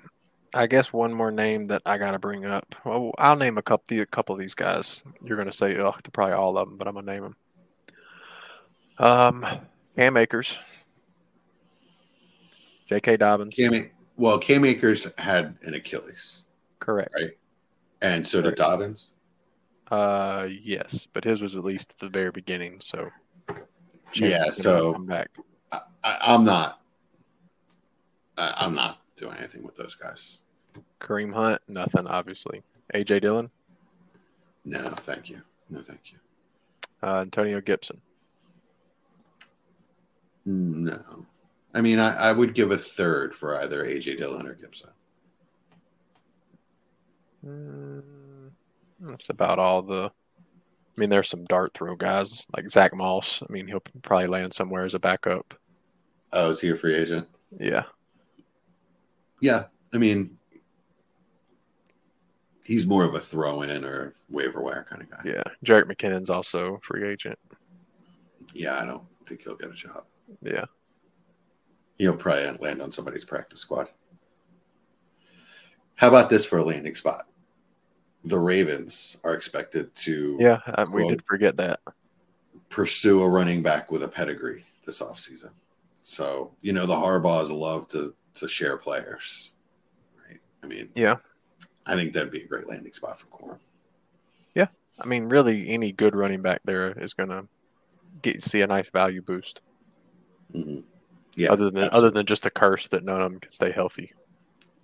I 0.54 0.68
guess 0.68 0.92
one 0.92 1.12
more 1.12 1.32
name 1.32 1.66
that 1.66 1.82
I 1.84 1.98
got 1.98 2.12
to 2.12 2.18
bring 2.20 2.44
up. 2.44 2.76
Well, 2.84 3.12
I'll 3.18 3.34
name 3.34 3.58
a 3.58 3.62
couple, 3.62 3.98
a 4.00 4.06
couple 4.06 4.34
of 4.34 4.40
these 4.40 4.54
guys. 4.54 5.02
You're 5.22 5.36
going 5.36 5.50
to 5.50 5.52
say, 5.52 5.76
ugh, 5.76 6.00
to 6.04 6.10
probably 6.12 6.34
all 6.34 6.56
of 6.56 6.68
them, 6.68 6.78
but 6.78 6.86
I'm 6.86 6.94
going 6.94 7.06
to 7.06 7.12
name 7.12 7.22
them. 7.22 7.36
Um, 8.96 9.46
Cam 9.96 10.16
Akers, 10.16 10.56
J.K. 12.86 13.16
Dobbins. 13.16 13.56
Cam, 13.56 13.90
well, 14.16 14.38
Cam 14.38 14.64
Akers 14.64 15.12
had 15.18 15.56
an 15.62 15.74
Achilles, 15.74 16.44
Correct. 16.78 17.12
Right, 17.20 17.32
and 18.00 18.26
so 18.26 18.40
did 18.40 18.54
Dobbins. 18.54 19.10
Uh, 19.90 20.46
yes, 20.48 21.08
but 21.12 21.24
his 21.24 21.42
was 21.42 21.56
at 21.56 21.64
least 21.64 21.90
at 21.90 21.98
the 21.98 22.08
very 22.08 22.30
beginning, 22.30 22.80
so 22.80 23.10
Yeah, 23.48 24.38
chances 24.38 24.58
that 24.58 24.70
he'll 24.70 24.94
so 24.94 24.98
back. 25.00 25.30
I, 25.72 25.80
I'm 26.04 26.44
not. 26.44 26.80
I, 28.38 28.54
I'm 28.58 28.74
not 28.74 29.00
doing 29.16 29.36
anything 29.38 29.64
with 29.64 29.74
those 29.74 29.96
guys. 29.96 30.38
Kareem 31.00 31.32
Hunt, 31.34 31.60
nothing, 31.68 32.06
obviously. 32.06 32.62
A.J. 32.92 33.20
Dillon, 33.20 33.50
No, 34.64 34.80
thank 35.00 35.28
you. 35.30 35.40
No, 35.70 35.80
thank 35.80 36.00
you. 36.12 36.18
uh, 37.02 37.20
Antonio 37.20 37.60
Gibson. 37.60 38.00
No. 40.44 40.98
I 41.74 41.80
mean, 41.80 41.98
I, 41.98 42.14
I 42.16 42.32
would 42.32 42.54
give 42.54 42.70
a 42.70 42.78
third 42.78 43.34
for 43.34 43.56
either 43.56 43.84
AJ 43.84 44.18
Dillon 44.18 44.46
or 44.46 44.54
Gibson. 44.54 44.90
Mm, 47.44 48.02
that's 49.00 49.30
about 49.30 49.58
all 49.58 49.82
the. 49.82 50.10
I 50.10 51.00
mean, 51.00 51.10
there's 51.10 51.28
some 51.28 51.44
dart 51.44 51.74
throw 51.74 51.96
guys 51.96 52.46
like 52.54 52.70
Zach 52.70 52.94
Moss. 52.94 53.42
I 53.42 53.52
mean, 53.52 53.66
he'll 53.66 53.82
probably 54.02 54.28
land 54.28 54.52
somewhere 54.54 54.84
as 54.84 54.94
a 54.94 55.00
backup. 55.00 55.54
Oh, 56.32 56.50
is 56.50 56.60
he 56.60 56.70
a 56.70 56.76
free 56.76 56.94
agent? 56.94 57.28
Yeah, 57.58 57.84
Yeah. 59.40 59.64
I 59.92 59.98
mean, 59.98 60.36
he's 62.64 62.86
more 62.86 63.04
of 63.04 63.14
a 63.14 63.20
throw 63.20 63.62
in 63.62 63.84
or 63.84 64.14
waiver 64.30 64.60
wire 64.62 64.86
kind 64.88 65.02
of 65.02 65.10
guy. 65.10 65.20
yeah. 65.24 65.42
Jerick 65.64 65.84
McKinnon's 65.84 66.30
also 66.30 66.78
free 66.82 67.06
agent. 67.08 67.38
Yeah, 68.52 68.80
I 68.80 68.84
don't 68.84 69.04
think 69.26 69.42
he'll 69.42 69.56
get 69.56 69.70
a 69.70 69.74
job. 69.74 70.04
Yeah, 70.42 70.64
He'll 71.98 72.16
probably 72.16 72.56
land 72.58 72.80
on 72.82 72.90
somebody's 72.92 73.24
practice 73.24 73.60
squad. 73.60 73.88
How 75.96 76.08
about 76.08 76.28
this 76.28 76.44
for 76.44 76.58
a 76.58 76.64
landing 76.64 76.94
spot? 76.94 77.24
The 78.24 78.38
Ravens 78.38 79.16
are 79.22 79.34
expected 79.34 79.94
to 79.96 80.36
yeah. 80.40 80.58
Uh, 80.66 80.86
we 80.90 81.06
did 81.08 81.22
forget 81.26 81.56
that. 81.58 81.80
pursue 82.70 83.22
a 83.22 83.28
running 83.28 83.62
back 83.62 83.90
with 83.92 84.02
a 84.02 84.08
pedigree 84.08 84.64
this 84.86 85.00
offseason. 85.00 85.50
So, 86.00 86.52
you 86.62 86.72
know, 86.72 86.86
the 86.86 86.94
Harbaughs 86.94 87.50
love 87.50 87.88
to 87.88 88.14
to 88.36 88.48
share 88.48 88.76
players. 88.76 89.52
Right. 90.28 90.40
I 90.62 90.66
mean, 90.66 90.90
Yeah. 90.94 91.16
I 91.86 91.94
think 91.96 92.12
that'd 92.12 92.30
be 92.30 92.42
a 92.42 92.46
great 92.46 92.66
landing 92.68 92.92
spot 92.92 93.18
for 93.20 93.26
Corum. 93.26 93.58
Yeah, 94.54 94.68
I 94.98 95.06
mean, 95.06 95.28
really, 95.28 95.68
any 95.68 95.92
good 95.92 96.14
running 96.14 96.42
back 96.42 96.60
there 96.64 96.92
is 96.98 97.12
gonna 97.14 97.46
get 98.22 98.42
see 98.42 98.60
a 98.62 98.66
nice 98.66 98.88
value 98.90 99.20
boost. 99.22 99.60
hmm 100.52 100.80
Yeah. 101.34 101.50
other 101.52 101.64
than 101.70 101.84
absolutely. 101.84 101.96
other 101.98 102.10
than 102.10 102.26
just 102.26 102.46
a 102.46 102.50
curse 102.50 102.88
that 102.88 103.04
none 103.04 103.20
of 103.20 103.30
them 103.32 103.40
can 103.40 103.50
stay 103.50 103.70
healthy. 103.72 104.12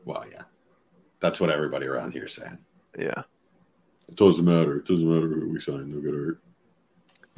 well, 0.05 0.25
yeah. 0.31 0.43
That's 1.21 1.39
what 1.41 1.51
everybody 1.51 1.87
around 1.87 2.13
here 2.13 2.25
is 2.25 2.33
saying. 2.33 2.59
Yeah, 2.99 3.23
It 4.09 4.17
doesn't 4.17 4.45
matter. 4.45 4.77
It 4.79 4.87
doesn't 4.87 5.07
matter 5.07 5.29
who 5.29 5.51
we 5.51 5.61
sign. 5.61 5.91
They'll 5.93 6.01
get 6.01 6.15
hurt. 6.15 6.39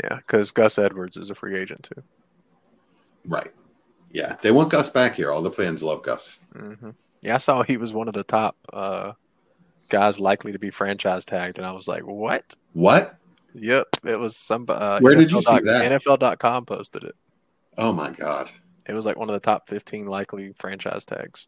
yeah. 0.02 0.16
Because 0.16 0.50
Gus 0.52 0.78
Edwards 0.78 1.16
is 1.16 1.30
a 1.30 1.34
free 1.34 1.56
agent 1.58 1.88
too. 1.92 2.02
Right. 3.26 3.50
Yeah. 4.12 4.36
They 4.40 4.50
want 4.52 4.70
Gus 4.70 4.88
back 4.88 5.14
here. 5.16 5.30
All 5.32 5.42
the 5.42 5.50
fans 5.50 5.82
love 5.82 6.02
Gus. 6.04 6.38
hmm 6.56 6.90
Yeah, 7.22 7.34
I 7.34 7.38
saw 7.38 7.62
he 7.64 7.76
was 7.76 7.92
one 7.92 8.06
of 8.08 8.14
the 8.14 8.22
top 8.24 8.56
uh, 8.72 9.12
guys 9.92 10.18
likely 10.18 10.52
to 10.52 10.58
be 10.58 10.70
franchise 10.70 11.24
tagged, 11.24 11.58
and 11.58 11.66
I 11.66 11.72
was 11.72 11.86
like, 11.86 12.02
"What?" 12.02 12.56
What? 12.72 13.16
Yep, 13.54 13.86
it 14.04 14.18
was 14.18 14.36
some. 14.36 14.64
Uh, 14.68 14.98
Where 15.00 15.14
did 15.14 15.30
you 15.30 15.38
NFL 15.38 15.58
see 15.58 15.64
that? 15.64 15.92
NFL.com 16.02 16.64
posted 16.64 17.04
it. 17.04 17.14
Oh 17.78 17.92
my 17.92 18.10
God. 18.10 18.50
It 18.86 18.94
was 18.94 19.06
like 19.06 19.16
one 19.16 19.28
of 19.28 19.34
the 19.34 19.40
top 19.40 19.68
15 19.68 20.06
likely 20.06 20.54
franchise 20.58 21.04
tags. 21.04 21.46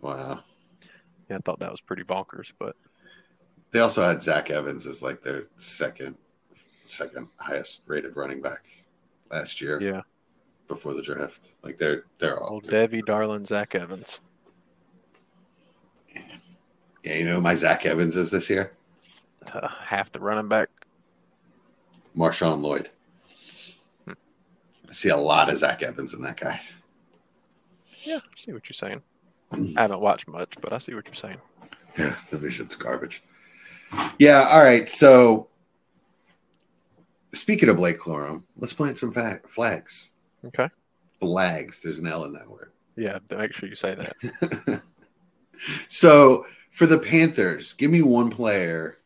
Wow. 0.00 0.40
Yeah, 1.28 1.36
I 1.36 1.40
thought 1.40 1.60
that 1.60 1.70
was 1.70 1.80
pretty 1.80 2.04
bonkers, 2.04 2.52
but 2.58 2.76
They 3.72 3.80
also 3.80 4.02
had 4.04 4.22
Zach 4.22 4.50
Evans 4.50 4.86
as 4.86 5.02
like 5.02 5.22
their 5.22 5.44
second 5.58 6.16
second 6.86 7.28
highest 7.36 7.80
rated 7.86 8.16
running 8.16 8.42
back 8.42 8.64
last 9.30 9.60
year 9.60 9.80
yeah, 9.80 10.02
before 10.68 10.92
the 10.92 11.02
draft. 11.02 11.52
Like 11.62 11.78
they're 11.78 12.04
they're 12.18 12.40
all 12.40 12.54
old 12.54 12.68
Debbie, 12.68 13.02
darling 13.02 13.46
Zach 13.46 13.74
Evans. 13.74 14.20
Yeah, 17.02 17.14
you 17.14 17.24
know 17.24 17.36
who 17.36 17.40
my 17.40 17.54
Zach 17.54 17.86
Evans 17.86 18.16
is 18.16 18.30
this 18.30 18.50
year? 18.50 18.72
Uh, 19.52 19.68
half 19.68 20.12
the 20.12 20.20
running 20.20 20.48
back. 20.48 20.68
Marshawn 22.16 22.60
Lloyd. 22.60 22.90
Hmm. 24.04 24.12
I 24.88 24.92
see 24.92 25.08
a 25.08 25.16
lot 25.16 25.50
of 25.50 25.58
Zach 25.58 25.82
Evans 25.82 26.14
in 26.14 26.22
that 26.22 26.38
guy. 26.38 26.60
Yeah, 28.02 28.16
I 28.18 28.34
see 28.34 28.52
what 28.52 28.68
you're 28.68 28.74
saying. 28.74 29.02
Hmm. 29.52 29.78
I 29.78 29.82
haven't 29.82 30.00
watched 30.00 30.28
much, 30.28 30.54
but 30.60 30.72
I 30.72 30.78
see 30.78 30.94
what 30.94 31.06
you're 31.06 31.14
saying. 31.14 31.38
Yeah, 31.98 32.14
the 32.30 32.38
vision's 32.38 32.76
garbage. 32.76 33.22
Yeah, 34.18 34.48
all 34.50 34.62
right. 34.62 34.88
So 34.88 35.48
speaking 37.32 37.68
of 37.68 37.76
Blake 37.76 37.98
Corum, 37.98 38.44
let's 38.56 38.72
plant 38.72 38.98
some 38.98 39.12
fa- 39.12 39.40
flags. 39.46 40.10
Okay. 40.44 40.68
Flags. 41.20 41.80
There's 41.80 41.98
an 41.98 42.06
L 42.06 42.24
in 42.24 42.32
that 42.34 42.48
word. 42.48 42.72
Yeah, 42.96 43.18
make 43.36 43.54
sure 43.54 43.68
you 43.68 43.74
say 43.74 43.94
that. 43.94 44.82
so 45.88 46.46
for 46.70 46.86
the 46.86 46.98
Panthers, 46.98 47.72
give 47.74 47.90
me 47.90 48.02
one 48.02 48.30
player 48.30 48.98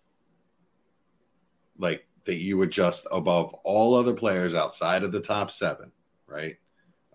like 1.78 2.06
that 2.24 2.36
you 2.36 2.56
would 2.56 2.70
just 2.70 3.06
above 3.12 3.52
all 3.64 3.94
other 3.94 4.14
players 4.14 4.54
outside 4.54 5.02
of 5.02 5.12
the 5.12 5.20
top 5.20 5.50
seven, 5.50 5.90
right? 6.26 6.56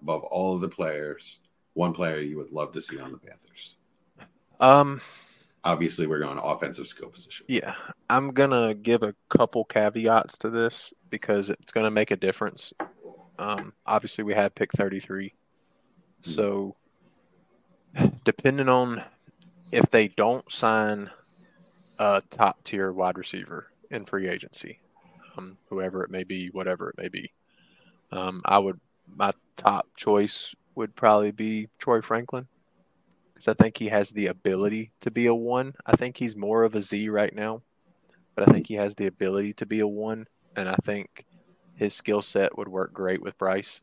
Above 0.01 0.23
all 0.23 0.55
of 0.55 0.61
the 0.61 0.69
players, 0.69 1.39
one 1.73 1.93
player 1.93 2.19
you 2.19 2.37
would 2.37 2.51
love 2.51 2.71
to 2.73 2.81
see 2.81 2.99
on 2.99 3.11
the 3.11 3.17
Panthers. 3.17 3.77
Um, 4.59 5.01
Obviously, 5.63 6.07
we're 6.07 6.19
going 6.19 6.37
offensive 6.37 6.87
skill 6.87 7.09
position. 7.09 7.45
yeah, 7.49 7.75
I'm 8.09 8.31
gonna 8.31 8.73
give 8.73 9.03
a 9.03 9.15
couple 9.29 9.65
caveats 9.65 10.37
to 10.39 10.49
this 10.49 10.93
because 11.09 11.49
it's 11.49 11.71
gonna 11.71 11.91
make 11.91 12.11
a 12.11 12.15
difference. 12.15 12.73
Um, 13.37 13.73
obviously, 13.85 14.23
we 14.23 14.33
had 14.33 14.55
pick 14.55 14.71
33, 14.71 15.33
so 16.21 16.75
depending 18.23 18.69
on 18.69 19.03
if 19.71 19.89
they 19.91 20.07
don't 20.07 20.51
sign 20.51 21.09
a 21.99 22.21
top 22.29 22.63
tier 22.63 22.91
wide 22.91 23.17
receiver 23.17 23.67
in 23.91 24.05
free 24.05 24.27
agency, 24.29 24.79
um, 25.37 25.57
whoever 25.69 26.03
it 26.03 26.11
may 26.11 26.23
be, 26.23 26.47
whatever 26.49 26.89
it 26.89 26.97
may 26.97 27.09
be, 27.09 27.31
um, 28.11 28.41
I 28.45 28.59
would 28.59 28.79
my 29.15 29.33
top 29.57 29.87
choice 29.95 30.55
would 30.75 30.95
probably 30.95 31.31
be 31.31 31.67
Troy 31.79 32.01
Franklin. 32.01 32.47
because 33.33 33.47
I 33.47 33.53
think 33.53 33.77
he 33.77 33.87
has 33.87 34.11
the 34.11 34.27
ability 34.27 34.91
to 35.01 35.11
be 35.11 35.25
a 35.27 35.35
one. 35.35 35.73
I 35.85 35.95
think 35.95 36.17
he's 36.17 36.35
more 36.35 36.63
of 36.63 36.75
a 36.75 36.81
Z 36.81 37.09
right 37.09 37.33
now, 37.33 37.61
but 38.35 38.47
I 38.47 38.51
think 38.51 38.67
he 38.67 38.75
has 38.75 38.95
the 38.95 39.07
ability 39.07 39.53
to 39.55 39.65
be 39.65 39.79
a 39.79 39.87
one, 39.87 40.27
and 40.55 40.69
I 40.69 40.75
think 40.83 41.25
his 41.75 41.93
skill 41.93 42.21
set 42.21 42.57
would 42.57 42.67
work 42.67 42.93
great 42.93 43.21
with 43.21 43.37
Bryce, 43.37 43.81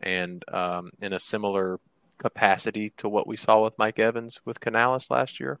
and 0.00 0.44
um, 0.52 0.90
in 1.00 1.12
a 1.12 1.20
similar 1.20 1.80
capacity 2.18 2.90
to 2.98 3.08
what 3.08 3.26
we 3.26 3.36
saw 3.36 3.64
with 3.64 3.78
Mike 3.78 3.98
Evans 3.98 4.40
with 4.44 4.60
Canales 4.60 5.10
last 5.10 5.40
year. 5.40 5.58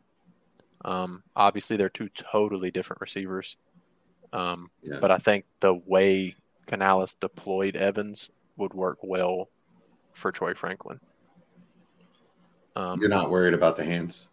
Um, 0.84 1.22
obviously, 1.34 1.76
they're 1.76 1.88
two 1.88 2.08
totally 2.10 2.70
different 2.70 3.00
receivers, 3.00 3.56
um, 4.32 4.70
Yeah. 4.82 4.98
but 5.00 5.10
I 5.10 5.18
think 5.18 5.44
the 5.60 5.74
way 5.74 6.34
Canales 6.66 7.14
deployed 7.14 7.74
Evans 7.76 8.30
would 8.56 8.74
work 8.74 8.98
well 9.02 9.48
for 10.14 10.30
Troy 10.32 10.54
Franklin. 10.54 11.00
Um, 12.76 13.00
You're 13.00 13.08
not 13.08 13.30
worried 13.30 13.54
about 13.54 13.76
the 13.76 13.84
hands. 13.84 14.28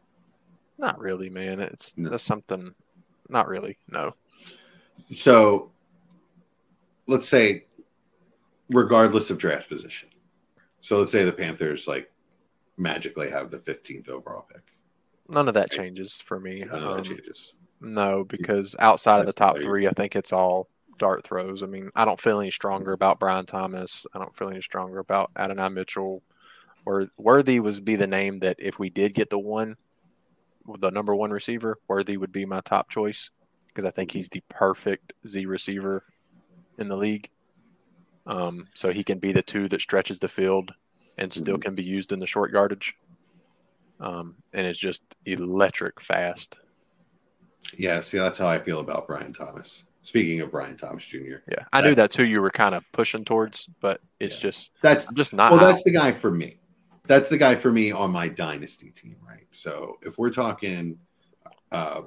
not 0.78 1.00
really, 1.00 1.30
man. 1.30 1.60
It's 1.62 1.98
No. 1.98 2.10
that's 2.10 2.22
something. 2.24 2.76
Not 3.30 3.48
really. 3.48 3.78
No. 3.88 4.14
So 5.12 5.72
let's 7.08 7.28
say, 7.30 7.66
regardless 8.70 9.30
of 9.30 9.38
draft 9.38 9.70
position. 9.70 10.10
So 10.82 11.00
let's 11.00 11.12
say 11.12 11.24
the 11.24 11.32
Panthers 11.32 11.88
like 11.88 12.12
magically 12.78 13.30
have 13.30 13.52
the 13.52 13.60
15th 13.60 14.10
overall 14.10 14.48
pick. 14.52 14.64
None 15.28 15.48
of 15.48 15.54
that 15.56 15.72
changes 15.72 16.22
for 16.22 16.40
me. 16.40 16.60
None 16.60 16.70
of 16.70 16.82
that 16.82 16.98
Um, 16.98 17.04
changes. 17.04 17.54
No, 17.82 18.24
because 18.24 18.76
outside 18.80 19.20
of 19.20 19.26
the 19.26 19.34
top 19.34 19.58
three, 19.58 19.88
I 19.88 19.92
think 19.92 20.16
it's 20.16 20.32
all 20.34 20.70
dart 20.98 21.26
throws. 21.26 21.62
I 21.62 21.66
mean, 21.66 21.92
I 21.96 22.06
don't 22.06 22.20
feel 22.20 22.40
any 22.40 22.52
stronger 22.52 22.94
about 22.94 23.20
Brian 23.20 23.46
Thomas. 23.46 24.08
I 24.14 24.20
don't 24.20 24.36
feel 24.36 24.50
any 24.50 24.62
stronger 24.62 25.00
about 25.00 25.32
Adonai 25.36 25.70
Mitchell. 25.70 26.24
Or 26.86 27.10
Worthy 27.18 27.60
was 27.60 27.80
be 27.80 27.96
the 27.96 28.08
name 28.08 28.40
that 28.40 28.56
if 28.60 28.80
we 28.80 28.90
did 28.90 29.14
get 29.14 29.30
the 29.30 29.40
one, 29.40 29.76
the 30.80 30.92
number 30.92 31.16
one 31.16 31.32
receiver, 31.32 31.80
Worthy 31.88 32.18
would 32.18 32.32
be 32.32 32.46
my 32.46 32.62
top 32.62 32.90
choice 32.90 33.32
because 33.68 33.86
I 33.86 33.92
think 33.92 34.12
he's 34.12 34.30
the 34.30 34.44
perfect 34.50 35.14
Z 35.28 35.46
receiver 35.46 36.04
in 36.78 36.88
the 36.88 36.96
league. 36.98 37.30
Um, 38.26 38.68
so 38.74 38.92
he 38.92 39.04
can 39.04 39.20
be 39.20 39.32
the 39.32 39.42
two 39.42 39.68
that 39.70 39.82
stretches 39.82 40.20
the 40.20 40.28
field 40.28 40.74
and 41.17 41.32
still 41.32 41.58
Mhm. 41.58 41.62
can 41.62 41.75
be 41.75 41.84
used 41.84 42.12
in 42.12 42.19
the 42.19 42.28
short 42.28 42.51
yardage. 42.51 42.95
Um, 43.99 44.36
and 44.54 44.67
it's 44.67 44.80
just 44.80 45.01
electric 45.25 46.01
fast. 46.01 46.60
Yeah, 47.78 48.01
see, 48.01 48.17
that's 48.17 48.38
how 48.38 48.47
I 48.47 48.60
feel 48.60 48.80
about 48.80 49.08
Brian 49.08 49.34
Thomas. 49.34 49.84
Speaking 50.04 50.41
of 50.41 50.51
Brian 50.51 50.78
Thomas 50.78 51.04
Jr., 51.04 51.38
Yeah, 51.49 51.65
I 51.73 51.82
knew 51.82 51.89
That- 51.89 51.95
that's 51.95 52.15
who 52.15 52.23
you 52.23 52.41
were 52.41 52.51
kind 52.51 52.75
of 52.75 52.89
pushing 52.91 53.25
towards, 53.25 53.67
but 53.80 54.01
it's 54.19 54.36
Yeah. 54.36 54.41
just 54.41 54.71
that's 54.84 55.08
I'm 55.08 55.15
just 55.15 55.34
not. 55.34 55.51
well, 55.51 55.62
out. 55.62 55.67
that's 55.67 55.84
the 55.84 55.91
guy 55.91 56.12
for 56.12 56.30
me. 56.32 56.60
That's 57.08 57.30
the 57.30 57.38
guy 57.38 57.56
for 57.56 57.71
me 57.71 57.91
on 57.91 58.12
my 58.12 58.28
dynasty 58.28 58.91
team, 58.91 59.17
right? 59.28 59.47
So 59.51 59.97
if 60.04 60.17
we're 60.17 60.32
talking 60.32 60.99
uh, 61.71 62.04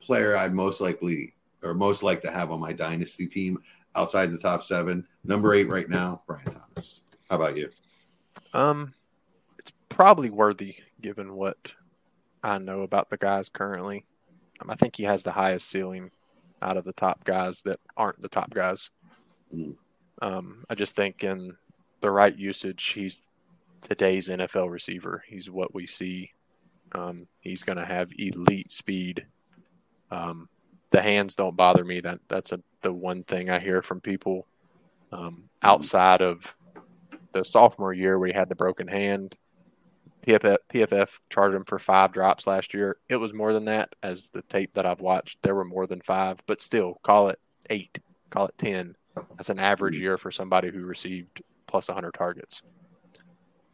player 0.00 0.36
I'd 0.36 0.54
most 0.54 0.80
likely 0.80 1.34
or 1.62 1.74
most 1.74 2.02
like 2.02 2.20
to 2.22 2.30
have 2.30 2.50
on 2.50 2.60
my 2.60 2.72
dynasty 2.72 3.26
team 3.26 3.58
outside 3.94 4.30
the 4.30 4.38
top 4.38 4.62
seven, 4.62 5.06
number 5.24 5.54
eight 5.54 5.68
right 5.68 5.88
now, 5.88 6.22
Brian 6.26 6.44
Thomas. 6.44 7.00
How 7.30 7.36
about 7.36 7.56
you? 7.56 7.70
Um, 8.52 8.94
it's 9.58 9.72
probably 9.88 10.30
worthy 10.30 10.76
given 11.00 11.34
what 11.34 11.74
I 12.42 12.58
know 12.58 12.82
about 12.82 13.10
the 13.10 13.16
guys 13.16 13.48
currently. 13.48 14.04
Um, 14.60 14.70
I 14.70 14.74
think 14.74 14.96
he 14.96 15.04
has 15.04 15.22
the 15.22 15.32
highest 15.32 15.68
ceiling 15.68 16.10
out 16.60 16.76
of 16.76 16.84
the 16.84 16.92
top 16.92 17.24
guys 17.24 17.62
that 17.62 17.80
aren't 17.96 18.20
the 18.20 18.28
top 18.28 18.50
guys. 18.50 18.90
Mm. 19.54 19.76
Um, 20.20 20.64
I 20.70 20.74
just 20.74 20.94
think 20.94 21.24
in 21.24 21.56
the 22.00 22.10
right 22.10 22.36
usage, 22.36 22.92
he's 22.92 23.28
today's 23.80 24.28
NFL 24.28 24.70
receiver. 24.70 25.24
He's 25.26 25.50
what 25.50 25.74
we 25.74 25.86
see. 25.86 26.32
Um, 26.92 27.26
he's 27.40 27.62
going 27.62 27.78
to 27.78 27.84
have 27.84 28.10
elite 28.16 28.70
speed. 28.70 29.26
Um, 30.10 30.48
the 30.90 31.02
hands 31.02 31.34
don't 31.34 31.56
bother 31.56 31.84
me. 31.84 32.00
That 32.00 32.20
that's 32.28 32.52
a, 32.52 32.60
the 32.82 32.92
one 32.92 33.24
thing 33.24 33.50
I 33.50 33.58
hear 33.58 33.82
from 33.82 34.00
people. 34.00 34.46
Um, 35.10 35.48
outside 35.62 36.22
of 36.22 36.56
the 37.32 37.44
sophomore 37.44 37.92
year 37.92 38.18
where 38.18 38.28
he 38.28 38.34
had 38.34 38.48
the 38.48 38.54
broken 38.54 38.88
hand, 38.88 39.36
PFF, 40.26 40.58
PFF 40.72 41.18
charted 41.30 41.56
him 41.56 41.64
for 41.64 41.78
five 41.78 42.12
drops 42.12 42.46
last 42.46 42.74
year. 42.74 42.96
It 43.08 43.16
was 43.16 43.32
more 43.32 43.52
than 43.52 43.64
that, 43.66 43.94
as 44.02 44.28
the 44.30 44.42
tape 44.42 44.74
that 44.74 44.86
I've 44.86 45.00
watched, 45.00 45.42
there 45.42 45.54
were 45.54 45.64
more 45.64 45.86
than 45.86 46.00
five, 46.00 46.42
but 46.46 46.60
still, 46.60 47.00
call 47.02 47.28
it 47.28 47.40
eight, 47.70 47.98
call 48.30 48.46
it 48.46 48.58
10. 48.58 48.96
That's 49.36 49.50
an 49.50 49.58
average 49.58 49.98
year 49.98 50.16
for 50.16 50.30
somebody 50.30 50.70
who 50.70 50.84
received 50.84 51.42
plus 51.66 51.88
100 51.88 52.12
targets. 52.12 52.62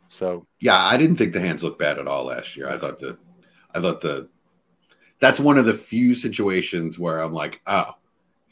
So, 0.09 0.47
Yeah, 0.59 0.77
I 0.77 0.97
didn't 0.97 1.16
think 1.16 1.33
the 1.33 1.40
hands 1.40 1.62
looked 1.62 1.79
bad 1.79 1.99
at 1.99 2.09
all 2.09 2.25
last 2.25 2.57
year. 2.57 2.68
I 2.68 2.79
thought 2.79 2.99
the, 2.99 3.18
I 3.75 3.81
thought 3.81 4.01
the, 4.01 4.29
that's 5.21 5.40
one 5.40 5.59
of 5.59 5.66
the 5.66 5.75
few 5.75 6.14
situations 6.14 6.99
where 6.99 7.21
I'm 7.21 7.33
like, 7.33 7.61
oh, 7.66 7.97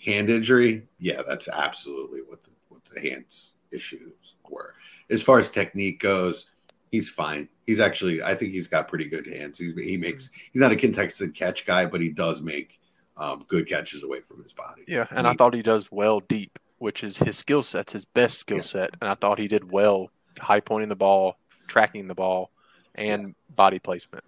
hand 0.05 0.29
injury. 0.29 0.87
Yeah, 0.99 1.23
that's 1.27 1.49
absolutely 1.49 2.21
what 2.21 2.43
the, 2.43 2.51
what 2.69 2.85
the 2.85 3.01
hands 3.01 3.55
issues 3.77 4.35
were. 4.51 4.75
As 5.11 5.23
far 5.23 5.39
as 5.39 5.51
technique 5.51 6.01
goes, 6.01 6.47
he's 6.91 7.09
fine. 7.09 7.49
He's 7.67 7.79
actually, 7.81 8.23
I 8.23 8.35
think 8.35 8.53
he's 8.53 8.69
got 8.69 8.89
pretty 8.89 9.07
good 9.09 9.27
hands. 9.27 9.59
He's 9.59 9.75
he 9.75 9.97
makes 9.97 10.31
he's 10.53 10.63
not 10.63 10.73
a 10.73 10.77
contested 10.77 11.35
catch 11.35 11.67
guy, 11.67 11.87
but 11.87 12.01
he 12.01 12.11
does 12.11 12.41
make 12.43 12.81
um, 13.17 13.45
good 13.49 13.69
catches 13.69 14.03
away 14.03 14.21
from 14.21 14.43
his 14.43 14.53
body. 14.53 14.83
yeah, 14.89 15.07
and 15.11 15.27
I 15.27 15.31
He- 15.33 15.37
thought 15.37 15.55
he 15.55 15.63
does 15.63 15.91
well 15.93 16.21
deep, 16.21 16.59
which 16.79 17.03
is 17.05 17.19
his 17.19 17.37
skill 17.39 17.63
set's 17.63 17.93
his 17.93 18.05
best 18.05 18.39
skill 18.39 18.59
Yeah. 18.59 18.63
set. 18.65 18.91
And 19.01 19.09
I 19.11 19.15
thought 19.15 19.39
he 19.39 19.49
did 19.49 19.71
well 19.71 20.11
high 20.39 20.61
pointing 20.61 20.89
the 20.91 20.97
ball, 20.97 21.39
tracking 21.67 22.09
the 22.09 22.15
ball, 22.15 22.51
and 22.95 23.35
body 23.55 23.79
placement. 23.79 24.25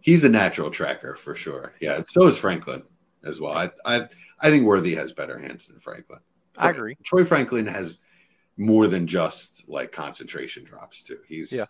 he's 0.00 0.24
a 0.24 0.28
natural 0.28 0.70
tracker 0.70 1.14
for 1.16 1.34
sure. 1.34 1.74
Yeah, 1.80 2.02
so 2.06 2.26
is 2.26 2.36
Franklin 2.38 2.82
as 3.24 3.40
well. 3.40 3.52
I 3.52 3.70
I, 3.84 4.08
I 4.40 4.50
think 4.50 4.64
Worthy 4.64 4.94
has 4.96 5.12
better 5.12 5.38
hands 5.38 5.68
than 5.68 5.78
Franklin. 5.80 6.20
I 6.56 6.70
agree. 6.70 6.96
Troy 7.04 7.24
Franklin 7.24 7.66
has 7.66 7.98
more 8.56 8.86
than 8.86 9.06
just 9.06 9.68
like 9.68 9.90
concentration 9.92 10.64
drops 10.64 11.02
too. 11.02 11.18
He's 11.28 11.52
Yeah. 11.52 11.64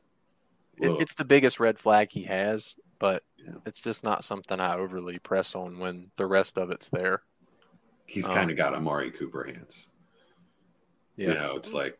It, 0.76 0.80
little- 0.82 0.98
it's 1.00 1.14
the 1.14 1.24
biggest 1.24 1.60
red 1.60 1.78
flag 1.78 2.10
he 2.10 2.24
has, 2.24 2.76
but 2.98 3.22
Yeah. 3.38 3.54
it's 3.66 3.80
just 3.80 4.02
not 4.04 4.24
something 4.24 4.58
I 4.60 4.74
overly 4.76 5.18
press 5.18 5.54
on 5.54 5.78
when 5.78 6.10
the 6.16 6.26
rest 6.26 6.58
of 6.58 6.70
it's 6.70 6.88
there. 6.88 7.22
he's 8.06 8.26
um, 8.26 8.34
kind 8.34 8.50
of 8.50 8.56
got 8.56 8.74
Amari 8.74 9.10
Cooper 9.10 9.44
hands. 9.44 9.88
Yeah. 11.16 11.28
You 11.28 11.34
know, 11.34 11.54
it's 11.56 11.72
like 11.72 11.98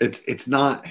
it's 0.00 0.20
it's 0.26 0.48
not 0.48 0.86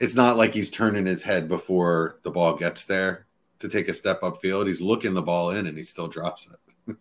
it's 0.00 0.14
not 0.14 0.36
like 0.36 0.52
he's 0.52 0.70
turning 0.70 1.06
his 1.06 1.22
head 1.22 1.48
before 1.48 2.18
the 2.22 2.30
ball 2.30 2.56
gets 2.56 2.84
there 2.86 3.26
to 3.60 3.68
take 3.68 3.88
a 3.88 3.94
step 3.94 4.20
upfield. 4.22 4.66
He's 4.66 4.82
looking 4.82 5.14
the 5.14 5.22
ball 5.22 5.50
in 5.50 5.66
and 5.66 5.76
he 5.78 5.84
still 5.84 6.08
drops 6.08 6.48
it. 6.88 6.96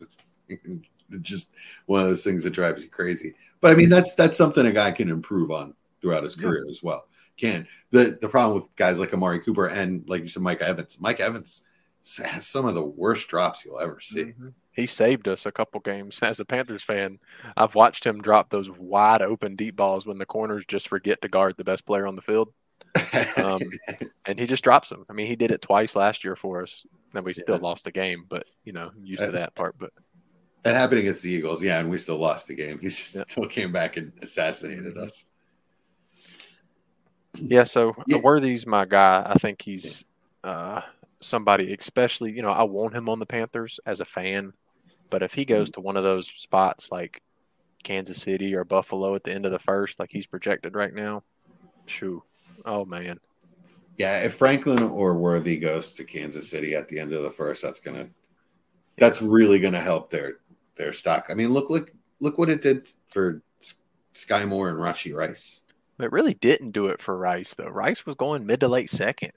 It's 1.12 1.24
just 1.30 1.52
one 1.86 2.02
of 2.02 2.08
those 2.08 2.24
things 2.24 2.44
that 2.44 2.52
drives 2.52 2.84
you 2.84 2.90
crazy. 2.90 3.34
But 3.62 3.72
I 3.72 3.76
mean, 3.76 3.90
that's 3.90 4.16
that's 4.16 4.38
something 4.38 4.66
a 4.66 4.72
guy 4.72 4.92
can 4.92 5.10
improve 5.10 5.52
on 5.52 5.74
throughout 6.02 6.24
his 6.24 6.36
Yeah. 6.38 6.44
career 6.44 6.66
as 6.70 6.82
well. 6.84 7.08
Can 7.38 7.68
the 7.92 8.18
the 8.22 8.30
problem 8.30 8.60
with 8.62 8.76
guys 8.76 9.00
like 9.00 9.14
Amari 9.14 9.40
Cooper 9.40 9.68
and 9.68 10.08
like 10.08 10.22
you 10.22 10.28
said, 10.30 10.44
Mike 10.44 10.62
Evans. 10.62 10.98
Mike 11.00 11.20
Evans 11.20 11.64
has 12.24 12.48
some 12.48 12.66
of 12.66 12.76
the 12.76 12.84
worst 12.86 13.28
drops 13.28 13.66
you'll 13.66 13.80
ever 13.80 14.00
see. 14.00 14.34
Mhm. 14.40 14.54
He 14.72 14.86
saved 14.88 15.28
us 15.28 15.46
a 15.46 15.52
couple 15.52 15.80
games. 15.80 16.20
As 16.24 16.40
a 16.40 16.46
Panthers 16.46 16.84
fan, 16.84 17.20
I've 17.58 17.76
watched 17.76 18.06
him 18.06 18.22
drop 18.22 18.50
those 18.50 18.70
wide 18.70 19.22
open 19.22 19.56
deep 19.56 19.76
balls 19.76 20.06
when 20.06 20.18
the 20.18 20.26
corners 20.26 20.66
just 20.66 20.88
forget 20.88 21.22
to 21.22 21.28
guard 21.30 21.56
the 21.58 21.64
best 21.64 21.86
player 21.86 22.06
on 22.06 22.16
the 22.16 22.22
field, 22.22 22.54
um, 23.38 23.62
and 24.26 24.38
he 24.40 24.46
just 24.46 24.64
drops 24.64 24.90
them. 24.90 25.04
I 25.10 25.14
mean, 25.14 25.28
he 25.28 25.36
did 25.36 25.52
it 25.52 25.62
twice 25.62 25.96
last 25.96 26.24
year 26.24 26.36
for 26.36 26.62
us, 26.62 26.86
and 27.14 27.26
we 27.26 27.34
still 27.34 27.58
lost 27.58 27.86
the 27.86 27.92
game. 27.92 28.26
But 28.28 28.48
you 28.66 28.74
know, 28.74 28.92
used 29.02 29.24
to 29.24 29.30
Uh, 29.30 29.32
that 29.32 29.56
part. 29.56 29.76
But 29.80 29.92
That 30.66 30.74
happened 30.74 31.02
against 31.02 31.22
the 31.22 31.30
Eagles, 31.30 31.62
yeah, 31.64 31.80
and 31.80 31.92
we 31.92 32.00
still 32.00 32.18
lost 32.18 32.48
the 32.48 32.56
game. 32.56 32.80
He 32.80 32.88
Yeah. 32.88 33.24
still 33.28 33.48
came 33.48 33.72
back 33.72 33.98
and 33.98 34.12
assassinated 34.24 34.98
us. 34.98 35.24
Yeah, 37.36 37.66
so 37.66 37.94
Yeah. 38.08 38.18
Worthy's 38.18 38.66
my 38.66 38.86
guy. 38.86 39.22
I 39.28 39.36
think 39.36 39.62
he's 39.62 40.06
uh, 40.44 40.82
somebody, 41.22 41.72
especially 41.72 42.32
you 42.32 42.42
know, 42.42 42.50
I 42.50 42.64
want 42.64 42.96
him 42.96 43.10
on 43.10 43.20
the 43.20 43.28
Panthers 43.28 43.80
as 43.86 44.00
a 44.00 44.06
fan, 44.06 44.54
but 45.12 45.22
if 45.22 45.36
he 45.36 45.46
goes 45.46 45.70
to 45.72 45.82
one 45.82 45.98
of 45.98 46.04
those 46.04 46.30
spots 46.36 46.92
like 46.92 47.22
Kansas 47.84 48.20
City 48.20 48.56
or 48.56 48.64
Buffalo 48.64 49.14
at 49.14 49.24
the 49.24 49.34
end 49.34 49.46
of 49.46 49.52
the 49.52 49.60
first, 49.60 50.00
like 50.00 50.10
he's 50.12 50.26
projected 50.26 50.74
right 50.74 50.96
now, 50.96 51.22
shoo, 51.86 52.24
oh 52.66 52.86
man, 52.86 53.20
Yeah, 53.98 54.24
if 54.24 54.34
Franklin 54.34 54.82
or 54.82 55.14
Worthy 55.14 55.58
goes 55.58 55.94
to 55.94 56.04
Kansas 56.04 56.50
City 56.50 56.74
at 56.74 56.88
the 56.90 57.00
end 57.00 57.14
of 57.14 57.22
the 57.22 57.30
first, 57.30 57.62
that's 57.62 57.80
gonna 57.80 58.10
that's 58.98 59.22
really 59.22 59.60
gonna 59.60 59.80
help 59.82 60.10
their 60.10 60.38
their 60.76 60.94
stock. 60.94 61.28
I 61.30 61.34
mean, 61.34 61.50
look 61.50 61.70
look 61.70 61.92
look 62.20 62.38
what 62.38 62.50
it 62.50 62.62
did 62.62 62.88
for 63.12 63.42
Sky 64.14 64.46
Moore 64.46 64.70
and 64.70 64.78
Rashee 64.78 65.14
Rice. 65.16 65.62
it 66.00 66.12
really 66.12 66.34
didn't 66.34 66.72
do 66.72 66.88
it 66.88 67.02
for 67.02 67.18
Rice 67.18 67.54
though. 67.54 67.68
Rice 67.70 68.06
was 68.06 68.16
going 68.16 68.46
mid 68.46 68.60
to 68.62 68.68
late 68.68 68.90
second. 68.90 69.32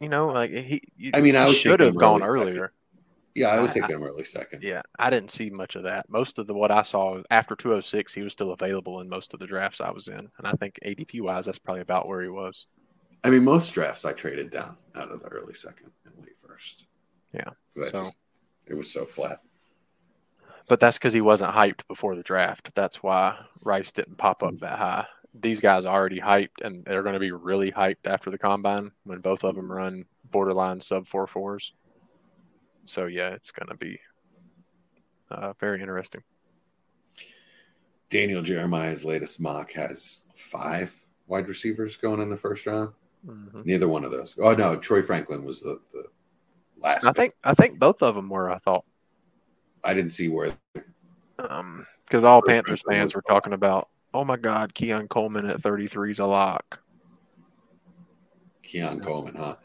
You 0.00 0.08
know, 0.08 0.26
like 0.26 0.50
he, 0.50 0.82
you, 0.96 1.12
I 1.14 1.20
mean, 1.20 1.36
I 1.36 1.50
should 1.52 1.80
have 1.80 1.96
gone 1.96 2.22
early 2.22 2.46
second. 2.46 2.48
earlier. 2.58 2.72
Yeah, 3.34 3.48
I 3.48 3.58
was 3.60 3.70
I- 3.72 3.80
taking 3.80 3.96
him 3.96 4.02
early 4.04 4.24
second. 4.24 4.62
Yeah, 4.62 4.82
I 4.98 5.10
didn't 5.10 5.30
see 5.30 5.50
much 5.50 5.76
of 5.76 5.84
that. 5.84 6.08
Most 6.08 6.38
of 6.38 6.46
the 6.46 6.54
what 6.54 6.70
I 6.70 6.82
saw 6.82 7.20
after 7.30 7.56
206, 7.56 8.12
he 8.14 8.22
was 8.22 8.32
still 8.32 8.52
available 8.52 9.00
in 9.00 9.08
most 9.08 9.34
of 9.34 9.40
the 9.40 9.46
drafts 9.46 9.80
I 9.80 9.90
was 9.90 10.08
in, 10.08 10.18
and 10.38 10.46
I 10.46 10.52
think 10.52 10.78
ADP 10.84 11.20
wise, 11.20 11.46
that's 11.46 11.58
probably 11.58 11.80
about 11.82 12.06
where 12.06 12.22
he 12.22 12.28
was. 12.28 12.66
I 13.24 13.30
mean, 13.30 13.42
most 13.44 13.72
drafts 13.72 14.04
I 14.04 14.12
traded 14.12 14.50
down 14.50 14.76
out 14.94 15.10
of 15.10 15.20
the 15.20 15.28
early 15.28 15.54
second 15.54 15.90
and 16.04 16.14
late 16.18 16.36
first. 16.46 16.86
Yeah, 17.32 17.50
so- 17.76 17.90
just- 17.90 18.16
it 18.66 18.74
was 18.74 18.90
so 18.90 19.04
flat. 19.04 19.40
But 20.66 20.80
that's 20.80 20.98
because 20.98 21.12
he 21.12 21.20
wasn't 21.20 21.52
hyped 21.52 21.86
before 21.88 22.16
the 22.16 22.22
draft. 22.22 22.74
That's 22.74 23.02
why 23.02 23.36
Rice 23.62 23.92
didn't 23.92 24.16
pop 24.16 24.42
up 24.42 24.58
that 24.60 24.78
high. 24.78 25.06
These 25.38 25.60
guys 25.60 25.84
are 25.84 25.94
already 25.94 26.20
hyped, 26.20 26.62
and 26.62 26.84
they're 26.84 27.02
going 27.02 27.14
to 27.14 27.20
be 27.20 27.32
really 27.32 27.70
hyped 27.70 28.06
after 28.06 28.30
the 28.30 28.38
combine 28.38 28.92
when 29.04 29.18
both 29.18 29.44
of 29.44 29.56
them 29.56 29.70
run 29.70 30.06
borderline 30.30 30.80
sub 30.80 31.06
four 31.06 31.26
fours. 31.26 31.72
So 32.86 33.06
yeah, 33.06 33.28
it's 33.28 33.50
going 33.50 33.68
to 33.68 33.76
be 33.76 33.98
uh, 35.30 35.52
very 35.58 35.80
interesting. 35.80 36.22
Daniel 38.10 38.42
Jeremiah's 38.42 39.04
latest 39.04 39.40
mock 39.40 39.72
has 39.72 40.22
five 40.36 40.94
wide 41.26 41.48
receivers 41.48 41.96
going 41.96 42.20
in 42.20 42.30
the 42.30 42.36
first 42.36 42.66
round. 42.66 42.92
Mhm. 43.26 43.64
Neither 43.64 43.88
one 43.88 44.04
of 44.04 44.10
those. 44.10 44.36
Oh 44.38 44.54
no, 44.54 44.76
Troy 44.76 45.02
Franklin 45.02 45.44
was 45.44 45.60
the, 45.60 45.80
the 45.92 46.04
last. 46.78 47.04
I 47.04 47.08
pick. 47.08 47.16
think 47.16 47.34
I 47.42 47.54
think 47.54 47.78
both 47.78 48.02
of 48.02 48.14
them 48.14 48.28
were. 48.28 48.50
I 48.50 48.58
thought 48.58 48.84
I 49.84 49.94
didn't 49.94 50.12
see 50.12 50.28
where. 50.28 50.52
because 51.36 52.24
all 52.24 52.42
Panthers 52.42 52.82
fans 52.88 53.14
were 53.14 53.22
talking 53.22 53.52
about, 53.52 53.88
oh 54.12 54.24
my 54.24 54.36
God, 54.36 54.74
Keon 54.74 55.08
Coleman 55.08 55.46
at 55.46 55.60
thirty 55.60 55.86
three 55.86 56.10
is 56.10 56.18
a 56.18 56.26
lock. 56.26 56.80
Keon 58.62 58.96
Yes. 58.96 59.06
Coleman, 59.06 59.34
huh? 59.34 59.56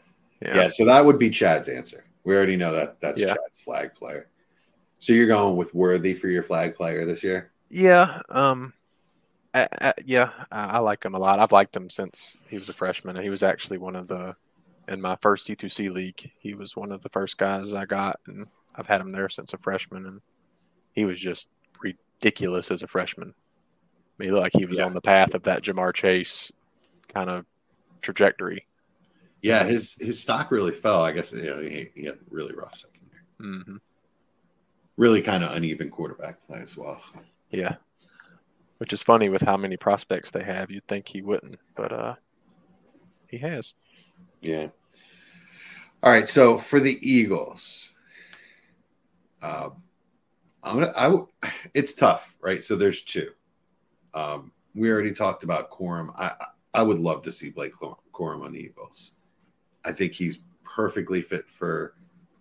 Yeah, 0.42 0.56
Yeah. 0.56 0.68
so 0.68 0.84
that 0.84 1.04
would 1.04 1.18
be 1.18 1.30
Chad's 1.30 1.68
answer. 1.68 2.04
We 2.24 2.34
already 2.36 2.56
know 2.56 2.72
that 2.72 3.00
that's 3.00 3.20
Yeah. 3.20 3.28
Chad's 3.28 3.60
flag 3.64 3.94
player. 3.94 4.28
So 4.98 5.12
you're 5.12 5.26
going 5.26 5.56
with 5.56 5.74
Worthy 5.74 6.14
for 6.14 6.28
your 6.28 6.42
flag 6.42 6.74
player 6.74 7.04
this 7.06 7.24
year? 7.24 7.52
Yeah, 7.70 8.20
um, 8.28 8.74
I, 9.54 9.66
I, 9.80 9.94
yeah, 10.04 10.30
I, 10.52 10.64
I 10.66 10.78
like 10.78 11.04
him 11.04 11.14
a 11.14 11.18
lot. 11.18 11.38
I've 11.38 11.52
liked 11.52 11.74
him 11.74 11.88
since 11.88 12.36
he 12.48 12.58
was 12.58 12.68
a 12.68 12.74
freshman, 12.74 13.16
he 13.16 13.30
was 13.30 13.42
actually 13.42 13.78
one 13.78 13.96
of 13.96 14.08
the 14.08 14.36
in 14.88 15.00
my 15.00 15.16
first 15.22 15.46
C2C 15.48 15.90
league. 15.90 16.30
He 16.38 16.54
was 16.54 16.76
one 16.76 16.90
of 16.92 17.00
the 17.02 17.08
first 17.08 17.38
guys 17.38 17.72
I 17.72 17.86
got, 17.86 18.18
and 18.26 18.48
I've 18.80 18.86
had 18.86 19.00
him 19.02 19.10
there 19.10 19.28
since 19.28 19.52
a 19.52 19.58
freshman, 19.58 20.06
and 20.06 20.20
he 20.94 21.04
was 21.04 21.20
just 21.20 21.48
ridiculous 21.82 22.70
as 22.70 22.82
a 22.82 22.86
freshman. 22.88 23.28
I 23.28 24.12
mean, 24.18 24.28
he 24.28 24.32
looked 24.32 24.42
like 24.44 24.52
he 24.56 24.66
was 24.66 24.78
Yeah. 24.78 24.86
on 24.86 24.94
the 24.94 25.00
path 25.02 25.34
of 25.34 25.42
that 25.44 25.62
Ja'Marr 25.62 25.94
Chase 25.94 26.50
kind 27.08 27.28
of 27.30 27.44
trajectory. 28.00 28.66
Yeah, 29.42 29.64
his 29.64 29.94
his 30.00 30.18
stock 30.20 30.50
really 30.50 30.72
fell. 30.72 31.02
I 31.02 31.12
guess 31.12 31.32
you 31.32 31.42
know, 31.44 31.60
he, 31.60 31.88
he 31.94 32.04
had 32.06 32.18
really 32.30 32.54
rough 32.54 32.74
second 32.76 33.00
year. 33.12 33.22
hmm 33.38 33.76
Really 34.96 35.22
kind 35.22 35.42
of 35.44 35.54
uneven 35.54 35.88
quarterback 35.90 36.46
play 36.46 36.58
as 36.60 36.76
well. 36.76 37.02
Yeah, 37.50 37.76
which 38.78 38.92
is 38.92 39.02
funny 39.02 39.28
with 39.30 39.40
how 39.42 39.56
many 39.56 39.76
prospects 39.78 40.30
they 40.30 40.42
have. 40.44 40.70
You'd 40.70 40.86
think 40.86 41.08
he 41.08 41.22
wouldn't, 41.22 41.58
but 41.74 41.90
uh, 41.92 42.14
he 43.28 43.38
has. 43.38 43.72
Yeah. 44.42 44.68
All 46.02 46.12
right. 46.12 46.28
So 46.28 46.58
for 46.58 46.80
the 46.80 46.98
Eagles, 47.00 47.89
uh, 49.42 49.70
I'm 50.62 50.80
gonna. 50.80 50.92
I. 50.96 51.50
It's 51.74 51.94
tough, 51.94 52.36
right? 52.40 52.62
So 52.62 52.76
there's 52.76 53.02
two. 53.02 53.30
Um, 54.14 54.52
we 54.74 54.90
already 54.90 55.12
talked 55.12 55.44
about 55.44 55.70
Corum. 55.70 56.10
I. 56.16 56.32
I 56.72 56.82
would 56.82 57.00
love 57.00 57.22
to 57.22 57.32
see 57.32 57.50
Blake 57.50 57.72
Corum 57.74 58.44
on 58.44 58.52
the 58.52 58.60
Eagles. 58.60 59.12
I 59.84 59.90
think 59.90 60.12
he's 60.12 60.38
perfectly 60.62 61.20
fit 61.20 61.48
for 61.48 61.94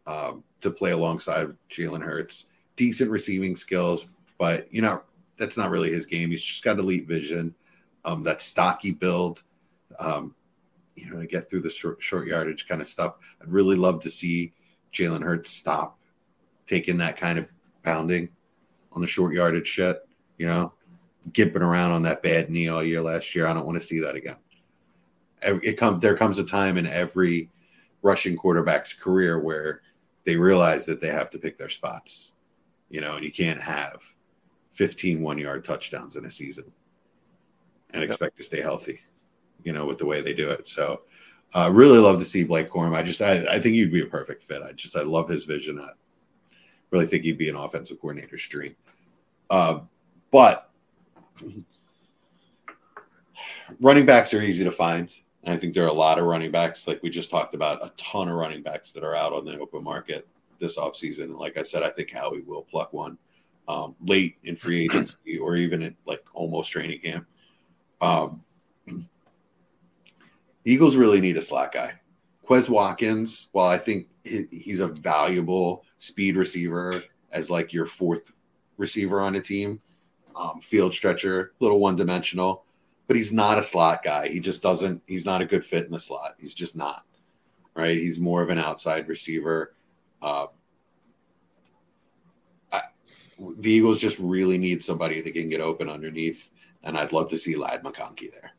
um, 0.06 0.44
to 0.62 0.70
play 0.70 0.92
alongside 0.92 1.48
Jalen 1.70 2.04
Hurts. 2.04 2.46
Decent 2.76 3.10
receiving 3.10 3.56
skills, 3.56 4.06
but 4.38 4.72
you 4.72 4.82
know 4.82 5.02
that's 5.38 5.58
not 5.58 5.72
really 5.72 5.92
his 5.92 6.06
game. 6.06 6.30
He's 6.30 6.44
just 6.44 6.64
got 6.64 6.78
elite 6.78 7.08
vision. 7.08 7.56
Um, 8.06 8.24
that 8.24 8.42
stocky 8.42 8.92
build. 8.92 9.44
Um, 10.00 10.36
you 10.96 11.10
know, 11.12 11.20
to 11.22 11.28
get 11.28 11.50
through 11.50 11.62
the 11.62 11.70
short, 11.70 12.02
short 12.02 12.28
yardage 12.28 12.68
kind 12.68 12.82
of 12.82 12.90
stuff. 12.90 13.16
I'd 13.42 13.48
really 13.48 13.76
love 13.76 14.02
to 14.04 14.10
see 14.10 14.54
Jalen 14.94 15.24
Hurts 15.24 15.50
stop 15.50 15.99
taking 16.70 16.98
that 16.98 17.18
kind 17.18 17.40
of 17.40 17.48
pounding 17.84 18.30
on 18.92 19.02
the 19.02 19.08
short 19.08 19.34
yardage 19.34 19.68
shit, 19.68 20.08
you 20.38 20.46
know, 20.46 20.74
gimping 21.32 21.62
around 21.62 21.92
on 21.92 22.02
that 22.04 22.24
bad 22.24 22.50
knee 22.50 22.68
all 22.68 22.84
year 22.84 23.02
last 23.02 23.34
year. 23.36 23.48
I 23.48 23.54
don't 23.54 23.66
want 23.66 23.78
to 23.78 23.84
see 23.84 24.00
that 24.00 24.16
again. 24.16 24.38
It 25.42 25.78
come, 25.78 26.00
there 26.00 26.18
comes 26.18 26.38
a 26.38 26.44
time 26.44 26.78
in 26.78 26.86
every 26.86 27.50
rushing 28.02 28.36
quarterback's 28.36 28.94
career 28.94 29.40
where 29.40 29.82
they 30.26 30.36
realize 30.36 30.86
that 30.86 31.02
they 31.02 31.08
have 31.08 31.30
to 31.32 31.40
pick 31.40 31.58
their 31.58 31.70
spots, 31.70 32.34
you 32.90 33.02
know, 33.02 33.16
and 33.16 33.24
you 33.24 33.32
can't 33.32 33.62
have 33.62 34.02
15 34.74 35.22
one 35.22 35.38
yard 35.38 35.64
touchdowns 35.64 36.16
in 36.16 36.26
a 36.26 36.32
season 36.32 36.72
and 37.92 38.02
Yep. 38.02 38.10
expect 38.10 38.38
to 38.38 38.44
stay 38.44 38.62
healthy 38.62 39.00
you 39.64 39.74
know, 39.74 39.86
with 39.86 39.98
the 39.98 40.06
way 40.06 40.22
they 40.22 40.34
do 40.34 40.50
it. 40.50 40.68
So, 40.68 41.02
uh, 41.54 41.70
really 41.72 41.98
love 41.98 42.20
to 42.20 42.26
see 42.26 42.44
Blake 42.44 42.70
Corum. 42.70 42.96
I 42.96 43.04
just, 43.04 43.22
I, 43.22 43.44
I 43.46 43.60
think 43.60 43.76
he'd 43.76 43.92
be 43.92 44.02
a 44.02 44.08
perfect 44.08 44.44
fit. 44.44 44.62
I 44.62 44.72
just, 44.74 44.96
I 44.96 45.02
love 45.02 45.28
his 45.28 45.46
vision. 45.46 45.80
I 45.80 45.90
really 46.92 47.06
think 47.06 47.24
he'd 47.24 47.38
be 47.38 47.50
an 47.50 47.56
offensive 47.56 48.00
coordinator's 48.00 48.48
dream. 48.48 48.76
Uh, 49.50 49.80
but 50.32 50.72
running 53.80 54.06
backs 54.06 54.34
are 54.34 54.42
easy 54.42 54.64
to 54.64 54.72
find. 54.72 55.16
I 55.46 55.58
think 55.58 55.74
there 55.74 55.84
are 55.86 55.88
a 55.88 55.94
lot 55.94 56.20
of 56.20 56.26
running 56.26 56.52
backs, 56.52 56.88
like 56.88 57.02
we 57.02 57.10
just 57.10 57.32
talked 57.32 57.56
about, 57.56 57.84
a 57.84 57.92
ton 57.98 58.28
of 58.28 58.36
running 58.36 58.62
backs 58.62 58.92
that 58.92 59.04
are 59.04 59.16
out 59.16 59.34
on 59.34 59.46
the 59.46 59.58
open 59.60 59.84
market 59.84 60.28
this 60.60 60.78
offseason. 60.78 61.38
Like 61.38 61.58
I 61.58 61.64
said, 61.64 61.82
I 61.82 61.90
think 61.90 62.12
Howie 62.12 62.42
will 62.42 62.64
pluck 62.64 62.94
one 62.94 63.18
um, 63.68 63.96
late 64.02 64.38
in 64.44 64.56
free 64.56 64.84
agency 64.86 65.38
or 65.40 65.56
even 65.56 65.82
at 65.84 65.94
like 66.06 66.24
almost 66.34 66.72
training 66.72 67.00
camp. 67.00 67.26
Um, 68.02 68.44
Eagles 70.66 70.96
really 70.96 71.22
need 71.22 71.38
a 71.38 71.42
slot 71.42 71.72
guy. 71.72 71.94
Quez 72.50 72.68
Watkins, 72.68 73.50
while 73.52 73.68
I 73.68 73.78
think 73.78 74.08
he's 74.24 74.80
a 74.80 74.88
valuable 74.88 75.86
speed 76.00 76.36
receiver 76.36 77.04
as 77.32 77.52
like 77.52 77.72
your 77.72 77.86
fourth 77.86 78.32
receiver 78.78 79.22
on 79.22 79.36
a 79.36 79.42
team, 79.42 79.80
um, 80.36 80.60
field 80.62 80.92
stretcher, 80.92 81.54
little 81.60 81.80
one 81.80 81.96
dimensional, 81.96 82.66
but 83.06 83.16
he's 83.16 83.32
not 83.32 83.60
a 83.60 83.64
slot 83.64 84.02
guy. 84.04 84.28
He 84.28 84.40
just 84.40 84.64
doesn't, 84.64 85.04
he's 85.06 85.26
not 85.26 85.42
a 85.42 85.46
good 85.46 85.64
fit 85.64 85.86
in 85.86 85.92
the 85.92 86.00
slot. 86.00 86.36
He's 86.40 86.56
just 86.56 86.76
not, 86.76 87.06
right? 87.76 87.98
He's 87.98 88.20
more 88.20 88.42
of 88.42 88.50
an 88.50 88.58
outside 88.58 89.08
receiver. 89.08 89.76
Uh, 90.20 90.48
I, 92.72 92.82
the 93.58 93.72
Eagles 93.72 94.00
just 94.00 94.18
really 94.18 94.58
need 94.58 94.84
somebody 94.84 95.22
that 95.22 95.34
can 95.34 95.50
get 95.50 95.62
open 95.62 95.88
underneath, 95.88 96.50
and 96.84 96.98
I'd 96.98 97.14
love 97.14 97.30
to 97.30 97.38
see 97.38 97.56
Ladd 97.56 97.84
McConkey 97.84 98.32
there. 98.32 98.54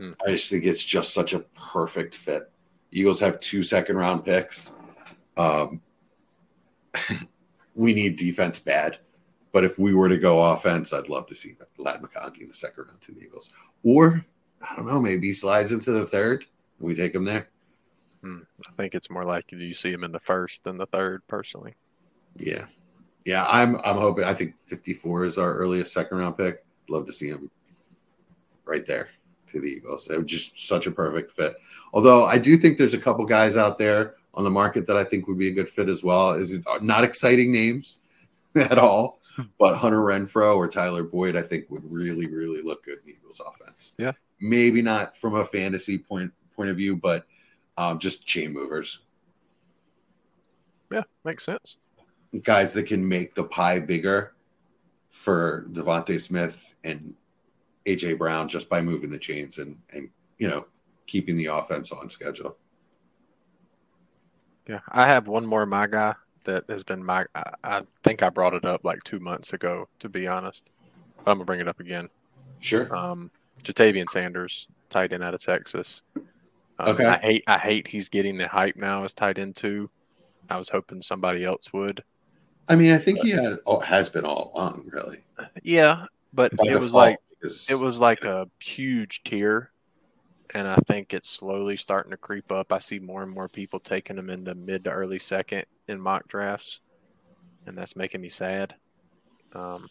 Hmm. 0.00 0.12
I 0.26 0.30
just 0.30 0.50
think 0.50 0.64
it's 0.64 0.82
just 0.82 1.12
such 1.12 1.34
a 1.34 1.40
perfect 1.40 2.14
fit. 2.14 2.50
Eagles 2.90 3.20
have 3.20 3.38
two 3.38 3.62
second 3.62 3.96
round 3.96 4.24
picks. 4.24 4.72
Um, 5.36 5.82
we 7.76 7.92
need 7.92 8.16
defense 8.16 8.58
bad, 8.58 8.98
but 9.52 9.62
if 9.62 9.78
we 9.78 9.92
were 9.92 10.08
to 10.08 10.16
go 10.16 10.42
offense, 10.42 10.94
I'd 10.94 11.10
love 11.10 11.26
to 11.26 11.34
see 11.34 11.54
Ladd 11.76 12.00
McConkey 12.00 12.40
in 12.40 12.48
the 12.48 12.54
second 12.54 12.86
round 12.86 13.02
to 13.02 13.12
the 13.12 13.20
Eagles. 13.20 13.50
Or 13.84 14.24
I 14.62 14.74
don't 14.74 14.86
know, 14.86 15.00
maybe 15.00 15.26
he 15.26 15.34
slides 15.34 15.72
into 15.72 15.92
the 15.92 16.06
third. 16.06 16.46
and 16.78 16.88
We 16.88 16.94
take 16.94 17.14
him 17.14 17.24
there. 17.24 17.50
I 18.24 18.72
think 18.78 18.94
it's 18.94 19.10
more 19.10 19.24
likely 19.26 19.58
you 19.58 19.74
see 19.74 19.92
him 19.92 20.04
in 20.04 20.12
the 20.12 20.20
first 20.20 20.64
than 20.64 20.78
the 20.78 20.86
third, 20.86 21.22
personally. 21.28 21.74
Yeah, 22.36 22.64
yeah. 23.26 23.46
I'm 23.50 23.76
I'm 23.84 23.96
hoping. 23.96 24.24
I 24.24 24.32
think 24.32 24.60
54 24.62 25.24
is 25.24 25.38
our 25.38 25.54
earliest 25.54 25.92
second 25.92 26.18
round 26.18 26.38
pick. 26.38 26.64
Love 26.88 27.04
to 27.06 27.12
see 27.12 27.28
him 27.28 27.50
right 28.66 28.86
there 28.86 29.10
to 29.52 29.60
the 29.60 29.66
Eagles. 29.66 30.08
It 30.08 30.16
was 30.16 30.30
just 30.30 30.66
such 30.68 30.86
a 30.86 30.90
perfect 30.90 31.32
fit. 31.32 31.54
Although 31.92 32.24
I 32.24 32.38
do 32.38 32.56
think 32.56 32.78
there's 32.78 32.94
a 32.94 32.98
couple 32.98 33.24
guys 33.24 33.56
out 33.56 33.78
there 33.78 34.14
on 34.34 34.44
the 34.44 34.50
market 34.50 34.86
that 34.86 34.96
I 34.96 35.04
think 35.04 35.26
would 35.26 35.38
be 35.38 35.48
a 35.48 35.52
good 35.52 35.68
fit 35.68 35.88
as 35.88 36.04
well. 36.04 36.32
Is 36.32 36.52
it 36.52 36.64
not 36.82 37.04
exciting 37.04 37.52
names 37.52 37.98
at 38.56 38.78
all? 38.78 39.20
But 39.58 39.76
Hunter 39.76 39.98
Renfrow 39.98 40.56
or 40.56 40.68
Tyler 40.68 41.02
Boyd, 41.02 41.36
I 41.36 41.42
think 41.42 41.70
would 41.70 41.90
really, 41.90 42.26
really 42.26 42.62
look 42.62 42.84
good 42.84 42.98
in 42.98 43.06
the 43.06 43.12
Eagles 43.12 43.40
offense. 43.40 43.94
Yeah. 43.96 44.12
Maybe 44.40 44.82
not 44.82 45.16
from 45.16 45.34
a 45.34 45.44
fantasy 45.44 45.98
point 45.98 46.32
point 46.54 46.68
of 46.68 46.76
view, 46.76 46.96
but 46.96 47.26
um, 47.78 47.98
just 47.98 48.26
chain 48.26 48.52
movers. 48.52 49.00
Yeah, 50.92 51.04
makes 51.24 51.44
sense. 51.44 51.78
guys 52.42 52.72
that 52.74 52.86
can 52.86 53.08
make 53.08 53.34
the 53.34 53.44
pie 53.44 53.78
bigger 53.78 54.34
for 55.10 55.66
DeVonta 55.70 56.20
Smith 56.20 56.74
and 56.84 57.14
AJ 57.86 58.18
Brown 58.18 58.48
just 58.48 58.68
by 58.68 58.80
moving 58.80 59.10
the 59.10 59.18
chains 59.18 59.58
and 59.58 59.76
and 59.92 60.10
you 60.38 60.48
know 60.48 60.66
keeping 61.06 61.36
the 61.36 61.46
offense 61.46 61.92
on 61.92 62.08
schedule. 62.10 62.56
Yeah, 64.68 64.80
I 64.88 65.06
have 65.06 65.26
one 65.26 65.46
more 65.46 65.66
my 65.66 65.86
guy 65.86 66.14
that 66.44 66.64
has 66.68 66.84
been 66.84 67.04
my. 67.04 67.26
I, 67.34 67.42
I 67.64 67.82
think 68.04 68.22
I 68.22 68.28
brought 68.28 68.54
it 68.54 68.64
up 68.64 68.84
like 68.84 69.02
two 69.04 69.18
months 69.18 69.52
ago, 69.52 69.88
to 69.98 70.08
be 70.08 70.26
honest. 70.26 70.70
I'm 71.20 71.34
gonna 71.34 71.44
bring 71.44 71.60
it 71.60 71.68
up 71.68 71.80
again. 71.80 72.08
Sure. 72.60 72.94
Um, 72.94 73.30
Ja'Tavion 73.64 74.08
Sanders, 74.08 74.68
tight 74.88 75.12
end 75.12 75.24
out 75.24 75.34
of 75.34 75.40
Texas. 75.40 76.02
Um, 76.16 76.24
Okay. 76.94 77.04
I 77.04 77.18
hate 77.18 77.44
I 77.46 77.58
hate 77.58 77.88
he's 77.88 78.08
getting 78.08 78.38
the 78.38 78.48
hype 78.48 78.76
now 78.76 79.04
as 79.04 79.12
tight 79.12 79.38
end 79.38 79.56
too. 79.56 79.90
I 80.48 80.56
was 80.56 80.68
hoping 80.68 81.02
somebody 81.02 81.44
else 81.44 81.72
would. 81.72 82.02
I 82.68 82.76
mean, 82.76 82.92
I 82.92 82.98
think 82.98 83.18
he 83.20 83.30
has, 83.30 83.58
oh, 83.66 83.80
has 83.80 84.08
been 84.08 84.24
all 84.24 84.52
along, 84.54 84.88
really. 84.92 85.18
Yeah, 85.62 86.06
but 86.32 86.56
By 86.56 86.64
it 86.68 86.78
was 86.78 86.94
like 86.94 87.18
it 87.42 87.78
was 87.78 87.98
like 87.98 88.24
a 88.24 88.48
huge 88.60 89.22
tier, 89.24 89.70
and 90.54 90.68
I 90.68 90.76
think 90.86 91.14
it's 91.14 91.28
slowly 91.28 91.76
starting 91.76 92.10
to 92.10 92.16
creep 92.16 92.52
up. 92.52 92.72
I 92.72 92.78
see 92.78 92.98
more 92.98 93.22
and 93.22 93.32
more 93.32 93.48
people 93.48 93.80
taking 93.80 94.18
him 94.18 94.30
into 94.30 94.54
mid 94.54 94.84
to 94.84 94.90
early 94.90 95.18
second 95.18 95.64
in 95.88 96.00
mock 96.00 96.28
drafts, 96.28 96.80
and 97.66 97.76
that's 97.76 97.96
making 97.96 98.20
me 98.20 98.28
sad. 98.28 98.74
Um, 99.54 99.88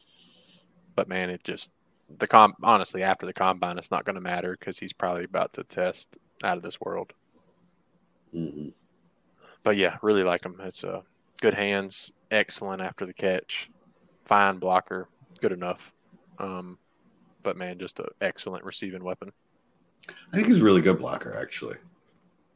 but 0.96 1.08
man, 1.08 1.30
it 1.30 1.44
just 1.44 1.72
the 2.20 2.28
com 2.28 2.56
honestly 2.64 3.04
after 3.04 3.26
the 3.26 3.34
combine, 3.34 3.78
it's 3.78 3.92
not 3.92 4.06
going 4.06 4.16
to 4.16 4.22
matter 4.22 4.56
because 4.60 4.80
he's 4.80 4.94
probably 4.94 5.24
about 5.24 5.54
to 5.54 5.64
test 5.64 6.18
out 6.44 6.58
of 6.58 6.64
this 6.64 6.80
world. 6.82 7.14
Mhm. 8.34 8.74
But 9.64 9.78
yeah, 9.78 9.98
really 10.02 10.24
like 10.24 10.44
him. 10.44 10.60
It's 10.62 10.84
a 10.84 10.92
uh, 10.98 11.02
good 11.42 11.54
hands, 11.54 12.12
excellent 12.32 12.82
after 12.82 13.06
the 13.06 13.14
catch, 13.14 13.70
fine 14.26 14.58
blocker, 14.58 15.10
good 15.42 15.52
enough. 15.52 15.94
Um, 16.38 16.78
but 17.44 17.58
man, 17.58 17.80
just 17.80 18.00
an 18.00 18.08
excellent 18.22 18.64
receiving 18.64 19.04
weapon. 19.04 19.32
I 20.10 20.36
think 20.36 20.48
he's 20.48 20.62
a 20.62 20.66
really 20.66 20.82
good 20.82 20.98
blocker, 20.98 21.36
actually. 21.40 21.78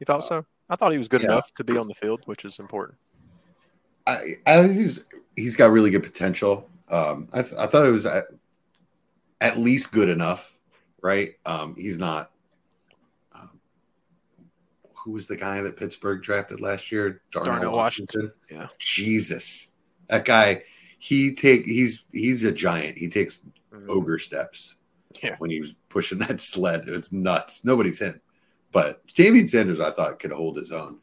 You 0.00 0.04
thought 0.06 0.24
so? 0.24 0.44
I 0.68 0.76
thought 0.76 0.92
he 0.92 0.98
was 0.98 1.08
good 1.08 1.22
Yeah. 1.22 1.32
enough 1.32 1.52
to 1.54 1.64
be 1.64 1.76
on 1.76 1.88
the 1.88 1.94
field, 1.94 2.22
which 2.24 2.44
is 2.44 2.58
important. 2.58 2.98
I, 4.06 4.32
I 4.46 4.62
think 4.62 4.74
he's 4.76 5.04
he's 5.36 5.56
got 5.56 5.70
really 5.70 5.90
good 5.90 6.02
potential. 6.02 6.68
Um, 6.90 7.28
I, 7.32 7.42
th- 7.42 7.54
I 7.58 7.66
thought 7.66 7.86
it 7.86 7.92
was 7.92 8.06
at, 8.06 8.24
at 9.40 9.58
least 9.58 9.92
good 9.92 10.08
enough, 10.08 10.58
right? 11.02 11.32
Um, 11.46 11.74
he's 11.78 11.96
not. 11.96 12.30
Um, 13.34 13.60
who 14.94 15.12
was 15.12 15.26
the 15.26 15.36
guy 15.36 15.60
that 15.62 15.76
Pittsburgh 15.76 16.22
drafted 16.22 16.60
last 16.60 16.92
year? 16.92 17.22
Darnell, 17.30 17.52
Darnell 17.54 17.72
Washington. 17.72 18.32
Yeah. 18.50 18.68
Jesus, 18.78 19.70
that 20.08 20.24
guy. 20.24 20.62
He 20.98 21.34
take 21.34 21.66
he's 21.66 22.04
he's 22.12 22.44
a 22.44 22.52
giant. 22.52 22.96
He 22.96 23.08
takes. 23.08 23.42
Ogre 23.88 24.18
steps 24.18 24.76
Yeah. 25.22 25.36
when 25.38 25.50
he 25.50 25.60
was 25.60 25.74
pushing 25.88 26.18
that 26.26 26.40
sled. 26.40 26.84
It's 26.86 27.12
nuts. 27.12 27.64
Nobody's 27.64 27.98
hit. 27.98 28.20
But 28.72 29.06
Damian 29.14 29.46
Sanders, 29.46 29.80
I 29.80 29.90
thought, 29.90 30.18
could 30.18 30.32
hold 30.32 30.56
his 30.56 30.72
own 30.72 30.98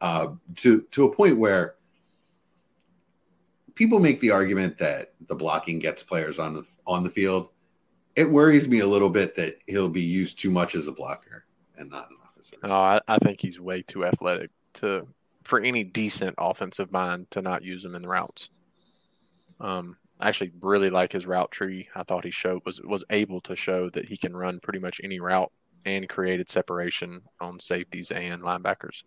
uh, 0.00 0.28
to 0.56 0.82
to 0.92 1.04
a 1.06 1.14
point 1.14 1.38
where 1.38 1.74
people 3.74 3.98
make 3.98 4.20
the 4.20 4.30
argument 4.30 4.78
that 4.78 5.12
the 5.28 5.34
blocking 5.34 5.78
gets 5.78 6.02
players 6.02 6.38
on 6.38 6.54
the 6.54 6.64
on 6.86 7.02
the 7.02 7.10
field. 7.10 7.50
It 8.14 8.30
worries 8.30 8.66
me 8.68 8.78
a 8.80 8.86
little 8.86 9.10
bit 9.10 9.34
that 9.34 9.58
he'll 9.66 9.88
be 9.90 10.02
used 10.02 10.38
too 10.38 10.50
much 10.50 10.74
as 10.74 10.86
a 10.88 10.92
blocker 10.92 11.44
and 11.76 11.90
not 11.90 12.08
enough 12.10 12.32
as 12.38 12.52
a 12.62 12.66
No, 12.66 12.74
I, 12.74 13.00
I 13.08 13.18
think 13.18 13.40
he's 13.40 13.60
way 13.60 13.82
too 13.82 14.06
athletic 14.06 14.50
to 14.74 15.06
for 15.42 15.60
any 15.60 15.84
decent 15.84 16.34
offensive 16.38 16.90
mind 16.92 17.30
to 17.32 17.42
not 17.42 17.62
use 17.62 17.84
him 17.84 17.94
in 17.94 18.02
the 18.02 18.08
routes. 18.08 18.48
Um, 19.60 19.96
I 20.18 20.28
actually 20.28 20.52
really 20.60 20.90
like 20.90 21.12
his 21.12 21.26
route 21.26 21.50
tree. 21.50 21.88
I 21.94 22.02
thought 22.02 22.24
he 22.24 22.30
showed 22.30 22.62
was 22.64 22.80
was 22.80 23.04
able 23.10 23.40
to 23.42 23.56
show 23.56 23.90
that 23.90 24.08
he 24.08 24.16
can 24.16 24.36
run 24.36 24.60
pretty 24.60 24.78
much 24.78 25.00
any 25.04 25.20
route 25.20 25.52
and 25.84 26.08
created 26.08 26.48
separation 26.48 27.22
on 27.40 27.60
safeties 27.60 28.10
and 28.10 28.42
linebackers. 28.42 29.04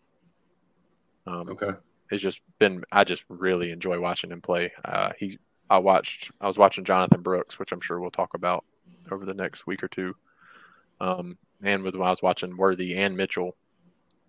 Um, 1.27 1.49
Okay. 1.49 1.71
it's 2.11 2.21
just 2.21 2.41
been 2.59 2.83
I 2.91 3.03
just 3.03 3.23
really 3.27 3.71
enjoy 3.71 3.99
watching 3.99 4.31
him 4.31 4.41
play. 4.41 4.71
Uh, 4.85 5.11
he 5.17 5.37
I 5.69 5.77
watched 5.79 6.31
I 6.39 6.47
was 6.47 6.57
watching 6.57 6.83
Jonathan 6.85 7.21
Brooks, 7.21 7.59
which 7.59 7.71
I'm 7.71 7.81
sure 7.81 7.99
we'll 7.99 8.11
talk 8.11 8.33
about 8.33 8.63
over 9.11 9.25
the 9.25 9.33
next 9.33 9.65
week 9.67 9.83
or 9.83 9.87
two. 9.87 10.15
Um, 11.01 11.37
and 11.63 11.83
with 11.83 11.95
when 11.95 12.07
I 12.07 12.11
was 12.11 12.21
watching 12.21 12.55
Worthy 12.57 12.95
and 12.95 13.15
Mitchell, 13.17 13.55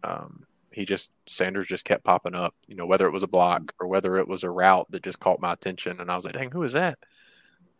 um, 0.02 0.44
he 0.72 0.84
just 0.84 1.10
Sanders 1.28 1.66
just 1.66 1.84
kept 1.84 2.04
popping 2.04 2.34
up. 2.34 2.54
You 2.66 2.76
know, 2.76 2.86
whether 2.86 3.06
it 3.06 3.12
was 3.12 3.22
a 3.22 3.28
block 3.28 3.72
or 3.80 3.86
whether 3.86 4.16
it 4.18 4.28
was 4.28 4.44
a 4.44 4.50
route 4.50 4.86
that 4.90 5.02
just 5.02 5.20
caught 5.20 5.40
my 5.40 5.52
attention, 5.52 6.00
and 6.00 6.10
I 6.10 6.16
was 6.16 6.24
like, 6.24 6.34
"Dang, 6.34 6.50
who 6.50 6.62
is 6.62 6.72
that?" 6.72 6.98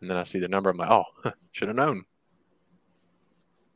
And 0.01 0.09
then 0.09 0.17
I 0.17 0.23
see 0.23 0.39
the 0.39 0.47
number, 0.47 0.69
I'm 0.69 0.77
like, 0.77 0.89
"Oh, 0.91 1.05
should 1.51 1.67
have 1.67 1.77
known." 1.77 2.05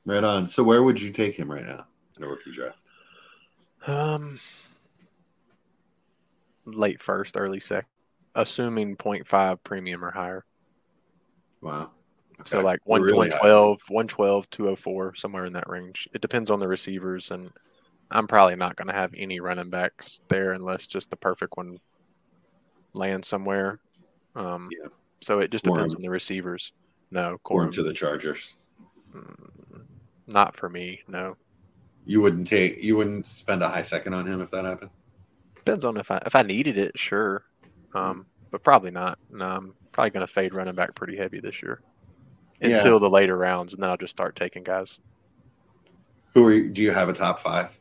Right 0.05 0.24
on. 0.24 0.47
So 0.47 0.63
where 0.63 0.84
would 0.84 1.01
you 1.01 1.11
take 1.11 1.36
him 1.36 1.51
right 1.51 1.66
now 1.66 1.88
in 2.18 2.24
a 2.24 2.28
rookie 2.28 2.51
draft? 2.51 2.80
Um, 3.88 4.39
late 6.66 7.01
first, 7.01 7.38
early 7.38 7.59
second, 7.59 7.88
assuming 8.36 8.97
0.5 8.97 9.63
premium 9.63 10.03
or 10.03 10.11
higher. 10.11 10.45
Wow. 11.61 11.91
So 12.43 12.61
like 12.61 12.82
We're 12.86 12.99
one 12.99 13.01
really 13.01 13.30
one 13.30 13.32
high. 13.32 13.39
twelve, 13.39 13.82
one 13.88 14.07
twelve, 14.07 14.49
two 14.49 14.70
oh 14.70 14.76
four, 14.76 15.16
somewhere 15.16 15.45
in 15.45 15.53
that 15.53 15.70
range. 15.70 16.07
It 16.13 16.22
depends 16.22 16.51
on 16.51 16.59
the 16.59 16.68
receivers, 16.68 17.32
and 17.32 17.51
I'm 18.12 18.28
probably 18.28 18.56
not 18.56 18.76
going 18.76 18.88
to 18.88 18.93
have 18.93 19.14
any 19.18 19.39
running 19.39 19.70
backs 19.70 20.22
there 20.28 20.53
unless 20.53 20.86
just 20.88 21.10
the 21.10 21.18
perfect 21.18 21.58
one 21.58 21.80
lands 22.93 23.28
somewhere. 23.28 23.80
Um, 24.36 24.70
Yeah. 24.72 24.89
So 25.22 25.39
it 25.39 25.49
just 25.51 25.66
depends 25.66 25.93
Corum. 25.93 25.97
on 25.97 26.01
the 26.03 26.10
receivers. 26.10 26.72
No, 27.12 27.38
Or 27.45 27.62
Corum, 27.66 27.74
to 27.74 27.84
the 27.84 27.93
Chargers. 27.93 28.56
mm, 29.16 29.84
not 30.28 30.56
for 30.56 30.70
me. 30.70 31.01
No, 31.08 31.36
You 32.06 32.22
wouldn't 32.22 32.47
take 32.47 32.84
you 32.84 32.95
wouldn't 32.97 33.26
spend 33.28 33.64
a 33.64 33.68
high 33.70 33.82
second 33.82 34.14
on 34.14 34.28
him 34.28 34.41
if 34.41 34.51
that 34.51 34.66
happened. 34.66 34.91
depends 35.56 35.84
on 35.86 35.97
if 35.97 36.12
I 36.12 36.22
if 36.26 36.36
I 36.36 36.41
needed 36.43 36.78
it, 36.78 36.97
sure, 36.99 37.43
um, 37.95 38.26
but 38.51 38.64
probably 38.64 38.91
not. 38.91 39.18
No, 39.32 39.45
I'm 39.47 39.74
probably 39.91 40.12
going 40.12 40.28
to 40.28 40.32
fade 40.32 40.53
running 40.53 40.76
back 40.76 40.93
pretty 40.95 41.16
heavy 41.18 41.39
this 41.39 41.62
year 41.64 41.82
Yeah. 42.62 42.78
until 42.78 42.99
the 42.99 43.10
later 43.10 43.38
rounds, 43.38 43.74
and 43.74 43.82
then 43.82 43.89
I'll 43.89 43.97
just 43.97 44.12
start 44.12 44.36
taking 44.36 44.64
guys. 44.64 44.99
Who 46.34 46.45
are 46.45 46.53
you, 46.53 46.70
do 46.70 46.82
you 46.82 46.91
have 46.91 47.10
a 47.10 47.14
top 47.14 47.39
five? 47.39 47.76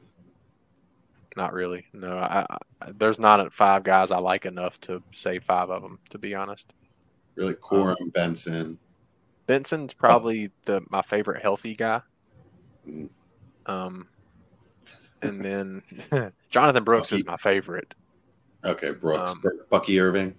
Not 1.37 1.53
really. 1.53 1.87
No, 1.93 2.17
I, 2.17 2.47
I, 2.81 2.93
there's 2.97 3.19
not 3.19 3.53
five 3.53 3.83
guys 3.83 4.11
I 4.11 4.19
like 4.19 4.47
enough 4.47 4.81
to 4.83 5.03
say 5.13 5.39
five 5.41 5.71
of 5.71 5.83
them. 5.83 5.99
To 6.11 6.19
be 6.19 6.35
honest, 6.35 6.73
Really, 7.35 7.55
Corum, 7.55 8.13
Benson. 8.13 8.79
Benson's 9.47 9.93
probably 9.95 10.51
the 10.65 10.83
my 10.91 11.03
favorite 11.03 11.43
healthy 11.43 11.75
guy. 11.75 12.01
Mm. 12.89 13.11
Um, 13.67 14.09
and 15.23 15.45
then 15.45 15.83
Jonathan 16.51 16.85
Brooks 16.85 17.13
is 17.13 17.25
my 17.25 17.37
favorite. 17.37 17.95
Okay, 18.65 18.93
Brooks, 18.93 19.33
Um, 19.33 19.43
Bucky 19.71 19.99
Irving. 20.01 20.35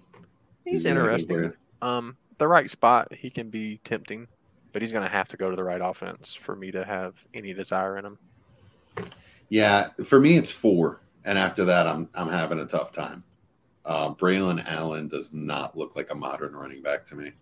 He's 0.64 0.86
anything 0.86 1.04
interesting. 1.04 1.52
Um, 1.82 2.16
the 2.38 2.48
right 2.48 2.68
spot, 2.68 3.12
he 3.14 3.30
can 3.30 3.50
be 3.50 3.80
tempting, 3.84 4.26
but 4.72 4.82
he's 4.82 4.90
going 4.92 5.04
to 5.04 5.10
have 5.10 5.28
to 5.28 5.36
go 5.36 5.50
to 5.50 5.56
the 5.56 5.62
right 5.62 5.80
offense 5.80 6.34
for 6.34 6.56
me 6.56 6.70
to 6.72 6.84
have 6.84 7.14
any 7.34 7.52
desire 7.52 7.98
in 7.98 8.04
him. 8.04 8.18
Yeah, 9.48 9.88
for 10.04 10.20
me 10.20 10.36
it's 10.36 10.50
four, 10.50 11.00
and 11.24 11.38
after 11.38 11.64
that 11.64 11.86
I'm 11.86 12.08
I'm 12.14 12.28
having 12.28 12.60
a 12.60 12.66
tough 12.66 12.92
time. 12.92 13.24
Uh, 13.84 14.12
Braylon 14.14 14.64
Allen 14.66 15.08
does 15.08 15.32
not 15.32 15.76
look 15.76 15.94
like 15.94 16.10
a 16.10 16.14
modern 16.14 16.54
running 16.54 16.82
back 16.82 17.04
to 17.06 17.14
me. 17.14 17.32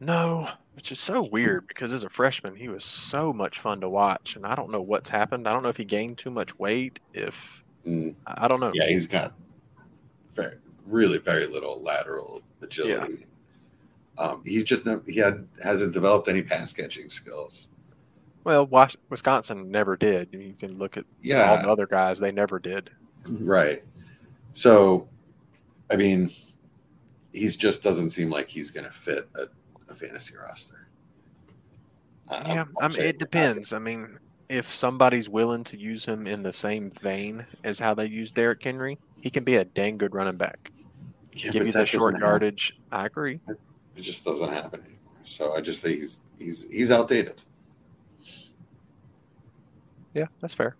No, 0.00 0.48
which 0.74 0.92
is 0.92 0.98
so 0.98 1.22
weird 1.22 1.66
because 1.68 1.92
as 1.92 2.04
a 2.04 2.10
freshman, 2.10 2.56
he 2.56 2.68
was 2.68 2.84
so 2.84 3.32
much 3.32 3.58
fun 3.58 3.80
to 3.80 3.88
watch, 3.88 4.36
and 4.36 4.44
I 4.44 4.54
don't 4.54 4.70
know 4.70 4.82
what's 4.82 5.08
happened. 5.10 5.48
I 5.48 5.52
don't 5.52 5.62
know 5.62 5.68
if 5.70 5.76
he 5.76 5.84
gained 5.84 6.18
too 6.18 6.30
much 6.30 6.58
weight. 6.58 7.00
If 7.14 7.62
Mm, 7.86 8.14
I 8.26 8.46
don't 8.46 8.60
know. 8.60 8.70
yeah, 8.74 8.86
he's 8.86 9.06
got 9.06 9.32
very 10.34 10.56
really 10.86 11.18
very 11.18 11.46
little 11.46 11.80
lateral 11.82 12.42
agility. 12.60 13.18
Yeah. 13.20 14.24
Um, 14.24 14.42
he's 14.44 14.64
just 14.64 14.86
never, 14.86 15.02
he 15.06 15.16
had 15.16 15.48
hasn't 15.62 15.92
developed 15.92 16.28
any 16.28 16.42
pass 16.42 16.72
catching 16.72 17.08
skills. 17.10 17.68
Well, 18.44 18.68
Wisconsin 19.08 19.70
never 19.70 19.96
did. 19.96 20.28
You 20.32 20.54
can 20.58 20.78
look 20.78 20.96
at 20.96 21.04
all 21.04 21.10
Yeah, 21.22 21.62
the 21.62 21.68
other 21.68 21.86
guys; 21.86 22.18
they 22.18 22.32
never 22.32 22.58
did. 22.58 22.90
right. 23.42 23.82
So, 24.52 25.08
I 25.90 25.96
mean, 25.96 26.30
he's 27.32 27.56
just 27.56 27.82
doesn't 27.82 28.10
seem 28.10 28.28
like 28.30 28.48
he's 28.48 28.70
going 28.70 28.84
to 28.86 28.92
fit 28.92 29.28
a, 29.36 29.46
a 29.90 29.94
fantasy 29.94 30.34
roster. 30.36 30.88
Uh, 32.28 32.42
Yeah, 32.46 32.64
I'll 32.80 32.84
I 32.84 32.88
mean, 32.88 32.96
say 32.96 33.08
it 33.08 33.18
depends. 33.18 33.72
I 33.72 33.78
mean, 33.78 34.18
if 34.48 34.74
somebody's 34.74 35.28
willing 35.28 35.64
to 35.64 35.78
use 35.78 36.04
him 36.04 36.26
in 36.26 36.42
the 36.42 36.52
same 36.52 36.90
vein 36.90 37.46
as 37.64 37.78
how 37.78 37.94
they 37.94 38.06
use 38.06 38.32
Derrick 38.32 38.62
Henry, 38.62 38.98
he 39.22 39.30
can 39.30 39.44
be 39.44 39.56
a 39.56 39.64
dang 39.64 39.96
good 39.98 40.14
running 40.14 40.36
back. 40.36 40.70
Yeah, 41.32 41.52
Give 41.52 41.66
you 41.66 41.72
that 41.72 41.78
the 41.80 41.86
short 41.86 42.12
doesn't 42.14 42.20
happen. 42.26 42.42
yardage. 42.42 42.76
I 42.90 43.06
agree. 43.06 43.40
It 43.96 44.02
just 44.02 44.24
doesn't 44.24 44.50
happen 44.52 44.80
anymore. 44.80 44.98
So 45.24 45.54
I 45.54 45.60
just 45.62 45.80
think 45.80 45.98
he's 46.00 46.20
he's 46.38 46.66
he's 46.70 46.90
outdated. 46.90 47.40
Yeah, 50.14 50.26
that's 50.40 50.54
fair. 50.54 50.76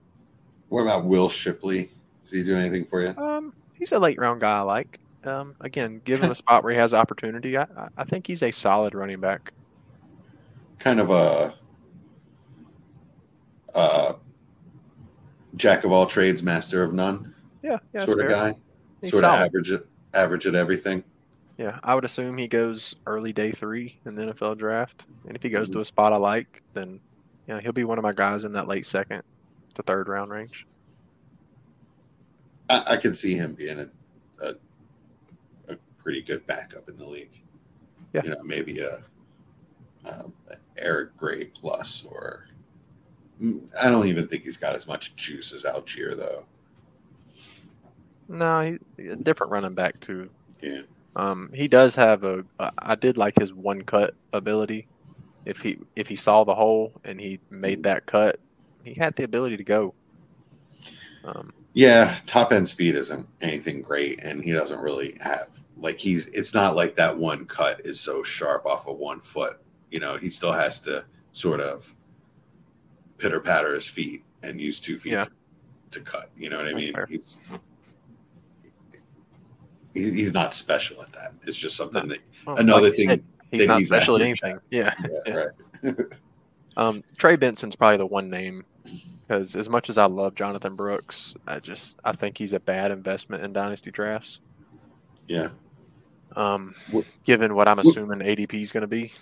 What 0.68 0.82
about 0.82 1.04
Will 1.04 1.28
Shipley? 1.28 1.90
Does 2.24 2.32
he 2.32 2.42
do 2.44 2.56
anything 2.56 2.84
for 2.84 3.02
you? 3.02 3.08
Um, 3.16 3.52
he's 3.78 3.92
a 3.92 3.98
late 3.98 4.18
round 4.18 4.40
guy. 4.40 4.58
I 4.58 4.60
like. 4.62 4.98
Um, 5.24 5.54
again, 5.60 6.00
give 6.04 6.20
him 6.20 6.30
a 6.30 6.34
spot 6.36 6.64
where 6.64 6.72
he 6.72 6.78
has 6.78 6.94
opportunity. 6.94 7.56
I, 7.56 7.66
I- 7.96 8.04
think 8.04 8.26
he's 8.26 8.42
a 8.42 8.50
solid 8.50 8.94
running 8.94 9.20
back. 9.20 9.52
Kind 10.78 10.98
of 11.00 11.10
a 11.10 11.54
uh, 13.74 14.14
jack 15.56 15.84
of 15.84 15.92
all 15.92 16.06
trades, 16.06 16.42
master 16.42 16.82
of 16.82 16.92
none 16.92 17.34
Yeah, 17.62 17.78
yeah, 17.94 18.04
sort 18.04 18.18
of 18.20 18.28
fair. 18.28 18.30
guy. 18.52 18.54
He's 19.00 19.10
sort 19.12 19.24
of 19.24 19.30
average 19.30 19.72
average 20.14 20.46
at 20.46 20.54
everything. 20.54 21.04
Yeah, 21.58 21.78
I 21.84 21.94
would 21.94 22.04
assume 22.04 22.36
he 22.38 22.48
goes 22.48 22.94
early 23.06 23.32
day 23.32 23.52
three 23.52 23.98
in 24.06 24.14
the 24.16 24.32
NFL 24.32 24.58
draft, 24.58 25.04
and 25.26 25.36
if 25.36 25.42
he 25.42 25.48
goes 25.50 25.70
to 25.70 25.80
a 25.80 25.84
spot 25.84 26.12
I 26.12 26.16
like, 26.16 26.62
then 26.74 26.98
yeah, 27.46 27.60
he'll 27.60 27.72
be 27.72 27.84
one 27.84 27.98
of 27.98 28.02
my 28.02 28.12
guys 28.12 28.44
in 28.44 28.52
that 28.52 28.68
late 28.68 28.86
second 28.86 29.22
to 29.74 29.82
third 29.82 30.08
round 30.08 30.30
range. 30.30 30.66
I, 32.68 32.84
I 32.88 32.96
could 32.96 33.16
see 33.16 33.34
him 33.34 33.54
being 33.54 33.78
a, 33.78 33.90
a 34.44 34.54
a 35.68 35.76
pretty 35.98 36.22
good 36.22 36.46
backup 36.46 36.88
in 36.88 36.96
the 36.96 37.06
league. 37.06 37.42
Yeah. 38.12 38.24
You 38.24 38.30
know, 38.30 38.42
maybe 38.44 38.80
a, 38.80 39.02
um 40.08 40.32
Eric 40.76 41.16
Gray 41.16 41.44
plus 41.46 42.04
or 42.04 42.46
Mm, 43.42 43.68
I 43.80 43.88
don't 43.88 44.06
even 44.06 44.28
think 44.28 44.44
he's 44.44 44.56
got 44.56 44.76
as 44.76 44.86
much 44.86 45.16
juice 45.16 45.52
as 45.52 45.64
Allgeier, 45.64 46.16
though. 46.16 46.44
No, 48.28 48.78
he, 48.96 49.08
a 49.08 49.16
different 49.16 49.52
running 49.52 49.74
back 49.74 49.98
too. 50.00 50.30
Yeah. 50.60 50.82
Um, 51.16 51.50
he 51.52 51.68
does 51.68 51.94
have 51.96 52.24
a. 52.24 52.44
I 52.78 52.94
did 52.94 53.16
like 53.16 53.38
his 53.38 53.52
one 53.52 53.82
cut 53.82 54.14
ability. 54.32 54.86
If 55.44 55.60
he 55.62 55.78
if 55.96 56.08
he 56.08 56.16
saw 56.16 56.44
the 56.44 56.54
hole 56.54 56.92
and 57.04 57.20
he 57.20 57.40
made 57.50 57.82
that 57.84 58.06
cut, 58.06 58.38
he 58.84 58.94
had 58.94 59.16
the 59.16 59.24
ability 59.24 59.56
to 59.56 59.64
go. 59.64 59.94
Um, 61.24 61.52
Yeah, 61.74 62.16
top 62.26 62.52
end 62.52 62.68
speed 62.68 62.94
isn't 62.94 63.26
anything 63.40 63.82
great, 63.82 64.22
and 64.22 64.42
he 64.42 64.52
doesn't 64.52 64.80
really 64.80 65.16
have 65.20 65.48
like 65.76 65.98
he's. 65.98 66.26
It's 66.28 66.54
not 66.54 66.76
like 66.76 66.94
that 66.96 67.16
one 67.16 67.44
cut 67.46 67.80
is 67.84 67.98
so 68.00 68.22
sharp 68.22 68.66
off 68.66 68.86
of 68.86 68.98
one 68.98 69.20
foot. 69.20 69.60
You 69.90 70.00
know, 70.00 70.16
he 70.16 70.30
still 70.30 70.52
has 70.52 70.80
to 70.82 71.04
sort 71.32 71.60
of 71.60 71.92
pitter 73.18 73.40
patter 73.40 73.72
his 73.74 73.86
feet 73.86 74.22
and 74.42 74.60
use 74.60 74.78
two 74.80 74.98
feet 74.98 75.12
Yeah. 75.12 75.24
to, 75.24 75.30
to 75.92 76.00
cut. 76.00 76.30
You 76.36 76.50
know 76.50 76.58
what 76.58 76.66
I 76.68 76.72
That's 76.72 76.84
mean? 76.84 76.94
fair. 76.94 77.06
He's 77.06 77.38
he's 79.94 80.32
not 80.32 80.54
special 80.54 81.02
at 81.02 81.12
that. 81.12 81.34
It's 81.46 81.56
just 81.56 81.76
something 81.76 82.08
that 82.08 82.18
well, 82.46 82.56
Another 82.56 82.86
like 82.88 82.94
thing 82.94 83.08
said, 83.08 83.24
he's 83.52 83.66
not 83.66 83.78
he's 83.78 83.88
special 83.88 84.16
at 84.16 84.22
anything. 84.22 84.58
Yeah. 84.70 84.94
yeah, 85.00 85.08
Yeah. 85.26 85.44
right. 85.84 85.96
Um, 86.74 87.04
Trey 87.18 87.36
Benson's 87.36 87.76
probably 87.76 87.98
the 87.98 88.06
one 88.06 88.30
name 88.30 88.64
because 89.28 89.54
as 89.54 89.68
much 89.68 89.90
as 89.90 89.98
I 89.98 90.06
love 90.06 90.34
Jonathan 90.34 90.74
Brooks, 90.74 91.36
I 91.46 91.58
just 91.58 91.98
I 92.02 92.12
think 92.12 92.38
he's 92.38 92.54
a 92.54 92.60
bad 92.60 92.90
investment 92.90 93.44
in 93.44 93.52
dynasty 93.52 93.90
drafts. 93.90 94.40
Yeah. 95.26 95.50
Um, 96.34 96.74
What- 96.90 97.04
given 97.24 97.54
what 97.54 97.68
I'm 97.68 97.76
what- 97.76 97.86
assuming 97.88 98.20
ADP 98.20 98.62
is 98.62 98.72
going 98.72 98.80
to 98.80 98.86
be. 98.86 99.12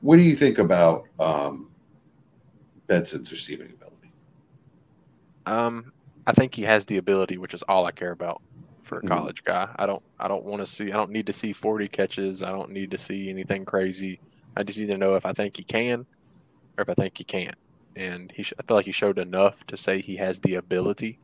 What 0.00 0.16
do 0.16 0.22
you 0.22 0.34
think 0.34 0.58
about 0.58 1.04
um, 1.20 1.70
Benson's 2.88 3.30
receiving 3.30 3.68
ability? 3.74 4.10
Um, 5.46 5.92
I 6.26 6.32
think 6.32 6.54
he 6.56 6.62
has 6.62 6.84
the 6.86 6.96
ability, 6.96 7.38
which 7.38 7.54
is 7.54 7.62
all 7.62 7.86
I 7.86 7.92
care 7.92 8.10
about 8.10 8.42
for 8.84 8.98
a 8.98 9.02
Mhm. 9.02 9.08
college 9.08 9.44
guy. 9.44 9.74
I 9.76 9.86
don't 9.86 10.02
I 10.18 10.28
don't 10.28 10.44
want 10.44 10.60
to 10.62 10.66
see 10.66 10.84
I 10.92 10.96
don't 10.96 11.10
need 11.10 11.26
to 11.26 11.32
see 11.32 11.52
40 11.52 11.88
catches. 11.88 12.42
I 12.42 12.50
don't 12.52 12.70
need 12.70 12.90
to 12.92 12.98
see 12.98 13.28
anything 13.30 13.64
crazy. 13.64 14.20
I 14.56 14.62
just 14.62 14.78
need 14.78 14.88
to 14.88 14.98
know 14.98 15.16
if 15.16 15.26
I 15.26 15.32
think 15.32 15.56
he 15.56 15.64
can 15.64 16.06
or 16.78 16.82
if 16.82 16.88
I 16.88 16.94
think 16.94 17.18
he 17.18 17.24
can't. 17.24 17.56
And 17.96 18.30
he 18.32 18.42
sh- 18.42 18.52
I 18.58 18.62
feel 18.62 18.76
like 18.76 18.86
he 18.86 18.92
showed 18.92 19.18
enough 19.18 19.66
to 19.66 19.76
say 19.76 20.00
he 20.00 20.16
has 20.16 20.40
the 20.40 20.54
ability. 20.56 21.18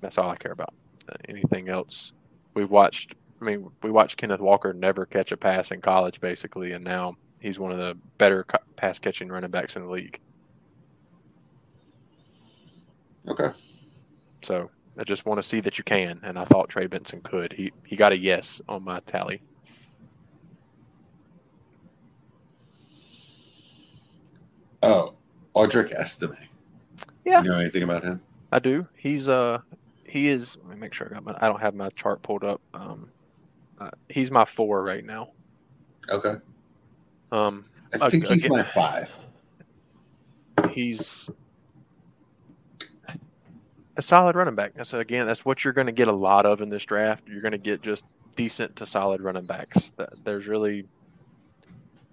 That's 0.00 0.18
all 0.18 0.30
I 0.30 0.36
care 0.36 0.52
about. 0.52 0.74
Uh, 1.08 1.14
anything 1.28 1.68
else? 1.68 2.12
We've 2.54 2.70
watched 2.70 3.14
I 3.40 3.44
mean, 3.44 3.70
we 3.82 3.90
watched 3.90 4.16
Kenneth 4.16 4.40
Walker 4.40 4.72
never 4.72 5.04
catch 5.04 5.30
a 5.32 5.36
pass 5.36 5.70
in 5.70 5.80
college 5.80 6.20
basically 6.20 6.72
and 6.72 6.84
now 6.84 7.16
he's 7.40 7.58
one 7.58 7.72
of 7.72 7.78
the 7.78 7.96
better 8.18 8.44
pass 8.76 8.98
catching 8.98 9.28
running 9.28 9.50
backs 9.50 9.76
in 9.76 9.82
the 9.82 9.90
league. 9.90 10.20
Okay. 13.28 13.50
So 14.42 14.70
I 14.96 15.04
just 15.04 15.26
want 15.26 15.38
to 15.38 15.42
see 15.42 15.60
that 15.60 15.76
you 15.78 15.84
can, 15.84 16.20
and 16.22 16.38
I 16.38 16.44
thought 16.44 16.68
Trey 16.68 16.86
Benson 16.86 17.20
could. 17.20 17.52
He 17.54 17.72
he 17.84 17.96
got 17.96 18.12
a 18.12 18.18
yes 18.18 18.62
on 18.68 18.84
my 18.84 19.00
tally. 19.00 19.40
Oh, 24.82 25.14
Audric 25.56 25.92
Estime. 25.92 26.36
Yeah. 27.24 27.42
You 27.42 27.48
know 27.50 27.58
anything 27.58 27.82
about 27.82 28.04
him? 28.04 28.20
I 28.52 28.58
do. 28.58 28.86
He's 28.96 29.28
uh 29.28 29.58
he 30.06 30.28
is. 30.28 30.58
Let 30.62 30.74
me 30.76 30.80
make 30.80 30.92
sure 30.94 31.08
I 31.10 31.14
got 31.14 31.24
my. 31.24 31.36
I 31.40 31.48
don't 31.48 31.60
have 31.60 31.74
my 31.74 31.88
chart 31.90 32.22
pulled 32.22 32.44
up. 32.44 32.60
Um, 32.74 33.08
uh, 33.80 33.90
he's 34.08 34.30
my 34.30 34.44
four 34.44 34.84
right 34.84 35.04
now. 35.04 35.30
Okay. 36.10 36.34
Um, 37.32 37.64
I 38.00 38.10
think 38.10 38.26
he's 38.26 38.44
Again- 38.44 38.58
my 38.58 38.62
five. 38.62 39.10
he's 40.70 41.30
a 43.96 44.02
solid 44.02 44.36
running 44.36 44.54
back. 44.54 44.74
That's 44.74 44.92
again, 44.92 45.26
that's 45.26 45.44
what 45.44 45.64
you're 45.64 45.72
going 45.72 45.86
to 45.86 45.92
get 45.92 46.08
a 46.08 46.12
lot 46.12 46.46
of 46.46 46.60
in 46.60 46.68
this 46.68 46.84
draft. 46.84 47.28
You're 47.28 47.40
going 47.42 47.52
to 47.52 47.58
get 47.58 47.82
just 47.82 48.06
decent 48.36 48.76
to 48.76 48.86
solid 48.86 49.20
running 49.20 49.46
backs. 49.46 49.92
There's 50.24 50.46
really 50.46 50.86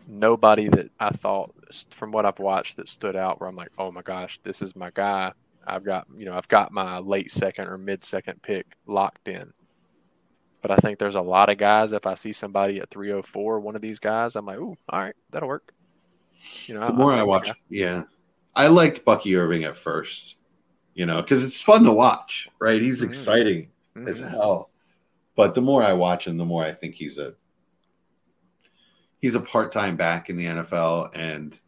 nobody 0.08 0.68
that 0.68 0.90
I 1.00 1.10
thought, 1.10 1.54
from 1.92 2.12
what 2.12 2.26
I've 2.26 2.40
watched, 2.40 2.78
that 2.78 2.90
stood 2.90 3.16
out 3.16 3.40
where 3.40 3.50
I'm 3.50 3.56
like, 3.56 3.72
oh 3.78 3.92
my 3.92 4.02
gosh, 4.02 4.40
this 4.40 4.62
is 4.62 4.76
my 4.76 4.92
guy. 4.94 5.32
I've 5.66 5.84
got, 5.84 6.08
you 6.18 6.26
know, 6.26 6.34
I've 6.34 6.48
got 6.48 6.72
my 6.72 7.00
late 7.00 7.32
second 7.32 7.68
or 7.68 7.78
mid 7.78 8.04
second 8.04 8.42
pick 8.42 8.76
locked 8.86 9.28
in. 9.28 9.54
But 10.62 10.72
I 10.72 10.76
think 10.78 11.00
there's 11.00 11.16
a 11.16 11.22
lot 11.22 11.50
of 11.50 11.58
guys. 11.58 11.92
If 11.92 12.06
I 12.06 12.14
see 12.14 12.34
somebody 12.34 12.80
at 12.80 12.90
304, 12.90 13.60
one 13.60 13.76
of 13.76 13.82
these 13.82 14.00
guys, 14.00 14.36
I'm 14.36 14.46
like, 14.46 14.60
ooh, 14.60 14.78
all 14.90 15.00
right, 15.00 15.16
that'll 15.32 15.48
work. 15.48 15.74
You 16.66 16.76
know, 16.76 16.86
The 16.86 16.94
more 16.94 17.12
I 17.12 17.20
like 17.20 17.28
watch, 17.28 17.52
yeah, 17.70 18.04
I 18.56 18.68
liked 18.68 19.06
Bucky 19.06 19.36
Irving 19.36 19.64
at 19.64 19.78
first, 19.78 20.38
you 20.94 21.06
know, 21.06 21.22
because 21.22 21.44
it's 21.44 21.62
fun 21.62 21.84
to 21.84 21.92
watch, 21.92 22.50
right? 22.60 22.82
He's 22.82 23.02
Mhm. 23.02 23.08
exciting 23.08 23.72
guy. 23.96 24.10
as 24.10 24.20
hell. 24.20 24.70
But 25.36 25.56
the 25.56 25.62
more 25.62 25.82
I 25.84 25.94
watch 25.94 26.28
him, 26.28 26.38
the 26.38 26.46
more 26.46 26.64
I 26.64 26.74
think 26.74 26.96
he's 26.96 27.18
a 27.18 27.36
he's 29.20 29.36
a 29.36 29.40
part-time 29.40 29.96
back 29.96 30.30
in 30.30 30.36
the 30.36 30.46
NFL, 30.48 31.10
and 31.14 31.60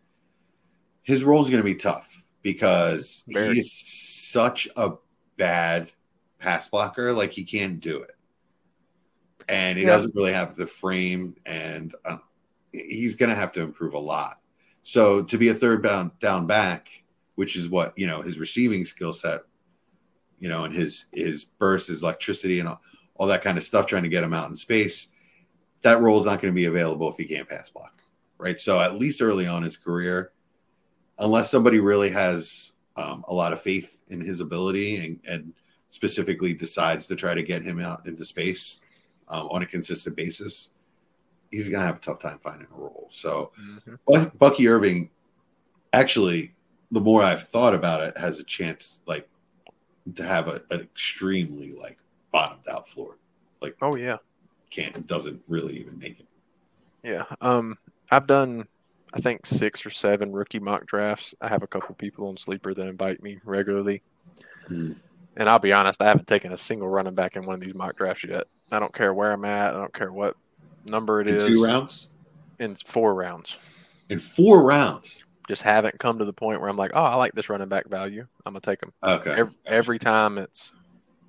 his 1.04 1.24
role 1.24 1.42
is 1.42 1.50
going 1.50 1.62
to 1.62 1.66
be 1.66 1.76
tough 1.76 2.10
because 2.42 3.24
Very. 3.28 3.56
he's 3.56 3.72
such 3.72 4.68
a 4.76 4.94
bad 5.38 5.92
pass 6.40 6.68
blocker. 6.68 7.14
Like 7.14 7.32
he 7.32 7.44
can't 7.44 7.80
do 7.80 8.02
it, 8.02 8.16
and 9.50 9.78
he 9.78 9.84
Yeah. 9.84 9.92
doesn't 9.92 10.16
really 10.16 10.34
have 10.34 10.56
the 10.56 10.68
frame, 10.68 11.36
and 11.46 11.94
uh, 12.06 12.18
he's 12.72 13.16
going 13.16 13.30
to 13.30 13.36
have 13.36 13.52
to 13.54 13.62
improve 13.62 13.94
a 13.94 14.00
lot. 14.00 14.40
So 14.82 15.24
to 15.24 15.38
be 15.38 15.50
a 15.50 15.54
third 15.54 15.84
down 15.84 16.12
down 16.20 16.48
back, 16.48 16.88
which 17.36 17.56
is 17.56 17.70
what 17.70 17.98
you 17.98 18.08
know 18.08 18.22
his 18.22 18.40
receiving 18.40 18.86
skill 18.86 19.14
set, 19.14 19.42
you 20.40 20.50
know, 20.50 20.66
and 20.66 20.74
his 20.74 21.08
his 21.14 21.46
burst, 21.46 21.88
his 21.88 22.04
electricity, 22.04 22.60
and 22.60 22.70
all, 22.70 22.82
all 23.16 23.28
that 23.28 23.44
kind 23.44 23.58
of 23.58 23.64
stuff, 23.64 23.86
trying 23.88 24.04
to 24.04 24.10
get 24.10 24.24
him 24.24 24.34
out 24.34 24.50
in 24.50 24.56
space. 24.56 25.10
That 25.82 26.02
role 26.02 26.20
is 26.20 26.26
not 26.26 26.42
going 26.42 26.54
to 26.54 26.56
be 26.56 26.66
available 26.66 27.10
if 27.10 27.18
he 27.18 27.26
can't 27.26 27.48
pass 27.50 27.70
block, 27.70 28.02
right? 28.38 28.60
So 28.60 28.80
at 28.80 28.96
least 28.96 29.22
early 29.22 29.48
on 29.48 29.58
in 29.58 29.64
his 29.64 29.78
career, 29.78 30.32
unless 31.20 31.52
somebody 31.52 31.80
really 31.80 32.10
has 32.10 32.72
um, 32.96 33.26
a 33.28 33.34
lot 33.34 33.54
of 33.54 33.62
faith 33.62 34.04
in 34.10 34.22
his 34.22 34.40
ability 34.40 34.98
and, 34.98 35.20
and 35.28 35.54
specifically 35.90 36.54
decides 36.54 37.06
to 37.08 37.16
try 37.16 37.34
to 37.34 37.44
get 37.44 37.64
him 37.64 37.80
out 37.80 38.06
into 38.08 38.24
space 38.24 38.80
um, 39.28 39.48
on 39.52 39.62
a 39.62 39.66
consistent 39.66 40.16
basis, 40.16 40.70
he's 41.52 41.70
going 41.70 41.82
to 41.82 41.86
have 41.86 41.98
a 41.98 42.00
tough 42.00 42.22
time 42.22 42.40
finding 42.42 42.68
a 42.74 42.76
role. 42.76 43.08
So 43.12 43.52
Mhm. 44.08 44.38
Bucky 44.38 44.68
Irving, 44.68 45.10
actually, 45.92 46.54
the 46.94 47.02
more 47.02 47.24
I've 47.24 47.48
thought 47.48 47.74
about 47.76 48.02
it, 48.02 48.18
has 48.18 48.40
a 48.40 48.44
chance 48.44 49.02
like 49.08 49.28
to 50.16 50.24
have 50.24 50.48
a, 50.48 50.62
an 50.72 50.82
extremely 50.82 51.72
like 51.74 51.98
bottomed 52.32 52.68
out 52.72 52.88
floor. 52.88 53.18
Like 53.62 53.76
Oh 53.82 53.96
yeah, 53.96 54.18
can't 54.70 55.06
doesn't 55.08 55.42
really 55.48 55.76
even 55.78 56.00
make 56.00 56.20
it. 56.20 56.28
yeah. 57.04 57.24
Um, 57.42 57.78
I've 58.12 58.28
done, 58.28 58.68
I 59.14 59.20
think 59.22 59.46
six 59.46 59.86
or 59.86 59.90
seven 59.90 60.32
rookie 60.32 60.60
mock 60.60 60.86
drafts. 60.86 61.34
I 61.42 61.48
have 61.48 61.64
a 61.64 61.68
couple 61.68 61.96
people 61.96 62.28
on 62.28 62.38
Sleeper 62.38 62.74
that 62.74 62.88
invite 62.88 63.24
me 63.24 63.40
regularly, 63.44 64.04
Hmm. 64.68 64.94
and 65.38 65.50
I'll 65.50 65.60
be 65.60 65.74
honest, 65.74 66.02
I 66.02 66.08
haven't 66.08 66.28
taken 66.28 66.52
a 66.54 66.58
single 66.58 66.90
running 66.90 67.16
back 67.16 67.36
in 67.36 67.46
one 67.46 67.56
of 67.56 67.62
these 67.62 67.76
mock 67.76 67.98
drafts 67.98 68.24
yet. 68.26 68.46
I 68.72 68.80
don't 68.80 68.94
care 68.94 69.14
where 69.14 69.32
I'm 69.32 69.46
at. 69.46 69.76
I 69.76 69.80
don't 69.80 69.94
care 69.94 70.12
what 70.12 70.36
number 70.86 71.22
it 71.22 71.28
In 71.28 71.36
is. 71.36 71.46
two 71.46 71.64
rounds, 71.64 72.10
in 72.60 72.76
four 72.76 73.16
rounds. 73.16 73.58
in 74.10 74.20
four 74.20 74.64
rounds. 74.64 75.24
Just 75.48 75.62
haven't 75.62 76.00
come 76.00 76.20
to 76.20 76.26
the 76.26 76.34
point 76.34 76.62
where 76.62 76.70
I'm 76.70 76.78
like, 76.78 76.92
oh, 76.94 77.04
I 77.04 77.16
like 77.16 77.34
this 77.34 77.50
running 77.50 77.68
back 77.68 77.90
value. 77.90 78.26
I'm 78.46 78.54
gonna 78.54 78.62
take 78.62 78.82
him. 78.82 78.94
Okay, 79.04 79.32
Every, 79.32 79.54
every 79.66 80.00
time 80.00 80.38
it's, 80.38 80.72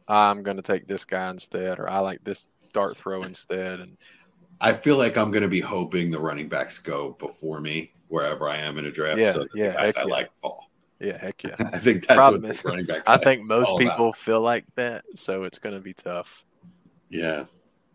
I'm 0.06 0.42
gonna 0.42 0.62
take 0.62 0.86
this 0.86 1.04
guy 1.04 1.30
instead, 1.30 1.78
or 1.80 1.90
I 1.90 1.98
like 1.98 2.22
this 2.22 2.48
dart 2.72 2.96
throw 2.96 3.22
instead, 3.22 3.80
and 3.80 3.96
I 4.60 4.72
feel 4.72 4.96
like 4.96 5.16
I'm 5.16 5.30
going 5.30 5.42
to 5.42 5.48
be 5.48 5.60
hoping 5.60 6.10
the 6.10 6.20
running 6.20 6.48
backs 6.48 6.78
go 6.78 7.16
before 7.18 7.60
me 7.60 7.92
wherever 8.08 8.48
I 8.48 8.56
am 8.56 8.78
in 8.78 8.86
a 8.86 8.90
draft. 8.90 9.18
Yeah, 9.18 9.32
so 9.32 9.40
that 9.40 9.48
yeah, 9.54 9.72
guys 9.72 9.96
I 9.96 10.02
yeah. 10.02 10.06
like 10.06 10.30
fall. 10.40 10.70
yeah, 11.00 11.18
heck 11.18 11.42
yeah. 11.42 11.56
I 11.58 11.78
think 11.78 12.06
that's 12.06 12.16
Problem 12.16 12.42
what 12.42 12.50
is, 12.50 12.62
the 12.62 12.68
running 12.68 12.86
back. 12.86 13.02
I 13.06 13.16
think 13.16 13.46
most 13.48 13.76
people 13.78 14.06
about. 14.06 14.16
feel 14.16 14.40
like 14.40 14.64
that, 14.76 15.04
so 15.16 15.42
it's 15.44 15.58
going 15.58 15.74
to 15.74 15.80
be 15.80 15.94
tough. 15.94 16.44
Yeah, 17.10 17.44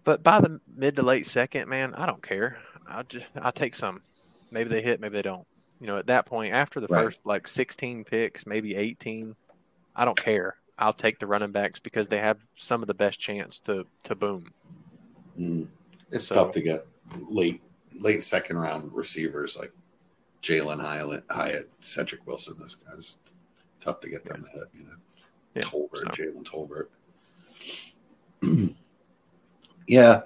But 0.03 0.24
by 0.24 0.39
the 0.39 0.61
mid 0.74 0.95
to 0.95 1.01
late 1.01 1.26
second, 1.26 1.67
man, 1.67 1.93
I 1.95 2.05
don't 2.05 2.22
care. 2.24 2.57
I 2.88 3.03
just 3.03 3.26
I 3.41 3.51
take 3.51 3.76
some. 3.76 4.01
Maybe 4.51 4.70
they 4.70 4.82
hit, 4.82 4.99
maybe 4.99 5.13
they 5.15 5.22
don't. 5.22 5.45
You 5.80 5.88
know, 5.88 5.97
at 5.97 6.07
that 6.07 6.25
point, 6.25 6.53
after 6.53 6.80
the 6.80 6.88
Right. 6.88 7.05
first 7.05 7.19
like 7.23 7.47
16 7.47 8.03
picks, 8.03 8.45
maybe 8.45 8.75
18, 8.75 9.36
I 9.95 10.05
don't 10.05 10.17
care. 10.17 10.55
I'll 10.77 10.93
take 10.93 11.19
the 11.19 11.27
running 11.27 11.51
backs 11.51 11.80
because 11.80 12.07
they 12.07 12.19
have 12.19 12.39
some 12.55 12.82
of 12.82 12.88
the 12.88 12.93
best 12.93 13.19
chance 13.19 13.59
to 13.61 13.86
to 14.03 14.15
boom. 14.15 14.53
Mm. 15.38 15.67
it's 16.11 16.27
So- 16.27 16.36
tough 16.36 16.53
to 16.53 16.61
get 16.61 16.86
late 17.30 17.61
late 17.99 18.23
second 18.23 18.57
round 18.57 18.91
receivers 18.93 19.57
like 19.57 19.71
Jalin 20.41 20.80
Hyatt, 20.80 21.23
Hyatt, 21.30 21.69
Cedric 21.82 22.25
Wilson. 22.25 22.55
Those 22.59 22.75
guys 22.75 23.17
tough 23.82 23.99
to 24.01 24.09
get 24.09 24.23
them 24.25 24.45
hit. 24.53 24.63
You 24.73 24.84
know, 24.86 24.95
Yeah, 25.55 25.61
Tolbert, 25.63 26.15
so. 26.15 26.23
Jalen 26.23 26.43
Tolbert. 26.45 26.88
yeah, 29.88 30.21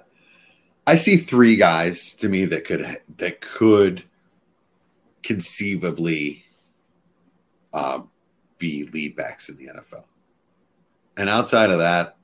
I 0.86 0.96
see 0.96 1.16
three 1.16 1.56
guys 1.56 2.14
to 2.16 2.28
me 2.28 2.44
that 2.46 2.64
could 2.64 2.84
that 3.16 3.40
could 3.40 4.04
conceivably 5.24 6.44
uh, 7.72 8.02
be 8.58 8.84
lead 8.92 9.16
backs 9.16 9.48
in 9.48 9.56
the 9.56 9.66
NFL. 9.66 10.04
And 11.16 11.28
outside 11.28 11.70
of 11.70 11.78
that, 11.78 12.16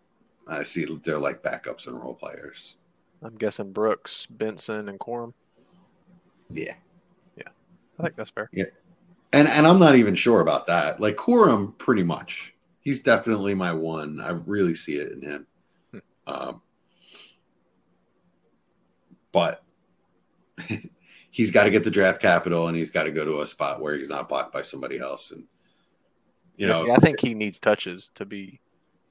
I 0.46 0.62
see 0.62 0.86
they're 1.02 1.18
like 1.18 1.42
backups 1.42 1.86
and 1.86 1.96
role 1.96 2.14
players. 2.14 2.76
I'm 3.22 3.36
guessing 3.36 3.72
Brooks, 3.72 4.26
Benson, 4.26 4.88
and 4.88 4.98
Corum. 4.98 5.32
Yeah. 6.50 6.74
Yeah. 7.36 7.48
I 7.98 8.02
think 8.04 8.14
that's 8.16 8.30
fair. 8.30 8.48
Yeah. 8.52 8.64
And 9.32 9.46
and 9.48 9.66
I'm 9.66 9.78
not 9.78 9.94
even 9.94 10.14
sure 10.14 10.40
about 10.40 10.66
that. 10.66 11.00
Like 11.00 11.16
Corum, 11.16 11.76
pretty 11.78 12.02
much. 12.02 12.54
He's 12.80 13.02
definitely 13.02 13.54
my 13.54 13.72
one. 13.72 14.20
I 14.20 14.30
really 14.30 14.74
see 14.74 14.94
it 14.94 15.12
in 15.12 15.22
him. 15.22 15.46
Hmm. 15.92 15.98
Um, 16.26 16.62
but 19.32 19.62
he's 21.30 21.50
got 21.50 21.64
to 21.64 21.70
get 21.70 21.84
the 21.84 21.90
draft 21.90 22.20
capital 22.20 22.68
and 22.68 22.76
he's 22.76 22.90
got 22.90 23.04
to 23.04 23.10
go 23.10 23.24
to 23.24 23.40
a 23.40 23.46
spot 23.46 23.80
where 23.80 23.94
he's 23.94 24.08
not 24.08 24.28
blocked 24.28 24.52
by 24.52 24.62
somebody 24.62 24.98
else. 24.98 25.30
And 25.30 25.46
you 26.56 26.66
know, 26.66 26.74
see, 26.74 26.90
I 26.90 26.96
think 26.96 27.20
he 27.20 27.34
needs 27.34 27.58
touches 27.58 28.10
to 28.16 28.24
be. 28.24 28.60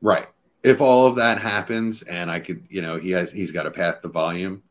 right. 0.01 0.27
If 0.61 0.81
all 0.81 1.07
of 1.07 1.15
that 1.15 1.39
happens 1.39 2.01
and 2.03 2.29
I 2.29 2.41
could, 2.41 2.65
you 2.69 2.81
know, 2.81 2.97
he 2.97 3.11
has 3.11 3.31
he's 3.31 3.53
got 3.53 3.65
a 3.65 3.71
path 3.71 4.01
to 4.01 4.09
volume, 4.09 4.61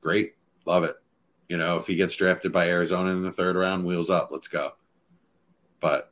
great. 0.00 0.32
Love 0.64 0.82
it. 0.84 0.96
You 1.50 1.58
know, 1.58 1.76
if 1.76 1.86
he 1.86 1.94
gets 1.94 2.16
drafted 2.16 2.52
by 2.52 2.68
Arizona 2.68 3.10
in 3.10 3.22
the 3.22 3.30
third 3.30 3.54
round, 3.54 3.84
wheels 3.84 4.08
up, 4.08 4.30
let's 4.32 4.48
go. 4.48 4.70
But 5.80 6.10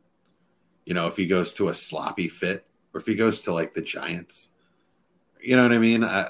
you 0.84 0.92
know, 0.92 1.06
if 1.06 1.16
he 1.16 1.26
goes 1.26 1.54
to 1.54 1.68
a 1.68 1.74
sloppy 1.74 2.28
fit, 2.28 2.66
or 2.92 3.00
if 3.00 3.06
he 3.06 3.14
goes 3.14 3.40
to 3.42 3.54
like 3.54 3.72
the 3.72 3.80
Giants, 3.80 4.50
you 5.40 5.56
know 5.56 5.62
what 5.62 5.72
I 5.72 5.78
mean? 5.78 6.04
I, 6.04 6.28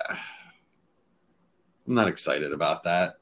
I'm 1.87 1.95
not 1.95 2.09
excited 2.09 2.53
about 2.53 2.85
that. 2.85 3.17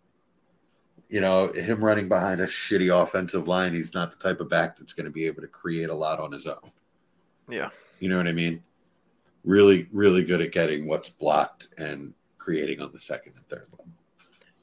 You 1.13 1.21
know, 1.21 1.53
him 1.53 1.85
running 1.85 2.09
behind 2.09 2.41
a 2.41 2.47
shitty 2.47 2.91
offensive 2.91 3.47
line, 3.47 3.75
he's 3.75 3.93
not 3.93 4.11
the 4.11 4.17
type 4.17 4.41
of 4.41 4.49
back 4.49 4.79
that's 4.79 4.95
going 4.95 5.05
to 5.05 5.13
be 5.13 5.27
able 5.27 5.43
to 5.43 5.47
create 5.47 5.91
a 5.91 5.95
lot 5.95 6.19
on 6.19 6.33
his 6.33 6.47
own. 6.47 6.73
Yeah. 7.51 7.69
You 8.01 8.09
know 8.09 8.17
what 8.17 8.29
I 8.29 8.33
mean? 8.33 8.63
Really, 9.45 9.89
really 9.93 10.25
good 10.25 10.41
at 10.41 10.53
getting 10.53 10.89
what's 10.89 11.11
blocked 11.11 11.69
and 11.77 12.15
creating 12.39 12.81
on 12.81 12.93
the 12.93 12.99
second 12.99 13.35
and 13.37 13.47
third 13.47 13.67
level. 13.73 13.89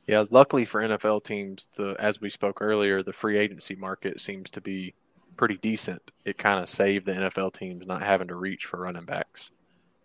Yeah, 0.08 0.26
luckily 0.32 0.66
for 0.66 0.82
NFL 0.82 1.24
teams, 1.24 1.68
the 1.76 1.95
as 2.00 2.20
we 2.20 2.32
spoke 2.32 2.64
earlier, 2.64 3.04
the 3.04 3.14
free 3.14 3.38
agency 3.38 3.76
market 3.76 4.20
seems 4.20 4.50
to 4.50 4.60
be 4.60 4.95
pretty 5.38 5.58
decent. 5.58 6.02
It 6.26 6.39
kind 6.39 6.60
of 6.60 6.68
saved 6.68 7.06
the 7.06 7.12
NFL 7.12 7.54
teams 7.54 7.86
not 7.86 8.02
having 8.02 8.30
to 8.30 8.36
reach 8.36 8.66
for 8.66 8.80
running 8.80 9.06
backs. 9.06 9.52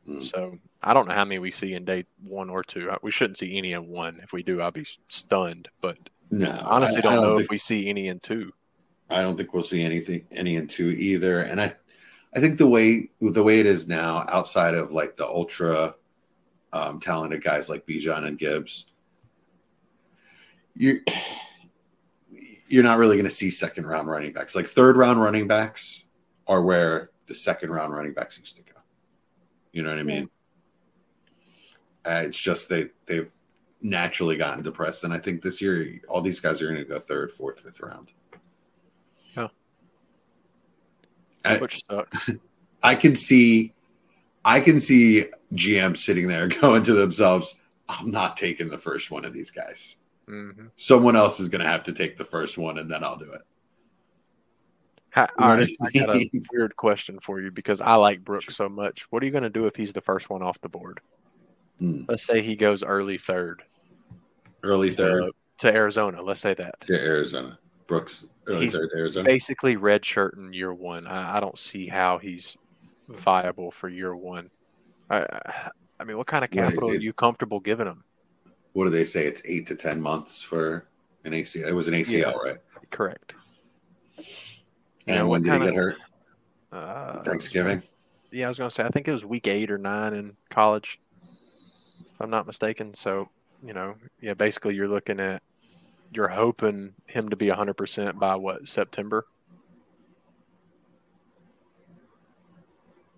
Mm. 0.07 0.23
So 0.23 0.59
I 0.83 0.93
don't 0.93 1.09
know 1.09 1.15
how 1.15 1.25
many 1.25 1.39
we 1.39 1.51
see 1.51 1.73
in 1.73 1.87
day 1.87 2.05
one 2.23 2.51
or 2.51 2.63
two. 2.63 2.91
We 3.03 3.11
shouldn't 3.13 3.39
see 3.39 3.57
any 3.57 3.73
in 3.73 3.89
one. 3.89 4.21
If 4.23 4.35
we 4.35 4.43
do, 4.43 4.61
I'll 4.61 4.71
be 4.71 4.85
stunned. 5.09 5.69
But 5.81 5.97
No, 6.39 6.61
honestly, 6.65 6.99
I- 6.99 7.01
don't, 7.03 7.13
I 7.13 7.17
know 7.17 7.37
think, 7.37 7.45
if 7.45 7.51
we 7.51 7.59
see 7.59 7.89
any 7.89 8.09
in 8.09 8.19
two. 8.19 8.53
I 9.09 9.23
don't 9.23 9.37
think 9.37 9.55
we'll 9.55 9.63
see 9.63 9.83
anything 9.85 10.27
any 10.33 10.57
in 10.57 10.67
two 10.67 10.91
either. 10.91 11.41
And 11.41 11.61
I, 11.61 11.75
I 12.35 12.41
think 12.41 12.59
the 12.59 12.67
way 12.67 13.11
the 13.21 13.43
way 13.43 13.61
it 13.61 13.67
is 13.67 13.87
now, 13.87 14.25
outside 14.29 14.75
of 14.75 14.91
like 14.91 15.17
the 15.17 15.27
ultra 15.27 15.95
um, 16.73 16.99
talented 16.99 17.45
guys 17.45 17.69
like 17.69 17.87
Bijan 17.87 18.27
and 18.27 18.39
Gibbs, 18.39 18.87
you 20.75 21.01
you're 22.67 22.83
not 22.83 22.99
really 22.99 23.17
going 23.17 23.29
to 23.29 23.31
see 23.31 23.51
second 23.51 23.87
round 23.87 24.09
running 24.09 24.33
backs. 24.33 24.57
Like 24.57 24.67
third 24.67 24.97
round 24.97 25.23
running 25.23 25.47
backs 25.47 26.05
are 26.49 26.63
where 26.63 27.11
the 27.27 27.35
second 27.35 27.71
round 27.71 27.93
running 27.95 28.15
backs 28.15 28.39
used 28.39 28.57
to 28.57 28.63
go. 28.63 28.81
You 29.73 29.83
know 29.83 29.91
what 29.91 29.99
I 29.99 30.03
mean? 30.03 30.31
Uh, 32.05 32.23
it's 32.27 32.39
just 32.39 32.69
they 32.69 32.89
they've 33.07 33.31
naturally 33.85 34.37
gotten 34.37 34.65
depressed, 34.65 35.05
and 35.05 35.13
I 35.13 35.19
think 35.19 35.43
this 35.43 35.61
year 35.61 36.01
all 36.09 36.23
these 36.23 36.41
guys 36.41 36.61
are 36.61 36.67
going 36.67 36.79
to 36.79 36.85
go 36.85 36.99
third, 36.99 37.31
fourth, 37.31 37.61
fifth 37.61 37.81
round. 37.81 38.09
Yeah. 39.37 39.49
I, 41.45 41.59
Which 41.59 41.83
sucks. 41.89 42.31
I 42.83 42.95
can 42.95 43.15
see, 43.15 43.75
I 44.45 44.61
can 44.61 44.81
see 44.81 45.25
GM 45.53 45.97
sitting 45.97 46.27
there 46.27 46.49
going 46.61 46.83
to 46.85 46.95
themselves, 46.95 47.57
"I'm 47.89 48.11
not 48.11 48.37
taking 48.37 48.69
the 48.69 48.79
first 48.79 49.11
one 49.11 49.25
of 49.25 49.33
these 49.33 49.51
guys. 49.51 49.97
hmm 50.27 50.51
Someone 50.77 51.15
else 51.15 51.39
is 51.39 51.49
going 51.51 51.63
to 51.63 51.71
have 51.71 51.83
to 51.85 51.93
take 51.93 52.17
the 52.17 52.25
first 52.25 52.57
one, 52.59 52.79
and 52.79 52.91
then 52.91 53.05
I'll 53.05 53.19
do 53.19 53.31
it." 53.31 53.43
Ha- 55.11 55.29
all 55.39 55.49
right, 55.49 55.69
Right. 55.79 55.95
I 55.95 56.07
got 56.07 56.17
a 56.17 56.31
weird 56.53 56.75
question 56.77 57.21
for 57.21 57.41
you 57.41 57.51
because 57.51 57.81
I 57.83 57.95
like 57.97 58.25
Brooks 58.25 58.57
so 58.57 58.69
much. 58.69 59.03
What 59.13 59.23
are 59.23 59.27
you 59.27 59.33
going 59.33 59.45
to 59.45 59.51
do 59.51 59.67
if 59.67 59.77
he's 59.77 59.93
the 59.93 60.01
first 60.01 60.29
one 60.31 60.43
off 60.43 60.61
the 60.63 60.69
board? 60.71 61.01
Hmm. 61.79 62.03
Let's 62.09 62.25
say 62.25 62.41
he 62.41 62.57
goes 62.57 62.83
early 62.83 63.19
third 63.19 63.63
Early 64.65 64.91
third 64.91 65.23
to, 65.23 65.33
to 65.59 65.75
Arizona. 65.75 66.23
Let's 66.23 66.41
say 66.41 66.55
that. 66.55 66.81
to 66.83 66.95
Arizona. 66.95 67.59
Brooks 67.87 68.29
early 68.47 68.65
He's 68.65 68.79
third 68.79 68.91
to 68.91 68.97
Arizona. 68.97 69.25
Basically, 69.27 69.77
red 69.77 70.05
shirt 70.05 70.37
in 70.37 70.53
year 70.53 70.73
one. 70.73 71.07
I, 71.07 71.37
I 71.37 71.41
don't 71.41 71.59
see 71.59 71.87
how 71.87 72.19
he's 72.19 72.57
viable 73.09 73.71
for 73.71 73.89
year 73.89 74.17
one. 74.17 74.51
I, 75.11 75.27
I, 76.01 76.05
mean, 76.05 76.17
what 76.17 76.27
kind 76.27 76.45
of 76.45 76.51
capital 76.51 76.91
are 76.91 76.95
you 76.95 77.13
comfortable 77.13 77.61
giving 77.61 77.87
him? 77.87 78.05
What 78.73 78.85
do 78.85 78.91
they 78.91 79.05
say? 79.05 79.27
It's 79.27 79.43
eight 79.47 79.67
to 79.69 79.77
ten 79.77 80.01
months 80.01 80.43
for 80.43 80.87
an 81.25 81.33
ACL. 81.33 81.69
It 81.69 81.75
was 81.75 81.89
an 81.89 81.95
ACL, 81.95 82.43
right? 82.43 82.59
Correct. 82.91 83.35
And 85.07 85.17
Yeah, 85.17 85.23
when 85.25 85.43
did 85.43 85.53
he 85.53 85.59
get 85.59 85.75
hurt? 85.75 85.97
Uh, 86.73 87.23
Thanksgiving. 87.23 87.83
Yeah, 88.31 88.47
I 88.47 88.49
was 88.49 88.59
going 88.59 88.69
to 88.69 88.75
say, 88.75 88.85
I 88.85 88.89
think 88.89 89.07
it 89.07 89.13
was 89.13 89.25
week 89.25 89.47
eight 89.47 89.71
or 89.71 89.79
nine 89.79 90.13
in 90.13 90.37
college, 90.51 90.99
if 92.01 92.21
I'm 92.21 92.31
not 92.31 92.47
mistaken. 92.47 92.93
So, 92.95 93.29
you 93.65 93.73
know, 93.73 93.95
yeah, 94.21 94.35
basically 94.35 94.75
you're 94.75 94.89
looking 94.89 95.21
at, 95.21 95.43
you're 96.13 96.29
hoping 96.29 96.93
him 97.07 97.31
to 97.31 97.37
be 97.37 97.47
100% 97.47 98.19
by 98.19 98.37
what, 98.37 98.69
September? 98.69 99.27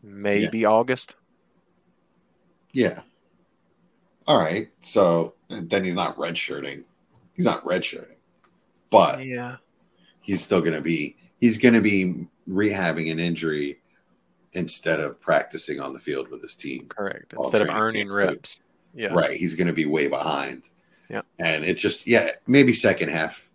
Maybe 0.02 0.64
August? 0.64 1.16
Yeah. 2.72 3.00
All 4.26 4.38
right. 4.38 4.68
So 4.82 5.34
then 5.48 5.82
he's 5.82 5.96
not 5.96 6.16
redshirting. 6.16 6.84
He's 7.34 7.44
not 7.44 7.64
redshirting, 7.64 8.16
but 8.90 9.24
Yeah. 9.24 9.56
he's 10.20 10.42
still 10.42 10.60
going 10.60 10.74
to 10.74 10.80
be 10.80 11.16
he's 11.38 11.58
going 11.58 11.74
to 11.74 11.80
be 11.80 12.26
rehabbing 12.48 13.10
an 13.10 13.18
injury 13.18 13.78
instead 14.52 15.00
of 15.00 15.20
practicing 15.20 15.80
on 15.80 15.92
the 15.92 15.98
field 15.98 16.28
with 16.28 16.40
his 16.40 16.54
team. 16.54 16.86
Correct. 16.88 17.34
Instead 17.36 17.62
of 17.62 17.68
earning 17.68 18.10
reps. 18.10 18.60
Yeah. 18.96 19.12
Right. 19.12 19.36
He's 19.36 19.54
going 19.54 19.66
to 19.68 19.72
be 19.72 19.84
way 19.86 20.08
behind. 20.08 20.62
Yeah. 21.10 21.22
And 21.38 21.64
it 21.64 21.74
just 21.74 22.06
yeah 22.06 22.30
maybe 22.46 22.72
second 22.72 23.10
half 23.10 23.48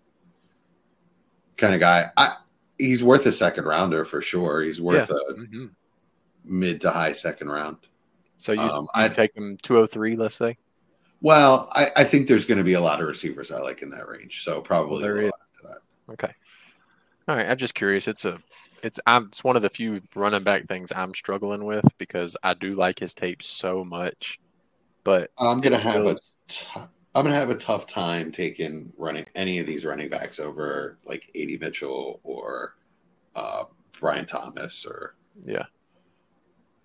kind 1.58 1.74
of 1.74 1.80
guy. 1.80 2.06
I 2.16 2.36
he's 2.78 3.04
worth 3.04 3.26
a 3.26 3.32
second 3.32 3.66
rounder 3.66 4.06
for 4.06 4.22
sure. 4.22 4.62
He's 4.62 4.82
worth 4.82 5.10
a 5.10 5.34
hmm 5.34 5.66
mid 6.44 6.82
to 6.82 6.90
high 6.90 7.12
second 7.12 7.50
round. 7.50 7.78
So 8.40 8.52
you, 8.54 8.62
Um, 8.62 8.88
I'd- 8.96 9.14
take 9.14 9.36
him 9.36 9.58
203, 9.62 10.16
let's 10.16 10.34
say? 10.34 10.58
Well, 11.22 11.70
I, 11.74 11.92
I 11.98 12.04
think 12.04 12.28
there's 12.28 12.46
going 12.46 12.58
to 12.58 12.64
be 12.64 12.74
a 12.74 12.82
lot 12.82 13.00
of 13.00 13.08
receivers 13.08 13.52
I 13.52 13.60
like 13.60 13.84
in 13.84 13.92
that 13.92 14.08
range. 14.08 14.44
So 14.44 14.60
probably 14.60 14.94
Well, 14.94 15.02
there 15.02 15.12
a 15.12 15.16
little 15.26 15.40
is. 15.56 15.70
that. 15.70 16.14
Okay. 16.14 16.34
All 17.28 17.36
right. 17.36 17.48
I'm 17.48 17.58
just 17.58 17.76
curious. 17.76 18.08
It's 18.08 18.26
a, 18.26 18.40
it's, 18.82 19.00
I'm, 19.06 19.26
it's 19.26 19.44
one 19.44 19.56
of 19.56 19.62
the 19.62 19.70
few 19.70 20.02
running 20.16 20.44
back 20.44 20.66
things 20.66 20.92
I'm 20.96 21.14
struggling 21.14 21.64
with 21.66 21.86
because 22.00 22.36
I 22.42 22.56
do 22.56 22.74
like 22.74 22.98
his 22.98 23.14
tape 23.14 23.44
so 23.44 23.84
much, 23.84 24.40
but 25.04 25.32
I'm 25.38 25.62
gonna 25.62 25.78
have 25.78 26.02
a 26.02 26.04
will- 26.04 26.20
t- 26.48 26.66
I'm 27.14 27.24
gonna 27.26 27.36
have 27.36 27.50
a 27.50 27.56
tough 27.56 27.88
time 27.88 28.32
taking 28.32 28.94
running 28.98 29.26
any 29.36 29.60
of 29.60 29.68
these 29.68 29.86
running 29.86 30.10
backs 30.10 30.40
over 30.40 30.98
like 31.06 31.30
AD 31.36 31.60
Mitchell 31.60 32.20
or 32.24 32.76
uh, 33.36 33.66
Brian 34.00 34.26
Thomas 34.26 34.86
or 34.86 35.16
yeah, 35.44 35.66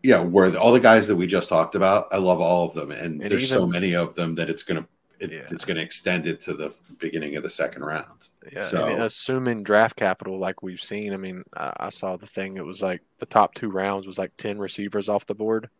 yeah, 0.03 0.21
where 0.21 0.51
the, 0.51 0.61
all 0.61 0.73
the 0.73 0.81
guys 0.81 1.07
that 1.09 1.17
we 1.17 1.27
just 1.27 1.49
talked 1.49 1.75
about. 1.75 2.07
I 2.13 2.19
love 2.19 2.41
all 2.41 2.67
of 2.69 2.75
them, 2.75 2.91
and, 2.91 3.21
And 3.23 3.31
there's 3.31 3.49
so 3.49 3.67
many 3.67 3.95
of 3.95 4.15
them 4.15 4.35
that 4.37 4.49
it's 4.49 4.63
gonna 4.63 4.87
it, 5.19 5.33
Yeah. 5.33 5.47
it's 5.51 5.65
gonna 5.65 5.81
extend 5.81 6.27
it 6.27 6.41
to 6.43 6.53
the 6.55 6.75
beginning 6.99 7.37
of 7.37 7.43
the 7.43 7.49
second 7.51 7.83
round. 7.85 8.29
yeah. 8.53 8.63
So- 8.63 8.85
I 8.87 8.91
mean, 8.91 9.01
assuming 9.01 9.63
draft 9.63 9.97
capital 9.97 10.39
like 10.39 10.63
we've 10.63 10.83
seen, 10.83 11.13
I 11.15 11.17
mean, 11.17 11.43
I, 11.57 11.73
I 11.79 11.89
saw 11.91 12.17
the 12.19 12.27
thing. 12.27 12.57
It 12.59 12.65
was 12.67 12.83
like 12.83 13.01
the 13.19 13.25
top 13.27 13.55
two 13.55 13.71
rounds 13.71 14.07
was 14.07 14.19
like 14.19 14.37
10 14.37 14.59
receivers 14.59 15.09
off 15.09 15.25
the 15.27 15.35
board. 15.35 15.71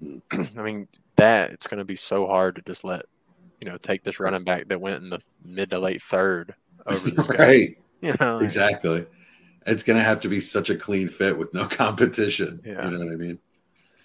I 0.32 0.62
mean, 0.62 0.88
that 1.16 1.50
it's 1.50 1.66
going 1.66 1.78
to 1.78 1.84
be 1.84 1.96
so 1.96 2.26
hard 2.26 2.56
to 2.56 2.62
just 2.62 2.84
let, 2.84 3.04
you 3.60 3.68
know, 3.68 3.76
take 3.76 4.02
this 4.02 4.20
running 4.20 4.44
back 4.44 4.68
that 4.68 4.80
went 4.80 5.02
in 5.02 5.10
the 5.10 5.20
mid 5.44 5.70
to 5.70 5.78
late 5.78 6.02
third 6.02 6.54
over 6.86 7.10
this 7.10 7.26
guy. 7.36 7.74
You 8.00 8.14
know, 8.18 8.38
exactly. 8.38 9.06
It's 9.66 9.82
gonna 9.82 10.02
have 10.02 10.20
to 10.22 10.28
be 10.28 10.40
such 10.40 10.70
a 10.70 10.76
clean 10.76 11.08
fit 11.08 11.36
with 11.36 11.52
no 11.52 11.66
competition. 11.66 12.60
Yeah. 12.64 12.86
You 12.86 12.92
know 12.92 13.04
what 13.04 13.12
I 13.12 13.16
mean? 13.16 13.38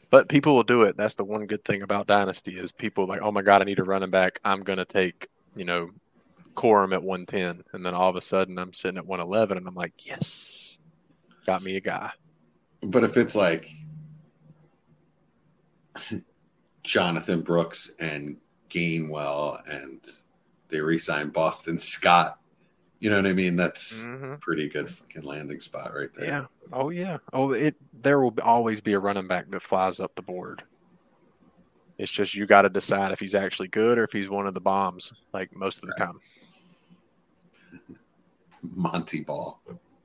But 0.10 0.30
people 0.30 0.56
will 0.56 0.64
do 0.64 0.84
it. 0.84 0.98
That's 0.98 1.16
the 1.16 1.24
one 1.24 1.46
good 1.46 1.64
thing 1.66 1.82
about 1.82 2.08
Dynasty 2.08 2.58
is 2.58 2.72
people 2.72 3.08
like, 3.08 3.22
oh 3.22 3.32
my 3.32 3.42
god, 3.42 3.62
I 3.62 3.66
need 3.66 3.80
a 3.80 3.84
running 3.84 4.12
back. 4.12 4.40
I'm 4.44 4.64
gonna 4.64 4.86
take, 4.86 5.28
you 5.56 5.66
know, 5.66 5.92
Corum 6.56 6.94
at 6.94 7.04
110, 7.04 7.64
and 7.74 7.86
then 7.86 7.94
all 7.94 8.10
of 8.10 8.16
a 8.16 8.22
sudden 8.22 8.58
I'm 8.58 8.74
sitting 8.74 8.98
at 8.98 9.06
111, 9.06 9.58
and 9.58 9.68
I'm 9.68 9.76
like, 9.76 9.94
yes, 10.06 10.78
got 11.46 11.64
me 11.64 11.78
a 11.78 11.82
guy. 11.82 12.12
But 12.82 13.04
if 13.04 13.18
it's 13.18 13.36
like 13.36 13.70
Jonathan 16.84 17.42
Brooks 17.42 17.94
and 18.00 18.38
Gainwell 18.70 19.62
and 19.70 20.00
they 20.70 20.80
re-sign 20.82 21.30
Boston 21.30 21.78
Scott, 21.78 22.40
You 23.00 23.10
know 23.10 23.18
what 23.18 23.28
I 23.28 23.34
mean? 23.34 23.56
That's 23.56 24.06
Mhm. 24.06 24.40
pretty 24.42 24.68
good 24.70 24.90
fucking 24.90 25.22
landing 25.24 25.60
spot 25.60 25.94
right 25.94 26.10
there. 26.16 26.26
Yeah. 26.26 26.46
Oh 26.74 26.90
yeah. 26.90 27.18
Oh, 27.34 27.52
it. 27.52 27.76
There 27.94 28.20
will 28.22 28.34
always 28.42 28.82
be 28.82 28.94
a 28.94 29.00
running 29.00 29.28
back 29.28 29.52
that 29.52 29.62
flies 29.62 30.00
up 30.00 30.16
the 30.16 30.22
board. 30.24 30.64
It's 31.98 32.12
just 32.12 32.34
you 32.36 32.46
got 32.46 32.64
to 32.64 32.70
decide 32.70 33.12
if 33.12 33.20
he's 33.20 33.36
actually 33.36 33.68
good 33.68 33.98
or 33.98 34.04
if 34.06 34.12
he's 34.14 34.30
one 34.30 34.48
of 34.48 34.54
the 34.54 34.62
bombs, 34.62 35.14
like 35.34 35.56
most 35.56 35.84
of 35.84 35.90
the 35.90 35.96
time. 35.96 36.20
Montee 38.64 39.22
Ball. 39.26 39.60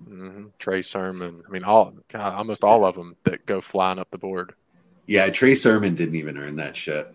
hmm 0.04 0.46
Trey 0.58 0.82
Sermon. 0.82 1.42
I 1.46 1.50
mean, 1.50 1.64
all 1.64 1.94
God, 2.08 2.34
almost 2.34 2.64
all 2.64 2.84
of 2.84 2.94
them 2.96 3.16
that 3.24 3.46
go 3.46 3.60
flying 3.60 3.98
up 3.98 4.10
the 4.10 4.18
board. 4.18 4.54
Yeah, 5.10 5.28
Trey 5.28 5.56
Sermon 5.56 5.96
didn't 5.96 6.14
even 6.14 6.38
earn 6.38 6.54
that 6.56 6.76
shit. 6.76 7.10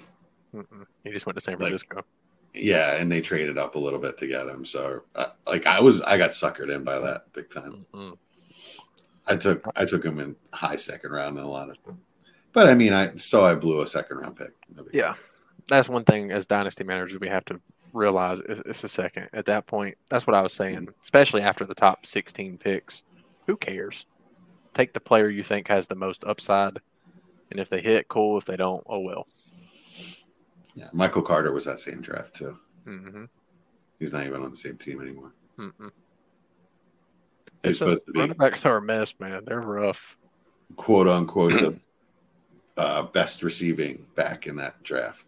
Mm-mm. 0.53 0.85
He 1.05 1.11
just 1.11 1.25
went 1.25 1.37
to 1.37 1.41
San 1.41 1.53
Like- 1.53 1.69
Francisco. 1.69 2.03
Yeah, 2.53 2.95
and 2.95 3.09
they 3.09 3.21
traded 3.21 3.57
up 3.57 3.75
a 3.75 3.79
little 3.79 3.99
bit 3.99 4.17
to 4.17 4.27
get 4.27 4.47
him. 4.47 4.65
So, 4.65 5.01
like, 5.47 5.65
I 5.65 5.79
was, 5.81 6.01
I 6.01 6.17
got 6.17 6.31
suckered 6.31 6.73
in 6.73 6.83
by 6.83 6.99
that 6.99 7.31
big 7.33 7.49
time. 7.49 7.85
Mm-mm. 7.93 8.17
I 9.27 9.37
took, 9.37 9.63
I 9.77 9.85
took 9.85 10.03
him 10.03 10.19
in 10.19 10.35
high 10.53 10.75
second 10.75 11.11
round 11.11 11.37
in 11.37 11.43
a 11.43 11.49
lot 11.49 11.69
of, 11.69 11.77
but 12.51 12.67
I 12.67 12.73
mean, 12.75 12.91
I 12.93 13.15
so 13.17 13.45
I 13.45 13.55
blew 13.55 13.81
a 13.81 13.87
second 13.87 14.17
round 14.17 14.35
pick. 14.37 14.51
No 14.75 14.85
Yeah, 14.93 15.15
that's 15.69 15.87
one 15.89 16.03
thing 16.03 16.31
as 16.31 16.45
dynasty 16.45 16.83
managers 16.83 17.19
we 17.19 17.27
have 17.29 17.43
to 17.45 17.59
realize. 17.91 18.39
It's, 18.41 18.61
it's 18.61 18.83
a 18.83 18.89
second 18.89 19.29
at 19.33 19.45
that 19.45 19.67
point. 19.67 19.97
That's 20.09 20.27
what 20.27 20.35
I 20.35 20.41
was 20.41 20.53
saying, 20.53 20.89
especially 21.01 21.41
after 21.41 21.65
the 21.65 21.75
top 21.75 22.05
sixteen 22.05 22.57
picks. 22.57 23.03
Who 23.47 23.57
cares? 23.57 24.05
Take 24.73 24.93
the 24.93 24.99
player 25.01 25.27
you 25.29 25.43
think 25.43 25.67
has 25.69 25.87
the 25.87 25.95
most 25.95 26.23
upside, 26.23 26.79
and 27.51 27.59
if 27.59 27.69
they 27.69 27.81
hit, 27.81 28.07
cool. 28.07 28.37
If 28.37 28.45
they 28.45 28.57
don't, 28.57 28.83
oh 28.87 28.99
well. 28.99 29.27
yeah. 30.75 30.87
Michael 30.93 31.21
Carter 31.21 31.51
was 31.51 31.65
that 31.65 31.79
same 31.79 32.01
draft 32.01 32.35
too. 32.35 32.57
Mm-hmm. 32.85 33.25
He's 33.99 34.13
not 34.13 34.25
even 34.25 34.41
on 34.41 34.51
the 34.51 34.57
same 34.57 34.77
team 34.77 35.01
anymore. 35.01 35.33
Mm-mm. 35.57 35.91
He's 37.63 37.71
It's 37.71 37.81
a, 37.81 37.85
supposed 37.85 38.05
to 38.07 38.11
be 38.11 38.19
running 38.19 38.37
backs 38.37 38.65
are 38.65 38.77
a 38.77 38.81
mess, 38.81 39.13
man. 39.19 39.43
They're 39.45 39.61
rough. 39.61 40.17
quote 40.75 41.07
unquote 41.07 41.51
the 41.53 41.79
uh, 42.77 43.03
best 43.03 43.41
receiving 43.43 44.05
back 44.15 44.47
in 44.47 44.55
that 44.57 44.81
draft. 44.83 45.25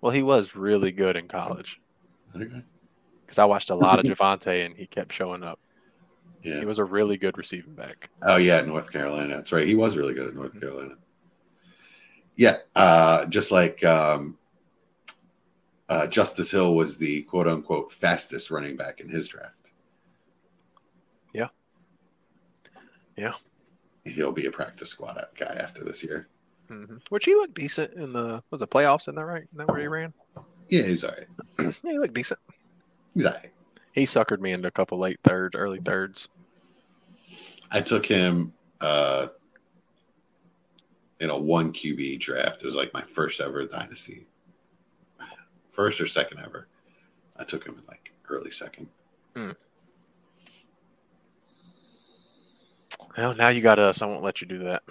Well, 0.00 0.12
he 0.12 0.22
was 0.22 0.56
really 0.56 0.92
good 0.92 1.16
in 1.16 1.28
college 1.28 1.80
Okay. 2.34 2.62
because 3.22 3.38
I 3.38 3.44
watched 3.44 3.70
a 3.70 3.74
lot 3.74 3.98
of 3.98 4.04
Javonte, 4.10 4.64
and 4.64 4.76
he 4.76 4.86
kept 4.86 5.12
showing 5.12 5.42
up. 5.42 5.58
Yeah. 6.42 6.60
He 6.60 6.64
was 6.66 6.78
a 6.78 6.84
really 6.84 7.16
good 7.16 7.36
receiving 7.36 7.74
back. 7.74 8.08
Oh 8.22 8.36
yeah, 8.36 8.60
North 8.62 8.92
Carolina. 8.92 9.34
That's 9.36 9.50
right. 9.52 9.66
He 9.66 9.74
was 9.74 9.96
really 9.96 10.14
good 10.14 10.28
at 10.28 10.34
North 10.34 10.58
Carolina. 10.58 10.94
Yeah, 12.38 12.58
uh, 12.76 13.26
just 13.26 13.50
like 13.50 13.84
um, 13.84 14.38
uh, 15.88 16.06
Justice 16.06 16.52
Hill 16.52 16.76
was 16.76 16.96
the 16.96 17.22
quote 17.22 17.48
unquote 17.48 17.90
fastest 17.90 18.52
running 18.52 18.76
back 18.76 19.00
in 19.00 19.08
his 19.08 19.26
draft. 19.26 19.72
Yeah. 21.34 21.48
Yeah. 23.16 23.32
He'll 24.04 24.30
be 24.30 24.46
a 24.46 24.52
practice 24.52 24.90
squad 24.90 25.20
guy 25.36 25.52
after 25.60 25.82
this 25.82 26.04
year. 26.04 26.28
hmm 26.68 26.98
Which 27.08 27.24
he 27.24 27.34
looked 27.34 27.54
decent 27.54 27.94
in 27.94 28.12
the 28.12 28.40
was 28.52 28.62
it 28.62 28.70
playoffs? 28.70 29.08
In 29.08 29.16
that 29.16 29.26
right? 29.26 29.42
Isn't 29.42 29.58
that 29.58 29.68
where 29.68 29.80
he 29.80 29.88
ran? 29.88 30.14
Yeah, 30.68 30.82
he's 30.82 31.02
all 31.02 31.10
right. 31.10 31.74
Yeah, 31.82 31.92
he 31.92 31.98
looked 31.98 32.14
decent. 32.14 32.38
He's 33.14 33.26
all 33.26 33.32
right. 33.32 33.50
He 33.90 34.04
suckered 34.04 34.38
me 34.38 34.52
into 34.52 34.68
a 34.68 34.70
couple 34.70 34.96
late 34.98 35.18
thirds, 35.24 35.56
early 35.56 35.80
thirds. 35.80 36.28
I 37.72 37.80
took 37.80 38.06
him 38.06 38.52
uh, 38.80 39.26
in 41.20 41.30
a 41.30 41.36
one 41.36 41.72
QB 41.72 42.20
draft. 42.20 42.62
It 42.62 42.66
was 42.66 42.74
like 42.74 42.92
my 42.94 43.02
first 43.02 43.40
ever 43.40 43.66
dynasty, 43.66 44.26
first 45.70 46.00
or 46.00 46.06
second 46.06 46.40
ever. 46.40 46.68
I 47.36 47.44
took 47.44 47.64
him 47.66 47.74
in 47.74 47.84
like 47.86 48.12
early 48.28 48.50
second. 48.50 48.88
Well, 53.16 53.34
now 53.34 53.48
you 53.48 53.60
got 53.60 53.78
us. 53.78 54.00
I 54.02 54.06
won't 54.06 54.22
let 54.22 54.40
you 54.40 54.46
do 54.46 54.58
that 54.60 54.82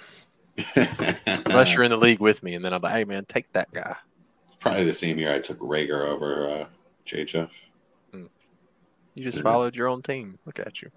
unless 1.46 1.74
you're 1.74 1.84
in 1.84 1.92
the 1.92 1.98
league 1.98 2.20
with 2.20 2.44
me, 2.44 2.56
and 2.56 2.66
then 2.66 2.74
I'm 2.74 2.82
like, 2.82 2.94
hey 2.94 3.04
man, 3.06 3.26
take 3.26 3.52
that 3.54 3.72
guy. 3.72 3.96
Probably 4.60 4.84
the 4.84 4.94
same 4.94 5.18
year 5.18 5.34
I 5.34 5.40
took 5.40 5.60
Reagor 5.60 6.08
over 6.08 6.48
uh, 6.50 6.66
JHF. 7.06 7.50
You 9.18 9.24
just 9.24 9.42
followed 9.42 9.76
your 9.76 9.88
own 9.88 10.04
team. 10.04 10.38
Look 10.46 10.60
at 10.60 10.82
you. 10.82 10.92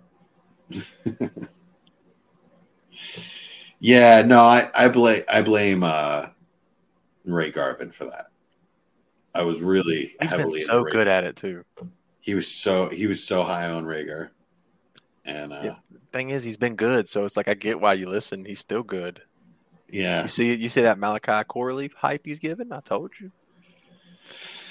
Yeah, 3.80 4.22
no, 4.22 4.40
I, 4.42 4.70
I 4.74 4.88
blame 4.88 5.24
I 5.28 5.42
blame 5.42 5.82
uh, 5.82 6.26
Ray 7.24 7.50
Garvin 7.50 7.90
for 7.90 8.04
that. 8.04 8.26
I 9.34 9.42
was 9.42 9.60
really 9.62 10.14
He's 10.20 10.30
heavily 10.30 10.60
been 10.60 10.66
so 10.66 10.84
good 10.84 11.08
at 11.08 11.24
it 11.24 11.36
too. 11.36 11.64
He 12.20 12.34
was 12.34 12.46
so 12.46 12.88
he 12.88 13.06
was 13.06 13.24
so 13.24 13.42
high 13.42 13.70
on 13.70 13.84
Reagor, 13.84 14.30
and 15.24 15.52
uh, 15.52 15.60
Yeah. 15.62 15.74
Thing 16.12 16.30
is, 16.30 16.42
he's 16.42 16.56
been 16.56 16.74
good, 16.74 17.08
so 17.08 17.24
it's 17.24 17.36
like 17.36 17.46
I 17.46 17.54
get 17.54 17.80
why 17.80 17.92
you 17.92 18.08
listen. 18.08 18.44
He's 18.44 18.58
still 18.58 18.82
good. 18.82 19.22
yeah, 19.88 20.24
You 20.24 20.28
see, 20.28 20.54
you 20.54 20.68
see 20.68 20.82
that 20.82 20.98
Malachi 20.98 21.44
Corley 21.46 21.88
hype 21.96 22.22
he's 22.24 22.40
given. 22.40 22.72
I 22.72 22.80
told 22.80 23.12
you. 23.20 23.30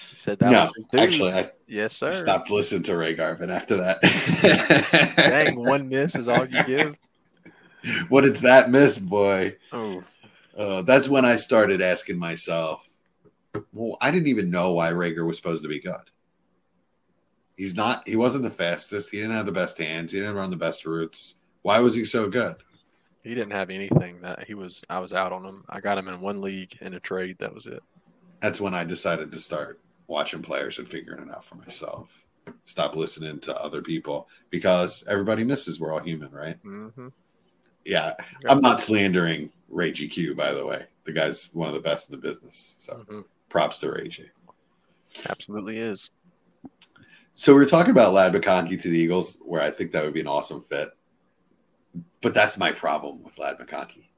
He 0.10 0.18
said 0.18 0.38
that 0.40 0.52
no, 0.52 0.70
was 0.92 1.02
actually, 1.02 1.32
I 1.32 1.50
yes, 1.66 1.96
sir. 1.96 2.12
stopped 2.12 2.50
listening 2.52 2.84
to 2.84 2.98
Ray 2.98 3.14
Garvin 3.14 3.50
after 3.50 3.78
that. 3.78 4.02
Dang, 5.16 5.56
one 5.66 5.88
miss 5.88 6.16
is 6.16 6.28
all 6.28 6.46
you 6.46 6.62
give. 6.66 7.00
what 8.10 8.26
it's 8.26 8.42
that 8.42 8.70
miss, 8.70 8.98
boy. 8.98 9.56
Oh, 9.72 10.04
Uh, 10.58 10.82
that's 10.82 11.08
when 11.08 11.24
I 11.26 11.36
started 11.38 11.82
asking 11.82 12.20
myself, 12.20 12.88
well, 13.74 13.98
I 14.02 14.12
didn't 14.12 14.28
even 14.28 14.52
know 14.52 14.74
why 14.74 14.92
Reagor 14.92 15.26
was 15.26 15.38
supposed 15.38 15.64
to 15.64 15.70
be 15.70 15.80
good. 15.80 15.96
He's 17.58 17.76
not, 17.76 18.08
he 18.08 18.16
wasn't 18.16 18.44
the 18.44 18.50
fastest. 18.50 19.12
He 19.12 19.18
didn't 19.18 19.36
have 19.36 19.46
the 19.46 19.52
best 19.52 19.78
hands. 19.78 20.12
He 20.12 20.20
didn't 20.20 20.36
run 20.36 20.50
the 20.50 20.56
best 20.58 20.86
routes. 20.86 21.36
Why 21.62 21.80
was 21.80 21.96
he 21.96 22.06
so 22.06 22.30
good? 22.30 22.56
he 23.22 23.36
didn't 23.36 23.52
have 23.52 23.70
anything 23.70 24.22
that 24.22 24.46
he 24.46 24.54
was. 24.54 24.82
I 24.90 25.00
was 25.00 25.12
out 25.14 25.34
on 25.34 25.44
him. 25.46 25.66
I 25.70 25.82
got 25.82 25.98
him 25.98 26.08
in 26.08 26.22
one 26.22 26.42
league 26.42 26.78
in 26.82 26.94
a 26.94 27.00
trade. 27.02 27.38
That 27.40 27.54
was 27.54 27.68
it. 27.68 27.84
That's 28.40 28.62
when 28.62 28.74
I 28.74 28.86
decided 28.86 29.30
to 29.32 29.40
start 29.40 29.80
watching 30.08 30.42
players 30.42 30.80
and 30.80 30.88
figuring 30.88 31.24
it 31.28 31.30
out 31.30 31.44
for 31.44 31.56
myself. 31.56 32.10
Stop 32.64 32.96
listening 32.96 33.40
to 33.42 33.62
other 33.62 33.82
people 33.82 34.30
because 34.50 35.04
everybody 35.08 35.44
misses. 35.44 35.80
We're 35.80 35.92
all 35.92 36.00
human, 36.00 36.32
right? 36.32 36.56
Mm-hmm. 36.64 37.10
Yeah. 37.90 38.14
I'm 38.48 38.62
not 38.62 38.82
slandering 38.82 39.52
Ray 39.68 39.92
GQ, 39.92 40.36
by 40.36 40.54
the 40.54 40.64
way. 40.66 40.86
The 41.06 41.12
guy's 41.12 41.50
one 41.54 41.68
of 41.68 41.74
the 41.74 41.80
best 41.82 42.10
in 42.10 42.16
the 42.16 42.22
business. 42.22 42.76
So 42.78 43.04
Mhm. 43.10 43.26
props 43.50 43.80
to 43.80 43.92
Ray 43.92 44.08
G. 44.10 44.26
Absolutely 45.28 45.78
is. 45.78 46.12
So 47.34 47.56
we 47.56 47.64
are 47.64 47.68
talking 47.68 47.92
about 47.92 48.14
Ladd 48.14 48.34
McConkey 48.34 48.80
to 48.80 48.90
the 48.90 49.00
Eagles, 49.00 49.38
where 49.42 49.62
I 49.62 49.72
think 49.72 49.92
that 49.92 50.04
would 50.04 50.14
be 50.14 50.20
an 50.20 50.28
awesome 50.28 50.62
fit. 50.62 50.90
But 52.22 52.34
that's 52.36 52.58
my 52.58 52.72
problem 52.72 53.24
with 53.24 53.40
Ladd 53.40 53.58
McConkey, 53.58 54.10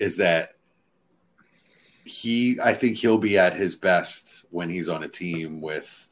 is 0.00 0.16
that 0.16 0.54
he, 2.04 2.58
I 2.60 2.74
think 2.74 2.96
he'll 2.96 3.18
be 3.18 3.38
at 3.38 3.54
his 3.54 3.76
best 3.76 4.44
when 4.50 4.68
he's 4.68 4.88
on 4.88 5.04
a 5.04 5.08
team 5.08 5.60
with 5.60 6.08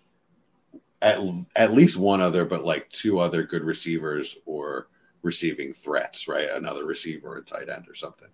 at, 1.02 1.18
at 1.56 1.72
least 1.72 1.96
one 1.96 2.20
other, 2.20 2.44
but 2.44 2.64
like 2.64 2.88
two 2.90 3.18
other 3.18 3.42
good 3.42 3.64
receivers 3.64 4.36
or 4.44 4.89
receiving 5.22 5.72
threats, 5.72 6.28
right? 6.28 6.50
Another 6.50 6.84
receiver, 6.84 7.36
a 7.36 7.42
tight 7.42 7.68
end 7.68 7.88
or 7.88 7.94
something. 7.94 8.28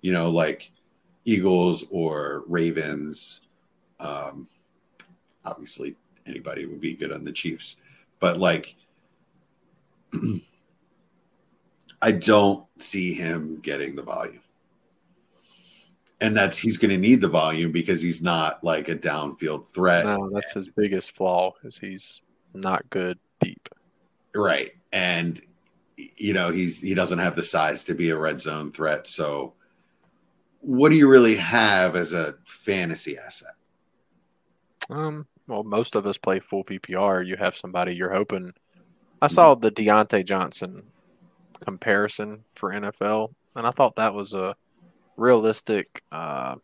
You 0.00 0.12
know, 0.12 0.30
like 0.30 0.70
Eagles 1.24 1.84
or 1.90 2.44
Ravens. 2.46 3.42
Um, 4.00 4.48
obviously, 5.44 5.96
anybody 6.26 6.66
would 6.66 6.80
be 6.80 6.94
good 6.94 7.12
on 7.12 7.24
the 7.24 7.32
Chiefs, 7.32 7.76
but 8.20 8.38
like, 8.38 8.76
I 12.02 12.12
don't 12.12 12.66
see 12.78 13.14
him 13.14 13.58
getting 13.60 13.96
the 13.96 14.02
volume. 14.02 14.42
And 16.20 16.34
that's 16.34 16.56
he's 16.56 16.78
going 16.78 16.92
to 16.92 16.98
need 16.98 17.20
the 17.20 17.28
volume 17.28 17.72
because 17.72 18.00
he's 18.00 18.22
not 18.22 18.64
like 18.64 18.88
a 18.88 18.96
downfield 18.96 19.68
threat. 19.68 20.06
No, 20.06 20.30
that's 20.30 20.54
his 20.54 20.68
biggest 20.68 21.14
flaw. 21.14 21.52
Is 21.62 21.78
he's 21.78 22.22
not 22.54 22.88
good 22.88 23.18
deep. 23.40 23.68
Right. 24.34 24.70
And 24.92 25.42
you 25.96 26.32
know, 26.32 26.50
he's 26.50 26.80
he 26.80 26.94
doesn't 26.94 27.18
have 27.18 27.34
the 27.34 27.42
size 27.42 27.84
to 27.84 27.94
be 27.94 28.10
a 28.10 28.16
red 28.16 28.40
zone 28.40 28.72
threat. 28.72 29.06
So 29.06 29.54
what 30.60 30.88
do 30.88 30.96
you 30.96 31.08
really 31.08 31.36
have 31.36 31.96
as 31.96 32.12
a 32.12 32.34
fantasy 32.46 33.16
asset? 33.18 33.54
Um. 34.90 35.26
Well, 35.48 35.62
most 35.62 35.94
of 35.94 36.06
us 36.06 36.18
play 36.18 36.40
full 36.40 36.64
PPR. 36.64 37.24
You 37.24 37.36
have 37.36 37.56
somebody 37.56 37.94
you're 37.94 38.12
hoping. 38.12 38.52
I 39.22 39.28
saw 39.28 39.54
the 39.54 39.70
Diontae 39.70 40.24
Johnson 40.24 40.82
comparison 41.64 42.44
for 42.54 42.72
NFL, 42.72 43.32
and 43.54 43.66
I 43.66 43.70
thought 43.70 43.96
that 43.96 44.12
was 44.12 44.34
a 44.34 44.56
realistic. 45.16 46.02
Uh, 46.10 46.56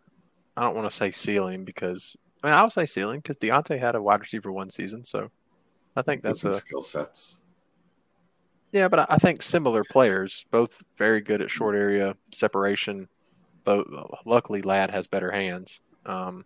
I 0.57 0.63
don't 0.63 0.75
want 0.75 0.91
to 0.91 0.97
say 0.97 1.11
ceiling 1.11 1.65
because 1.65 2.17
I 2.43 2.49
mean 2.49 2.55
I 2.55 2.63
would 2.63 2.73
say 2.73 2.87
ceiling 2.87 3.21
because 3.21 3.37
Diontae 3.37 3.79
had 3.79 3.95
a 3.95 4.03
wide 4.03 4.21
receiver 4.21 4.51
one 4.53 4.71
season, 4.71 5.05
so 5.05 5.31
I 5.97 6.03
think 6.03 6.23
that's 6.23 6.45
a 6.45 6.53
skill 6.53 6.83
sets. 6.83 7.39
Yeah. 8.73 8.89
But 8.89 9.11
I- 9.11 9.17
think 9.17 9.43
similar 9.43 9.85
players, 9.85 10.45
both 10.51 10.83
very 10.97 11.21
good 11.21 11.41
at 11.41 11.51
short 11.51 11.77
area 11.77 12.17
separation. 12.33 13.09
But 13.65 13.87
uh, 13.93 14.05
luckily, 14.27 14.63
Ladd 14.63 14.91
has 14.91 15.07
better 15.07 15.31
hands. 15.31 15.81
Um, 16.05 16.45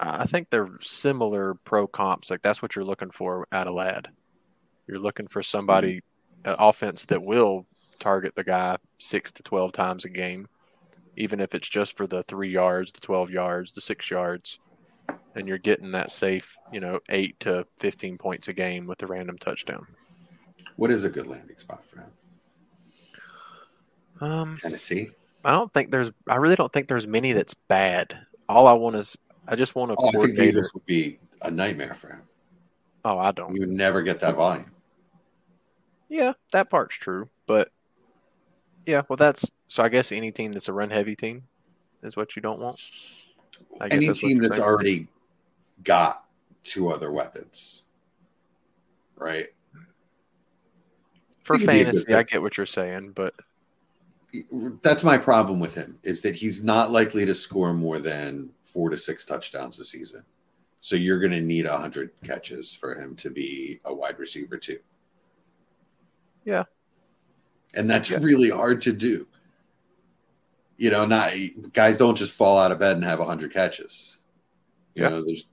I 0.00 0.26
think 0.26 0.50
they're 0.50 0.78
similar 0.80 1.54
pro 1.54 1.86
comps. 1.86 2.30
Like 2.30 2.42
that's 2.42 2.62
what 2.62 2.76
you're 2.76 2.84
looking 2.84 3.10
for 3.10 3.46
out 3.52 3.66
of 3.66 3.74
Ladd. 3.74 4.08
You're 4.86 4.98
looking 4.98 5.26
for 5.28 5.42
somebody, 5.42 6.02
an 6.44 6.56
offense 6.58 7.04
that 7.06 7.22
will 7.22 7.66
target 7.98 8.34
the 8.34 8.44
guy 8.44 8.76
six 8.98 9.32
to 9.32 9.42
12 9.42 9.72
times 9.72 10.04
a 10.04 10.08
game, 10.08 10.48
even 11.16 11.40
if 11.40 11.54
it's 11.54 11.68
just 11.68 11.96
for 11.96 12.06
the 12.06 12.22
three 12.24 12.50
yards, 12.50 12.92
the 12.92 13.00
12 13.00 13.30
yards, 13.30 13.72
the 13.72 13.80
six 13.80 14.10
yards. 14.10 14.58
And 15.34 15.46
you're 15.48 15.58
getting 15.58 15.92
that 15.92 16.10
safe, 16.10 16.56
you 16.72 16.80
know, 16.80 17.00
eight 17.08 17.38
to 17.40 17.66
15 17.78 18.18
points 18.18 18.48
a 18.48 18.52
game 18.52 18.86
with 18.86 19.02
a 19.02 19.06
random 19.06 19.36
touchdown. 19.38 19.86
What 20.78 20.92
is 20.92 21.04
a 21.04 21.10
good 21.10 21.26
landing 21.26 21.56
spot 21.56 21.84
for 21.84 21.98
him? 21.98 22.12
Um, 24.20 24.56
Tennessee. 24.56 25.08
I 25.44 25.50
don't 25.50 25.72
think 25.72 25.90
there's, 25.90 26.12
I 26.28 26.36
really 26.36 26.54
don't 26.54 26.72
think 26.72 26.86
there's 26.86 27.04
many 27.04 27.32
that's 27.32 27.54
bad. 27.54 28.16
All 28.48 28.68
I 28.68 28.74
want 28.74 28.94
is, 28.94 29.18
I 29.48 29.56
just 29.56 29.74
want 29.74 29.90
a 29.90 29.96
Oh, 29.98 30.08
I 30.08 30.12
think. 30.12 30.38
Eagles 30.38 30.72
would 30.74 30.86
be 30.86 31.18
a 31.42 31.50
nightmare 31.50 31.94
for 31.94 32.10
him. 32.10 32.22
Oh, 33.04 33.18
I 33.18 33.32
don't. 33.32 33.52
You 33.54 33.62
would 33.62 33.70
never 33.70 34.02
get 34.02 34.20
that 34.20 34.36
volume. 34.36 34.70
Yeah, 36.08 36.34
that 36.52 36.70
part's 36.70 36.94
true. 36.94 37.28
But 37.48 37.72
yeah, 38.86 39.02
well, 39.08 39.16
that's 39.16 39.50
so. 39.66 39.82
I 39.82 39.88
guess 39.88 40.12
any 40.12 40.30
team 40.30 40.52
that's 40.52 40.68
a 40.68 40.72
run 40.72 40.90
heavy 40.90 41.16
team 41.16 41.42
is 42.04 42.16
what 42.16 42.36
you 42.36 42.42
don't 42.42 42.60
want. 42.60 42.80
I 43.80 43.88
guess 43.88 43.96
Any 43.96 44.06
that's 44.06 44.20
team 44.20 44.38
that's 44.38 44.60
already 44.60 45.08
got 45.82 46.24
two 46.62 46.88
other 46.88 47.10
weapons, 47.10 47.82
right? 49.16 49.48
For 51.48 51.58
he 51.58 51.64
could 51.66 51.72
be 51.72 51.80
a 51.80 51.84
good 51.84 51.94
fantasy, 51.94 52.14
I 52.14 52.22
get 52.22 52.42
what 52.42 52.56
you're 52.56 52.66
saying, 52.66 53.12
but 53.12 53.34
That's 54.82 55.02
my 55.02 55.18
problem 55.18 55.58
with 55.58 55.74
him 55.74 55.98
is 56.04 56.20
that 56.22 56.34
he's 56.36 56.62
not 56.62 56.90
likely 56.90 57.24
to 57.26 57.34
score 57.34 57.72
more 57.74 57.98
than 57.98 58.50
four 58.62 58.90
to 58.90 58.98
six 58.98 59.24
touchdowns 59.24 59.78
a 59.80 59.84
season. 59.84 60.22
So 60.80 60.94
you're 60.96 61.18
going 61.18 61.32
to 61.32 61.40
need 61.40 61.64
a 61.66 61.76
hundred 61.76 62.10
catches 62.22 62.72
for 62.74 62.94
him 62.94 63.16
to 63.16 63.30
be 63.30 63.80
a 63.84 63.92
wide 63.94 64.18
receiver 64.18 64.56
too. 64.58 64.78
Yeah. 66.44 66.64
and 67.74 67.88
that's 67.90 68.10
Yeah. 68.10 68.18
really 68.22 68.48
hard 68.50 68.80
to 68.82 68.92
do. 68.92 69.26
You 70.78 70.90
know, 70.90 71.04
not 71.04 71.32
guys 71.72 71.96
don't 71.98 72.14
just 72.16 72.32
fall 72.32 72.58
out 72.58 72.70
of 72.72 72.78
bed 72.78 72.96
and 72.96 73.04
have 73.04 73.20
a 73.20 73.24
hundred 73.24 73.52
catches. 73.52 74.20
You 74.94 75.02
Yeah. 75.04 75.08
know, 75.10 75.24
there's 75.24 75.46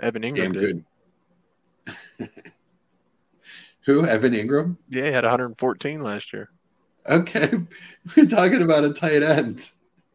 Evan 0.00 0.22
Engram 0.22 0.34
damn 0.36 0.52
good. 0.52 0.84
Who? 3.88 4.04
Evan 4.04 4.34
Engram? 4.34 4.76
Yeah, 4.90 5.06
he 5.06 5.12
had 5.12 5.24
114 5.24 6.00
last 6.02 6.30
year. 6.34 6.50
Okay, 7.08 7.50
we're 8.16 8.26
talking 8.26 8.60
about 8.60 8.84
a 8.84 8.92
tight 8.92 9.22
end. 9.22 9.62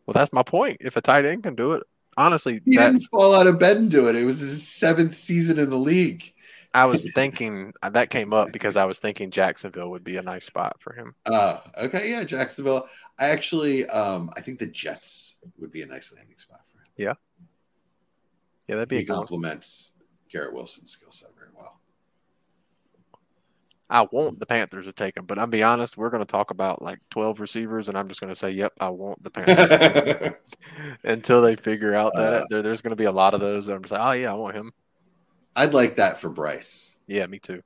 Well, 0.05 0.13
that's 0.13 0.31
my 0.31 0.43
point. 0.43 0.77
If 0.81 0.95
a 0.95 1.01
tight 1.01 1.25
end 1.25 1.41
can 1.41 1.55
do 1.55 1.73
it, 1.73 1.81
honestly, 2.15 2.61
He 2.65 2.77
that, 2.77 2.91
didn't 2.91 3.07
fall 3.09 3.33
out 3.33 3.47
of 3.47 3.57
bed 3.57 3.77
and 3.77 3.89
do 3.89 4.09
it. 4.09 4.15
It 4.15 4.25
was 4.25 4.41
his 4.41 4.67
seventh 4.67 5.17
season 5.17 5.57
in 5.57 5.71
the 5.71 5.75
league. 5.77 6.31
I 6.75 6.85
was 6.85 7.11
thinking 7.13 7.73
uh, 7.81 7.89
that 7.89 8.11
came 8.11 8.31
up 8.31 8.51
because 8.51 8.77
I 8.77 8.85
was 8.85 8.99
thinking 8.99 9.31
Jacksonville 9.31 9.89
would 9.89 10.03
be 10.03 10.17
a 10.17 10.21
nice 10.21 10.45
spot 10.45 10.75
for 10.79 10.93
him. 10.93 11.15
Uh, 11.25 11.57
okay, 11.81 12.11
yeah, 12.11 12.23
Jacksonville. 12.23 12.87
I 13.17 13.29
actually, 13.29 13.87
um, 13.87 14.29
I 14.37 14.41
think 14.41 14.59
the 14.59 14.67
Jets 14.67 15.33
would 15.57 15.71
be 15.71 15.81
a 15.81 15.87
nice 15.87 16.13
landing 16.15 16.37
spot 16.37 16.61
for 16.71 16.77
him. 16.77 16.85
Yeah, 16.95 17.13
yeah, 18.67 18.75
that'd 18.75 18.89
be 18.89 18.97
a 18.97 18.99
He 18.99 19.05
good 19.05 19.13
one. 19.13 19.19
complements 19.21 19.93
Garrett 20.31 20.53
Wilson's 20.53 20.91
skill 20.91 21.11
set. 21.11 21.29
I 23.89 24.07
want 24.11 24.39
the 24.39 24.45
Panthers 24.45 24.85
to 24.85 24.93
take 24.93 25.17
him, 25.17 25.25
but 25.25 25.37
I'll 25.37 25.45
be 25.47 25.61
honest, 25.61 25.97
we're 25.97 26.09
going 26.09 26.25
to 26.25 26.31
talk 26.31 26.51
about 26.51 26.81
like 26.81 26.99
12 27.11 27.39
receivers, 27.39 27.89
and 27.89 27.97
I'm 27.97 28.07
just 28.07 28.21
going 28.21 28.31
to 28.31 28.35
say, 28.39 28.51
yep, 28.51 28.73
I 28.79 28.89
want 28.89 29.21
the 29.23 29.29
Panthers 29.29 30.33
until 31.03 31.41
they 31.41 31.55
figure 31.55 31.93
out 31.93 32.13
that 32.15 32.33
Uh, 32.33 32.45
there, 32.49 32.61
there's 32.61 32.81
going 32.81 32.91
to 32.91 32.95
be 32.95 33.03
a 33.05 33.11
lot 33.11 33.33
of 33.33 33.39
those. 33.41 33.65
That 33.65 33.75
I'm 33.75 33.81
just 33.81 33.91
like, 33.91 34.01
oh, 34.01 34.11
yeah, 34.13 34.31
I 34.31 34.35
want 34.35 34.55
him. 34.55 34.71
I'd 35.55 35.73
like 35.73 35.97
that 35.97 36.19
for 36.19 36.29
Bryce. 36.29 36.95
Yeah, 37.07 37.25
me 37.27 37.39
too. 37.39 37.61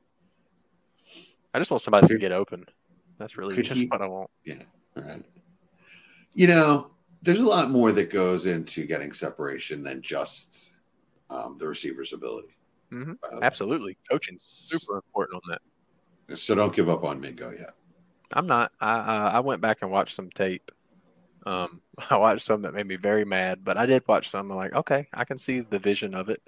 I 1.54 1.60
just 1.60 1.72
want 1.72 1.82
somebody 1.82 2.08
to 2.08 2.18
get 2.18 2.32
open. 2.32 2.66
That's 3.18 3.38
really 3.38 3.56
could 3.56 3.66
just 3.66 3.82
he- 3.82 3.88
what 3.88 4.02
I 4.02 4.08
want. 4.08 4.30
Yeah. 4.44 4.64
All 4.98 5.04
right. 5.04 5.24
You 6.34 6.48
know, 6.48 6.92
there's 7.22 7.40
a 7.42 7.46
lot 7.48 7.72
more 7.72 7.92
that 7.94 8.10
goes 8.12 8.46
into 8.46 8.86
getting 8.86 9.12
separation 9.12 9.84
than 9.84 10.02
just 10.02 10.72
um, 11.30 11.58
the 11.58 11.68
receiver's 11.68 12.14
ability. 12.14 12.56
Mhm. 12.92 13.20
By 13.22 13.28
the. 13.32 13.44
Absolutely. 13.44 13.98
Coaching's 14.10 14.44
super 14.66 14.98
important 14.98 15.36
on 15.36 15.42
that. 15.52 15.62
So 16.36 16.56
don't 16.56 16.76
give 16.76 16.90
up 16.90 17.04
on 17.04 17.22
Mingo 17.22 17.52
yet. 17.52 17.72
I'm 18.34 18.48
not. 18.48 18.72
I 18.82 18.94
uh, 18.98 19.32
I 19.36 19.40
went 19.40 19.62
back 19.62 19.82
and 19.82 19.92
watched 19.92 20.16
some 20.16 20.30
tape. 20.30 20.72
Um, 21.46 21.82
I 22.10 22.18
watched 22.18 22.42
some 22.46 22.62
that 22.64 22.74
made 22.74 22.88
me 22.88 22.96
very 22.98 23.26
mad, 23.26 23.64
but 23.64 23.78
I 23.78 23.86
did 23.86 24.04
watch 24.08 24.30
some. 24.30 24.52
I'm 24.52 24.58
like, 24.58 24.74
okay, 24.74 25.08
I 25.14 25.24
can 25.24 25.38
see 25.38 25.62
the 25.62 25.80
vision 25.80 26.14
of 26.14 26.30
it. 26.30 26.42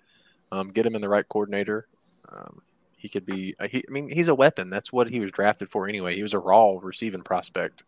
Um, 0.51 0.71
get 0.71 0.85
him 0.85 0.95
in 0.95 1.01
the 1.01 1.09
right 1.09 1.27
coordinator. 1.27 1.87
Um, 2.27 2.61
he 2.97 3.07
could 3.07 3.25
be. 3.25 3.55
He, 3.69 3.83
I 3.87 3.91
mean, 3.91 4.09
he's 4.09 4.27
a 4.27 4.35
weapon. 4.35 4.69
That's 4.69 4.91
what 4.91 5.09
he 5.09 5.19
was 5.19 5.31
drafted 5.31 5.69
for 5.69 5.87
anyway. 5.87 6.15
He 6.15 6.23
was 6.23 6.33
a 6.33 6.39
raw 6.39 6.77
receiving 6.81 7.21
prospect, 7.21 7.83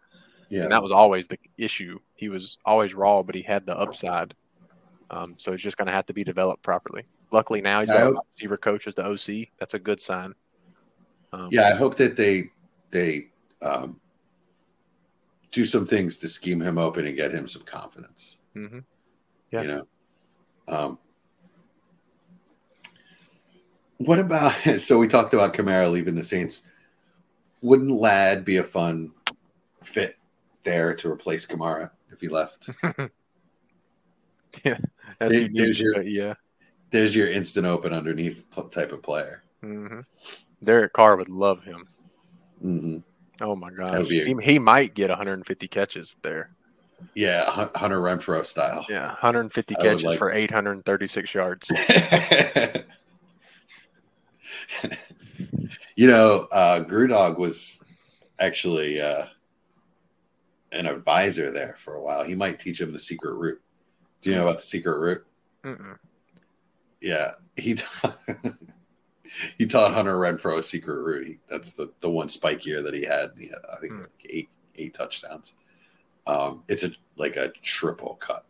Yeah. 0.49 0.63
and 0.63 0.71
that 0.71 0.81
was 0.81 0.91
always 0.91 1.27
the 1.27 1.37
issue. 1.57 1.99
He 2.15 2.29
was 2.29 2.57
always 2.65 2.93
raw, 2.93 3.21
but 3.23 3.35
he 3.35 3.41
had 3.41 3.65
the 3.65 3.77
upside. 3.77 4.33
Um, 5.09 5.35
so 5.37 5.51
he's 5.51 5.61
just 5.61 5.75
going 5.75 5.87
to 5.87 5.91
have 5.91 6.05
to 6.05 6.13
be 6.13 6.23
developed 6.23 6.63
properly. 6.63 7.03
Luckily 7.33 7.59
now 7.59 7.81
he's 7.81 7.89
got 7.89 8.13
a 8.13 8.21
receiver 8.33 8.55
coach 8.55 8.87
as 8.87 8.95
the 8.95 9.03
OC. 9.05 9.49
That's 9.59 9.73
a 9.73 9.79
good 9.79 9.99
sign. 9.99 10.33
Um, 11.33 11.47
yeah, 11.51 11.67
I 11.67 11.75
hope 11.75 11.97
that 11.97 12.15
they 12.17 12.49
they 12.91 13.27
um, 13.61 13.99
do 15.51 15.65
some 15.65 15.85
things 15.85 16.17
to 16.17 16.27
scheme 16.27 16.61
him 16.61 16.77
open 16.77 17.05
and 17.07 17.15
get 17.15 17.31
him 17.31 17.47
some 17.47 17.63
confidence. 17.63 18.37
Mm-hmm. 18.55 18.79
Yeah. 19.51 19.61
You 19.61 19.67
know. 19.67 19.87
Um, 20.67 20.99
what 23.97 24.19
about 24.19 24.53
so 24.79 24.97
we 24.97 25.07
talked 25.07 25.33
about 25.33 25.53
Kamara 25.53 25.91
leaving 25.91 26.15
the 26.15 26.23
Saints. 26.23 26.63
Wouldn't 27.61 27.91
Ladd 27.91 28.43
be 28.43 28.57
a 28.57 28.63
fun 28.63 29.13
fit 29.83 30.17
there 30.63 30.95
to 30.95 31.11
replace 31.11 31.45
Kamara 31.45 31.91
if 32.09 32.19
he 32.19 32.27
left? 32.27 32.69
As 32.83 33.09
There- 35.29 35.41
you 35.41 35.49
there's 35.53 35.79
your- 35.79 36.01
yeah. 36.01 36.33
There's 36.89 37.15
your 37.15 37.29
instant 37.29 37.65
open 37.65 37.93
underneath 37.93 38.45
type 38.71 38.91
of 38.91 39.01
player. 39.01 39.43
hmm 39.61 40.01
Derek 40.63 40.93
Carr 40.93 41.15
would 41.17 41.29
love 41.29 41.63
him. 41.63 41.87
hmm 42.61 42.97
Oh 43.41 43.55
my 43.55 43.71
gosh, 43.71 44.07
he, 44.09 44.35
he 44.43 44.59
might 44.59 44.93
get 44.93 45.09
150 45.09 45.67
catches 45.67 46.15
there. 46.21 46.51
Yeah, 47.15 47.45
Hunter 47.49 47.99
Renfrow 47.99 48.45
style. 48.45 48.85
Yeah, 48.87 49.07
150 49.07 49.75
I 49.75 49.81
catches 49.81 50.03
like- 50.03 50.19
for 50.19 50.31
836 50.31 51.33
yards. 51.33 51.67
you 55.95 56.07
know, 56.07 56.47
uh, 56.51 56.83
Grudog 56.83 57.37
was 57.39 57.83
actually 58.39 59.01
uh, 59.01 59.25
an 60.71 60.85
advisor 60.85 61.49
there 61.51 61.75
for 61.79 61.95
a 61.95 62.01
while. 62.01 62.23
He 62.23 62.35
might 62.35 62.59
teach 62.59 62.79
him 62.79 62.93
the 62.93 62.99
secret 62.99 63.33
route. 63.33 63.59
Do 64.21 64.29
you 64.29 64.35
know 64.35 64.43
about 64.43 64.57
the 64.57 64.63
secret 64.63 64.99
route? 64.99 65.25
Mm-mm. 65.63 65.97
Yeah, 67.01 67.31
he 67.55 67.77
he 69.57 69.65
taught 69.65 69.93
Hunter 69.93 70.15
Renfrow 70.17 70.57
a 70.59 70.63
secret 70.63 71.01
route. 71.01 71.27
He, 71.27 71.37
that's 71.47 71.73
the 71.73 71.91
the 72.01 72.09
one 72.09 72.29
spike 72.29 72.65
year 72.65 72.81
that 72.81 72.93
he 72.93 73.03
had. 73.03 73.31
He 73.37 73.47
had 73.47 73.59
I 73.71 73.79
think 73.79 73.93
Hmm. 73.93 74.01
like 74.01 74.25
eight 74.29 74.49
eight 74.75 74.93
touchdowns. 74.93 75.53
Um, 76.27 76.63
it's 76.67 76.83
a 76.83 76.91
like 77.15 77.35
a 77.37 77.51
triple 77.63 78.15
cut. 78.15 78.45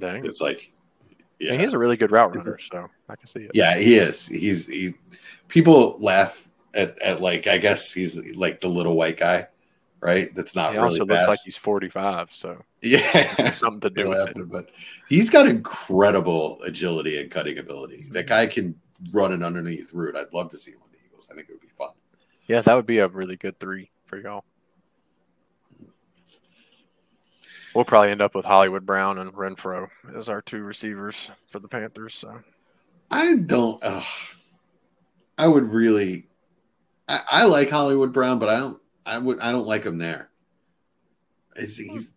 Dang. 0.00 0.24
It's 0.24 0.40
like, 0.40 0.70
I 1.02 1.14
yeah, 1.40 1.50
mean, 1.52 1.60
he's 1.60 1.72
a 1.72 1.78
really 1.78 1.96
good 1.96 2.10
route 2.12 2.34
runner, 2.36 2.58
so 2.58 2.88
I 3.08 3.16
can 3.16 3.26
see 3.26 3.40
it. 3.40 3.50
Yeah, 3.54 3.76
he 3.76 3.96
is. 3.96 4.26
He's 4.26 4.66
he. 4.66 4.94
People 5.48 5.96
laugh 6.00 6.48
at, 6.74 6.98
at 7.00 7.20
like 7.20 7.46
I 7.46 7.58
guess 7.58 7.92
he's 7.92 8.16
like 8.36 8.60
the 8.60 8.68
little 8.68 8.96
white 8.96 9.16
guy, 9.16 9.46
right? 10.00 10.32
That's 10.34 10.54
not 10.54 10.70
he 10.72 10.76
really 10.78 11.00
also 11.00 11.06
looks 11.06 11.26
like 11.26 11.38
he's 11.44 11.56
45, 11.56 12.32
so 12.32 12.62
yeah, 12.82 13.00
something 13.52 13.80
to 13.80 13.90
do 13.90 14.08
with 14.08 14.18
it. 14.18 14.24
laughing, 14.26 14.44
but 14.46 14.70
he's 15.08 15.30
got 15.30 15.48
incredible 15.48 16.60
agility 16.62 17.20
and 17.20 17.30
cutting 17.30 17.58
ability. 17.58 18.06
That 18.10 18.26
guy 18.28 18.46
can 18.46 18.78
run 19.12 19.32
an 19.32 19.42
underneath 19.42 19.92
route. 19.92 20.16
I'd 20.16 20.32
love 20.32 20.50
to 20.50 20.58
see 20.58 20.72
him 20.72 20.80
on 20.82 20.90
the 20.92 20.98
Eagles. 21.06 21.28
I 21.30 21.34
think 21.34 21.48
it 21.48 21.52
would 21.52 21.60
be 21.60 21.68
fun. 21.68 21.90
Yeah, 22.46 22.60
that 22.62 22.74
would 22.74 22.86
be 22.86 22.98
a 22.98 23.08
really 23.08 23.36
good 23.36 23.58
three 23.60 23.90
for 24.04 24.18
y'all. 24.18 24.44
We'll 27.74 27.84
probably 27.84 28.10
end 28.10 28.22
up 28.22 28.34
with 28.34 28.46
Hollywood 28.46 28.86
Brown 28.86 29.18
and 29.18 29.32
Renfrow 29.32 29.88
as 30.16 30.28
our 30.28 30.40
two 30.40 30.62
receivers 30.62 31.30
for 31.50 31.58
the 31.58 31.68
Panthers. 31.68 32.14
So 32.14 32.40
I 33.10 33.36
don't. 33.36 33.78
ugh. 33.82 34.04
I 35.36 35.46
would 35.46 35.64
really. 35.64 36.26
I, 37.06 37.20
I 37.30 37.44
like 37.44 37.70
Hollywood 37.70 38.12
Brown, 38.12 38.38
but 38.38 38.48
I 38.48 38.58
don't. 38.58 38.82
I 39.06 39.18
would. 39.18 39.38
I 39.40 39.52
don't 39.52 39.66
like 39.66 39.84
him 39.84 39.98
there. 39.98 40.30
His, 41.56 41.76
he's, 41.76 42.12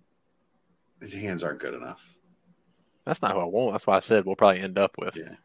his 1.00 1.14
hands 1.14 1.44
aren't 1.44 1.60
good 1.60 1.74
enough. 1.74 2.16
that's 3.06 3.22
not 3.22 3.34
who 3.34 3.40
I 3.40 3.46
want. 3.46 3.74
That's 3.74 3.88
why 3.88 3.98
I 3.98 4.00
said 4.00 4.26
we'll 4.26 4.36
probably 4.36 4.62
end 4.62 4.78
up 4.78 4.96
with. 4.98 5.18
Yeah. 5.18 5.36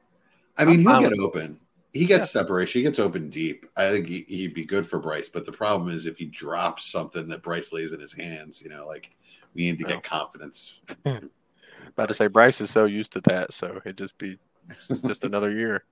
I 0.58 0.64
mean, 0.64 0.80
he'll 0.80 1.00
get 1.00 1.18
open. 1.18 1.60
He 1.92 2.04
gets 2.04 2.30
separation. 2.30 2.80
He 2.80 2.82
gets 2.82 2.98
open 2.98 3.30
deep. 3.30 3.66
I 3.76 3.90
think 3.90 4.06
he, 4.06 4.24
he'd 4.28 4.54
be 4.54 4.64
good 4.64 4.86
for 4.86 4.98
Bryce. 4.98 5.28
But 5.28 5.46
the 5.46 5.52
problem 5.52 5.90
is 5.90 6.06
if 6.06 6.16
he 6.18 6.26
drops 6.26 6.90
something 6.90 7.28
that 7.28 7.42
Bryce 7.42 7.72
lays 7.72 7.92
in 7.92 8.00
his 8.00 8.12
hands, 8.12 8.60
you 8.62 8.68
know, 8.68 8.86
like 8.86 9.10
we 9.54 9.62
need 9.62 9.78
to 9.78 9.84
get 9.84 10.02
confidence. 10.02 10.80
About 11.04 12.08
to 12.08 12.14
say 12.14 12.26
Bryce 12.26 12.60
is 12.60 12.70
so 12.70 12.84
used 12.84 13.12
to 13.12 13.20
that, 13.22 13.52
so 13.52 13.80
it'd 13.84 13.96
just 13.96 14.18
be 14.18 14.38
just 15.06 15.24
another 15.24 15.50
year. 15.50 15.84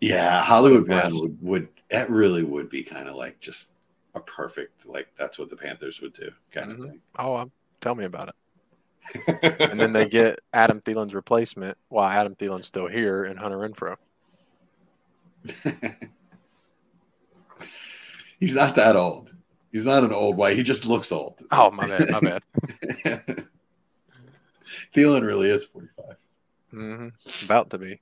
Yeah, 0.00 0.42
Hollywood 0.42 0.84
Brown 0.86 1.12
would, 1.14 1.38
would 1.40 1.68
that 1.90 2.10
really 2.10 2.42
would 2.42 2.68
be 2.68 2.82
kind 2.82 3.08
of 3.08 3.14
like 3.14 3.40
just 3.40 3.70
a 4.14 4.20
perfect 4.20 4.84
like 4.86 5.08
that's 5.16 5.38
what 5.38 5.48
the 5.48 5.56
Panthers 5.56 6.00
would 6.02 6.12
do 6.12 6.30
kind 6.50 6.70
Mhm. 6.70 6.78
of 6.82 6.90
thing. 6.90 7.02
Oh, 7.18 7.36
um, 7.36 7.52
tell 7.80 7.94
me 7.94 8.04
about 8.04 8.28
it. 8.28 8.34
And 9.42 9.78
then 9.80 9.92
they 9.92 10.08
get 10.08 10.38
Adam 10.52 10.80
Thielen's 10.80 11.14
replacement 11.14 11.76
while 11.88 12.08
Adam 12.08 12.34
Thielen's 12.34 12.66
still 12.66 12.86
here 12.86 13.24
and 13.24 13.38
Hunter 13.38 13.58
Renfrow. 13.58 13.96
He's 18.40 18.54
not 18.54 18.74
that 18.76 18.96
old. 18.96 19.30
He's 19.70 19.86
not 19.86 20.04
an 20.04 20.12
old 20.12 20.36
white. 20.36 20.56
He 20.56 20.62
just 20.62 20.86
looks 20.86 21.12
old. 21.12 21.42
Oh, 21.50 21.70
my 21.70 21.88
bad. 21.88 22.10
My 22.10 22.20
bad. 22.20 22.42
Thielen 24.94 25.24
really 25.26 25.48
is 25.48 25.64
45. 25.64 26.16
hmm 26.70 27.08
About 27.44 27.70
to 27.70 27.78
be. 27.78 28.00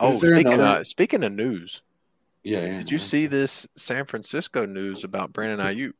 Oh, 0.00 0.16
speaking, 0.16 0.46
another- 0.52 0.80
of, 0.80 0.86
speaking 0.86 1.22
of 1.24 1.32
news, 1.32 1.82
Yeah, 2.42 2.64
yeah. 2.64 2.78
did 2.78 2.90
you 2.90 2.98
see 2.98 3.26
this 3.26 3.66
San 3.76 4.04
Francisco 4.06 4.64
news 4.66 5.04
about 5.04 5.32
Brandon 5.32 5.64
Aiyuk? 5.64 5.92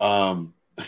Um 0.00 0.54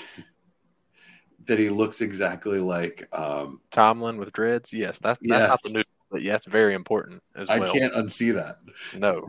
that 1.47 1.59
he 1.59 1.71
looks 1.71 2.01
exactly 2.01 2.59
like 2.59 3.09
um 3.17 3.61
Tomlin 3.71 4.19
with 4.19 4.33
dreads? 4.33 4.73
Yes, 4.73 4.99
that's 4.99 5.19
that's 5.23 5.49
not 5.49 5.63
the 5.63 5.69
Yes. 5.69 5.75
news, 5.75 5.85
but 6.11 6.23
yeah, 6.23 6.35
it's 6.35 6.47
very 6.47 6.75
important 6.75 7.23
as 7.35 7.49
I 7.49 7.59
well. 7.61 7.71
I 7.75 7.79
can't 7.79 7.95
unsee 7.95 8.35
that. 8.35 8.57
No, 8.99 9.29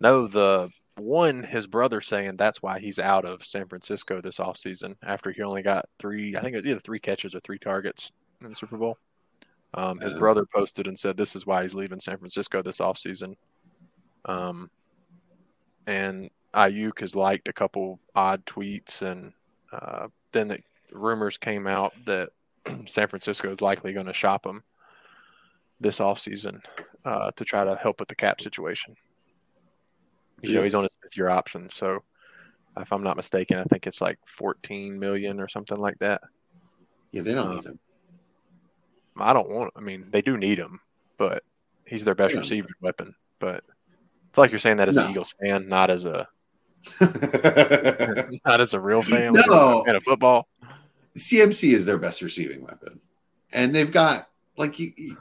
no. 0.00 0.26
The 0.26 0.70
one, 0.96 1.42
his 1.42 1.66
brother 1.66 2.00
saying 2.00 2.36
that's 2.36 2.62
why 2.62 2.78
he's 2.78 2.98
out 2.98 3.24
of 3.24 3.44
San 3.44 3.66
Francisco 3.68 4.20
this 4.20 4.38
offseason 4.38 4.96
after 5.02 5.30
he 5.30 5.42
only 5.42 5.62
got 5.62 5.86
three. 5.98 6.36
I 6.36 6.40
think 6.40 6.54
it 6.54 6.58
was 6.58 6.66
either 6.66 6.80
three 6.80 6.98
catches 7.00 7.34
or 7.34 7.40
three 7.40 7.58
targets 7.58 8.12
in 8.42 8.50
the 8.50 8.56
Super 8.56 8.76
Bowl. 8.76 8.98
Um, 9.72 10.00
his 10.00 10.14
brother 10.14 10.44
posted 10.52 10.88
and 10.88 10.98
said 10.98 11.16
this 11.16 11.36
is 11.36 11.46
why 11.46 11.62
he's 11.62 11.76
leaving 11.76 12.00
San 12.00 12.18
Francisco 12.18 12.60
this 12.60 12.78
offseason. 12.78 13.36
Um, 14.24 14.68
and 15.86 16.30
Aiyuk 16.54 17.00
has 17.00 17.14
liked 17.14 17.48
a 17.48 17.52
couple 17.52 18.00
odd 18.14 18.44
tweets, 18.46 19.02
and 19.02 19.32
uh, 19.72 20.08
then 20.32 20.48
the 20.48 20.60
rumors 20.92 21.36
came 21.36 21.66
out 21.66 21.92
that 22.06 22.30
San 22.86 23.08
Francisco 23.08 23.50
is 23.50 23.60
likely 23.60 23.92
going 23.92 24.06
to 24.06 24.12
shop 24.12 24.44
him 24.46 24.62
this 25.80 25.98
offseason 25.98 26.60
uh, 27.04 27.30
to 27.32 27.44
try 27.44 27.64
to 27.64 27.76
help 27.76 28.00
with 28.00 28.08
the 28.08 28.14
cap 28.14 28.40
situation. 28.40 28.96
You 30.42 30.54
know, 30.54 30.62
he's 30.62 30.74
on 30.74 30.82
his 30.84 30.94
fifth 31.02 31.16
year 31.16 31.28
option, 31.28 31.68
so 31.70 32.02
if 32.78 32.92
I'm 32.92 33.02
not 33.02 33.16
mistaken, 33.16 33.58
I 33.58 33.64
think 33.64 33.86
it's 33.86 34.00
like 34.00 34.18
14 34.26 34.98
million 34.98 35.38
or 35.40 35.48
something 35.48 35.78
like 35.78 35.98
that. 35.98 36.22
Yeah, 37.12 37.22
they 37.22 37.34
don't 37.34 37.48
Um, 37.48 37.56
need 37.56 37.66
him. 37.66 37.78
I 39.18 39.32
don't 39.32 39.50
want. 39.50 39.72
I 39.76 39.80
mean, 39.80 40.06
they 40.10 40.22
do 40.22 40.38
need 40.38 40.58
him, 40.58 40.80
but 41.18 41.44
he's 41.84 42.04
their 42.04 42.14
best 42.14 42.34
Yeah. 42.34 42.40
receiving 42.40 42.70
weapon. 42.80 43.14
But 43.38 43.64
it's 44.28 44.38
like 44.38 44.50
you're 44.50 44.58
saying 44.58 44.78
that 44.78 44.88
as 44.88 44.96
No. 44.96 45.04
an 45.04 45.10
Eagles 45.10 45.34
fan, 45.42 45.68
not 45.68 45.90
as 45.90 46.04
a 46.06 46.26
not 48.46 48.60
as 48.60 48.74
a 48.74 48.80
real 48.80 49.02
family. 49.02 49.40
like 49.40 49.46
No. 49.48 49.84
a 49.86 50.00
football. 50.00 50.48
CMC 51.16 51.72
is 51.74 51.84
their 51.86 51.98
best 51.98 52.22
receiving 52.22 52.62
weapon, 52.64 53.00
and 53.52 53.74
they've 53.74 53.90
got 53.92 54.28
like 54.56 54.78
you, 54.78 54.92
you, 54.96 55.16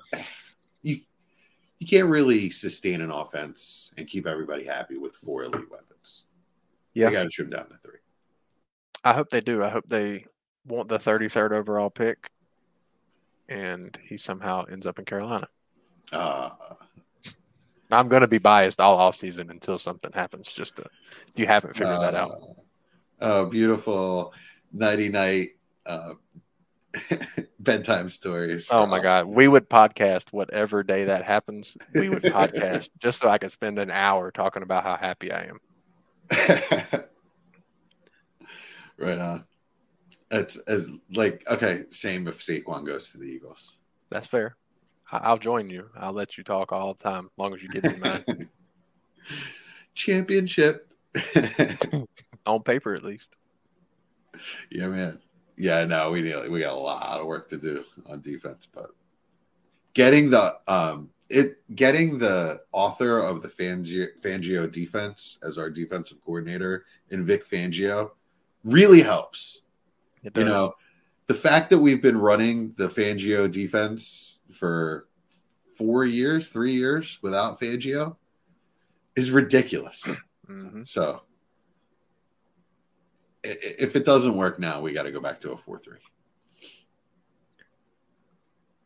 you, 0.82 1.00
you 1.80 1.88
can't 1.88 2.10
really 2.10 2.50
sustain 2.50 3.02
an 3.02 3.12
offense 3.12 3.92
and 3.98 4.08
keep 4.08 4.28
everybody 4.28 4.66
happy 4.66 4.98
with 4.98 5.16
four 5.16 5.44
elite 5.44 5.70
weapons. 5.72 6.26
Yeah. 6.94 7.08
you 7.08 7.14
got 7.14 7.24
to 7.24 7.30
trim 7.30 7.50
down 7.50 7.68
to 7.70 7.76
three. 7.84 8.00
I 9.04 9.14
hope 9.14 9.30
they 9.30 9.42
do. 9.42 9.64
I 9.64 9.70
hope 9.70 9.86
they 9.88 10.26
want 10.66 10.90
the 10.90 11.00
33rd 11.00 11.52
overall 11.54 11.90
pick, 11.90 12.30
and 13.48 13.98
he 14.04 14.18
somehow 14.18 14.66
ends 14.66 14.86
up 14.86 15.00
in 15.00 15.06
Carolina. 15.06 15.48
Uh, 16.12 16.50
I'm 17.92 18.08
going 18.08 18.22
to 18.22 18.28
be 18.28 18.38
biased 18.38 18.80
all 18.80 18.98
off 18.98 19.16
season 19.16 19.50
until 19.50 19.80
something 19.80 20.12
happens. 20.14 20.52
Just 20.52 20.76
to, 20.78 20.84
if 20.84 21.34
you 21.38 21.48
haven't 21.48 21.76
figured 21.76 22.00
that 22.02 22.16
out. 22.16 22.32
uh, 22.32 22.54
Oh, 23.22 23.46
beautiful 23.46 24.34
nighty 24.72 25.10
night 25.10 25.50
uh, 25.86 26.14
bedtime 27.60 28.08
stories. 28.10 28.70
Oh 28.72 28.86
my. 28.86 29.02
God, 29.02 29.26
we 29.26 29.48
would 29.48 29.70
podcast 29.70 30.32
whatever 30.32 30.84
day 30.84 31.06
that 31.06 31.24
happens. 31.24 31.76
We 31.94 32.10
would 32.10 32.24
podcast 32.24 32.90
just 32.98 33.20
so 33.20 33.28
I 33.28 33.38
could 33.38 33.52
spend 33.52 33.78
an 33.80 33.92
hour 33.92 34.32
talking 34.32 34.64
about 34.64 34.84
how 34.84 34.96
happy 34.96 35.32
I 35.32 35.50
am. 35.50 35.60
right 38.98 39.18
on. 39.18 39.46
It's 40.32 40.58
as 40.58 40.92
like 41.12 41.44
okay, 41.50 41.84
same 41.90 42.28
if 42.28 42.40
Saquon 42.40 42.86
goes 42.86 43.12
to 43.12 43.18
the 43.18 43.26
Eagles. 43.26 43.78
That's 44.10 44.28
fair. 44.28 44.56
I'll 45.12 45.38
join 45.38 45.70
you. 45.70 45.90
I'll 45.96 46.14
let 46.14 46.38
you 46.38 46.44
talk 46.44 46.72
all 46.72 46.94
the 46.94 47.04
time, 47.04 47.26
as 47.26 47.32
long 47.38 47.54
as 47.54 47.64
you 47.64 47.70
get 47.70 47.84
me 47.84 47.98
mine 48.00 48.50
Championship. 49.96 50.88
on 52.46 52.62
paper 52.64 52.94
at 52.94 53.04
least. 53.04 53.36
yeah, 54.70 54.88
man. 54.88 55.20
Yeah, 55.58 55.84
no, 55.86 56.12
we 56.12 56.22
need, 56.22 56.50
we 56.50 56.62
got 56.62 56.74
a 56.74 56.78
lot 56.78 57.20
of 57.20 57.28
work 57.28 57.50
to 57.50 57.58
do 57.58 57.84
on 58.08 58.22
defense, 58.22 58.68
but 58.74 58.92
getting 59.94 60.30
the 60.30 60.56
um 60.68 61.10
it 61.30 61.58
getting 61.76 62.18
the 62.18 62.62
author 62.72 63.20
of 63.20 63.42
the 63.42 63.50
Fangio, 63.50 64.08
Fangio 64.22 64.72
defense 64.72 65.38
as 65.44 65.58
our 65.58 65.70
defensive 65.70 66.20
coordinator 66.24 66.86
in 67.10 67.26
Vic 67.26 67.48
Fangio 67.48 68.12
really 68.64 69.02
helps. 69.02 69.64
It 70.24 70.36
You 70.36 70.46
know, 70.46 70.74
the 71.28 71.34
fact 71.34 71.70
that 71.70 71.78
we've 71.78 72.02
been 72.02 72.18
running 72.18 72.74
the 72.78 72.88
Fangio 72.88 73.52
defense 73.52 74.39
for 74.52 75.08
four 75.78 76.06
years, 76.06 76.50
three 76.50 76.74
years 76.74 77.20
without 77.22 77.60
Fangio 77.60 78.18
is 79.16 79.32
ridiculous. 79.32 80.18
Mhm. 80.48 80.88
So 80.88 81.24
if 83.44 83.96
it 83.96 84.06
doesn't 84.06 84.36
work 84.36 84.60
now, 84.60 84.82
we 84.82 84.94
got 84.94 85.04
to 85.04 85.12
go 85.12 85.22
back 85.22 85.40
to 85.42 85.52
a 85.52 85.58
4 85.58 85.80
3. 85.80 85.98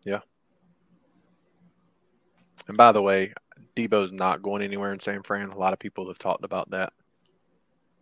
Yeah. 0.06 0.20
And 2.68 2.78
by 2.78 2.92
the 2.92 3.02
way, 3.02 3.34
Debo's 3.76 4.12
not 4.12 4.42
going 4.42 4.62
anywhere 4.62 4.94
in 4.94 5.00
San 5.00 5.24
Fran. 5.24 5.50
A 5.50 5.58
lot 5.58 5.74
of 5.74 5.80
people 5.80 6.08
have 6.08 6.20
talked 6.20 6.46
about 6.46 6.70
that. 6.72 6.94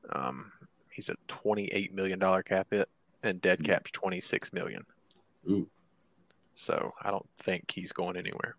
Um, 0.10 0.52
he's 0.92 1.10
a 1.10 1.16
twenty-eight 1.28 1.94
million 1.94 2.20
dollar 2.20 2.44
cap 2.44 2.68
hit, 2.72 2.90
and 3.24 3.42
dead 3.42 3.64
cap's 3.64 3.92
twenty-six 3.92 4.52
million. 4.52 4.86
Ooh. 5.50 5.70
So 6.54 6.94
I 7.02 7.12
don't 7.12 7.28
think 7.38 7.72
he's 7.72 7.92
going 7.92 8.18
anywhere. 8.18 8.56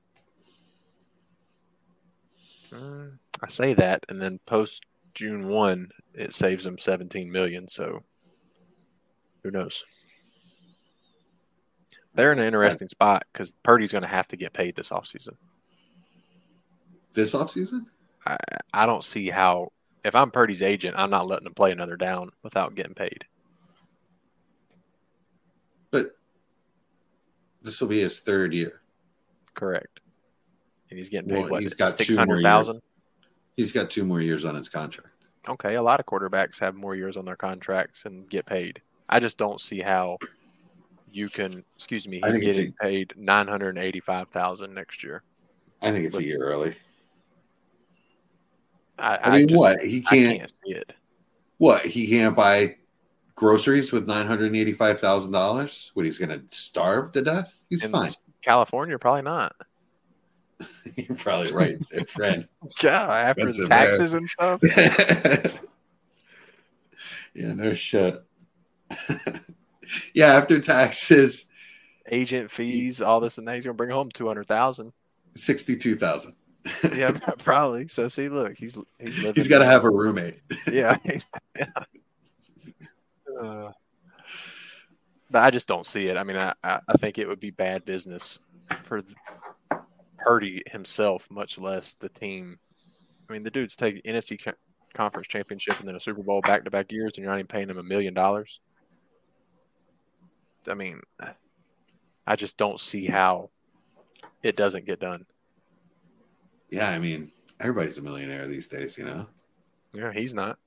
Mm, 2.70 3.18
I 3.40 3.47
say 3.49 3.74
that, 3.74 4.05
and 4.09 4.20
then 4.20 4.40
post 4.47 4.84
June 5.14 5.49
one, 5.49 5.90
it 6.14 6.32
saves 6.32 6.64
him 6.64 6.78
seventeen 6.78 7.30
million. 7.30 7.68
So 7.68 8.03
who 9.43 9.51
knows? 9.51 9.84
They're 12.14 12.32
in 12.32 12.38
an 12.38 12.47
interesting 12.47 12.88
spot 12.88 13.24
because 13.32 13.53
Purdy's 13.62 13.93
going 13.93 14.03
to 14.03 14.09
have 14.09 14.28
to 14.28 14.36
get 14.36 14.53
paid 14.53 14.74
this 14.74 14.90
offseason. 14.90 15.36
This 17.14 17.32
offseason? 17.34 17.86
I, 18.26 18.36
I 18.72 18.86
don't 18.86 19.05
see 19.05 19.30
how. 19.30 19.72
If 20.05 20.14
I'm 20.14 20.30
Purdy's 20.30 20.62
agent, 20.62 20.99
I'm 20.99 21.11
not 21.11 21.26
letting 21.26 21.47
him 21.47 21.55
play 21.55 21.70
another 21.70 21.97
down 21.97 22.30
without 22.43 22.74
getting 22.74 22.95
paid. 22.95 23.24
This 27.63 27.81
will 27.81 27.89
be 27.89 28.01
his 28.01 28.21
third 28.21 28.53
year. 28.55 28.81
Correct. 29.55 30.01
And 30.91 30.99
he's 30.99 31.09
getting 31.09 31.33
Well, 31.33 31.43
paid 31.43 31.51
what 31.51 31.63
he's 31.63 31.75
got 31.75 31.97
two 31.97 32.05
six 32.05 32.15
hundred 32.17 32.43
thousand. 32.43 32.83
He's 33.57 33.73
got 33.73 33.91
two 33.91 34.05
more 34.05 34.21
years 34.21 34.45
on 34.45 34.55
his 34.55 34.69
contract. 34.69 35.09
Okay, 35.49 35.75
a 35.75 35.83
lot 35.83 36.01
of 36.01 36.07
quarterbacks 36.07 36.61
have 36.61 36.75
more 36.75 36.95
years 36.95 37.17
on 37.17 37.25
their 37.25 37.37
contracts 37.37 38.05
and 38.05 38.29
get 38.29 38.47
paid. 38.47 38.81
I 39.09 39.21
just 39.21 39.37
don't 39.39 39.61
see 39.61 39.81
how 39.81 40.19
you 41.11 41.29
can. 41.29 41.65
Excuse 41.75 42.07
me, 42.09 42.21
he's 42.25 42.39
getting 42.39 42.73
paid 42.81 43.13
nine 43.17 43.49
hundred 43.49 43.77
eighty-five 43.79 44.29
thousand 44.29 44.75
next 44.75 45.03
year. 45.03 45.23
I 45.83 45.91
think 45.91 46.07
it's 46.07 46.17
a 46.17 46.25
year 46.25 46.39
early. 46.39 46.75
I, 48.99 49.19
I 49.23 49.37
mean, 49.39 49.49
just- 49.49 49.59
what? 49.59 49.81
He 49.81 50.03
can't, 50.03 50.39
can't 50.39 50.53
see 50.65 50.75
it. 50.75 50.95
what? 51.59 51.83
He 51.85 52.07
can't 52.09 52.37
buy 52.37 52.77
groceries 53.35 53.93
with 53.93 54.07
$985,000? 54.07 55.91
What, 55.95 56.07
he's 56.07 56.18
going 56.18 56.30
to 56.30 56.43
starve 56.49 57.12
to 57.12 57.22
death? 57.22 57.64
He's 57.70 57.85
In 57.85 57.91
fine. 57.93 58.12
California, 58.43 58.99
probably 58.99 59.22
not. 59.22 59.55
You're 60.97 61.16
probably 61.16 61.53
right, 61.53 61.76
friend. 62.09 62.47
Yeah, 62.83 63.03
after 63.03 63.49
Expensive 63.49 63.68
taxes 63.68 64.12
and 64.12 64.28
stuff. 64.28 64.61
yeah, 67.35 67.53
no 67.55 67.74
shit. 67.74 68.22
yeah, 70.14 70.26
after 70.26 70.61
taxes, 70.61 71.49
Agent 72.11 72.51
fees, 72.51 73.01
all 73.01 73.20
this 73.20 73.39
and 73.39 73.47
that. 73.49 73.55
He's 73.55 73.64
gonna 73.64 73.74
bring 73.74 73.91
home 73.91 74.11
two 74.11 74.26
hundred 74.26 74.47
thousand. 74.47 74.93
sixty-two 75.35 75.97
thousand. 75.97 76.35
Yeah, 76.95 77.12
probably. 77.39 77.89
So 77.89 78.09
see, 78.09 78.28
look, 78.28 78.57
he's 78.57 78.76
he's 79.01 79.16
living. 79.18 79.35
He's 79.35 79.49
got 79.49 79.61
to 79.61 79.64
have 79.64 79.85
a 79.85 79.91
roommate. 79.91 80.41
Yeah. 80.70 80.97
yeah. 81.57 81.66
Uh, 83.43 83.72
But 85.30 85.43
I 85.45 85.51
just 85.51 85.66
don't 85.66 85.86
see 85.86 86.09
it. 86.09 86.16
I 86.16 86.22
mean, 86.24 86.36
I, 86.36 86.55
I, 86.62 86.78
think 86.99 87.18
it 87.18 87.26
would 87.26 87.40
be 87.40 87.51
bad 87.51 87.84
business 87.84 88.38
for 88.84 89.03
Purdy 90.18 90.62
himself, 90.66 91.26
much 91.30 91.59
less 91.59 91.95
the 91.95 92.09
team. 92.09 92.59
I 93.28 93.32
mean, 93.32 93.43
the 93.43 93.51
dude's 93.51 93.74
taking 93.74 94.03
NFC 94.03 94.38
conference 94.93 95.28
championship 95.28 95.78
and 95.80 95.88
then 95.88 95.97
a 95.97 96.01
Super 96.01 96.22
Bowl 96.22 96.43
back 96.43 96.64
to 96.64 96.70
back 96.70 96.93
years, 96.93 97.12
and 97.16 97.24
you're 97.24 97.32
not 97.32 97.38
even 97.38 97.47
paying 97.47 97.70
him 97.70 97.78
a 97.78 97.82
million 97.82 98.12
dollars. 98.12 98.61
I 100.68 100.74
mean, 100.74 101.01
I 102.26 102.36
just 102.36 102.57
don't 102.57 102.78
see 102.78 103.07
how 103.07 103.51
it 104.43 104.57
doesn't 104.57 104.86
get 104.86 105.01
done. 105.01 105.24
Yeah, 106.70 106.90
I 106.90 106.99
mean, 106.99 107.32
everybody's 107.59 107.99
a 107.99 108.03
millionaire 108.03 108.47
these 108.47 108.68
days, 108.68 108.97
you 108.97 109.05
know? 109.05 109.26
Yeah, 109.93 110.12
he's 110.12 110.34
not. 110.34 110.59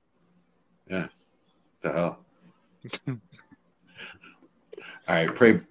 Yeah. 0.89 1.07
The 1.81 1.91
hell. 1.91 2.24
All 5.07 5.15
right, 5.15 5.35
pay, 5.35 5.61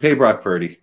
pay 0.00 0.14
Brock 0.14 0.42
Purdy. 0.42 0.78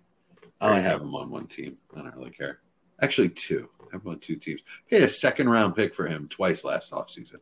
I 0.60 0.70
only 0.70 0.82
have 0.82 1.00
him 1.00 1.14
on 1.14 1.30
one 1.30 1.46
team. 1.46 1.78
I 1.94 2.02
don't 2.02 2.16
really 2.16 2.30
care. 2.30 2.60
Actually, 3.02 3.30
two. 3.30 3.68
I 3.80 3.86
have 3.92 4.02
him 4.02 4.12
on 4.12 4.18
two 4.18 4.36
teams. 4.36 4.62
Paid 4.90 5.02
a 5.02 5.08
second 5.08 5.48
round 5.48 5.76
pick 5.76 5.94
for 5.94 6.06
him 6.06 6.28
twice 6.28 6.64
last 6.64 6.92
offseason. 6.92 7.36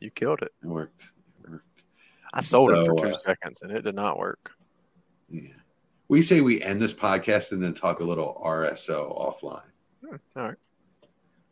You 0.00 0.10
killed 0.10 0.42
it. 0.42 0.52
It 0.62 0.66
worked. 0.66 1.02
It 1.44 1.50
worked. 1.50 1.84
I 2.32 2.40
sold 2.40 2.72
him 2.72 2.84
for 2.84 2.94
two 2.96 3.14
uh, 3.14 3.18
seconds, 3.18 3.62
and 3.62 3.70
it 3.70 3.82
did 3.82 3.94
not 3.94 4.18
work. 4.18 4.50
Yeah. 5.30 5.42
We 6.08 6.22
say 6.22 6.40
we 6.40 6.60
end 6.62 6.80
this 6.80 6.92
podcast 6.92 7.52
and 7.52 7.62
then 7.62 7.72
talk 7.72 8.00
a 8.00 8.04
little 8.04 8.40
RSO 8.44 9.18
offline. 9.18 9.70
Hmm, 10.06 10.16
all 10.36 10.48
right. 10.48 10.56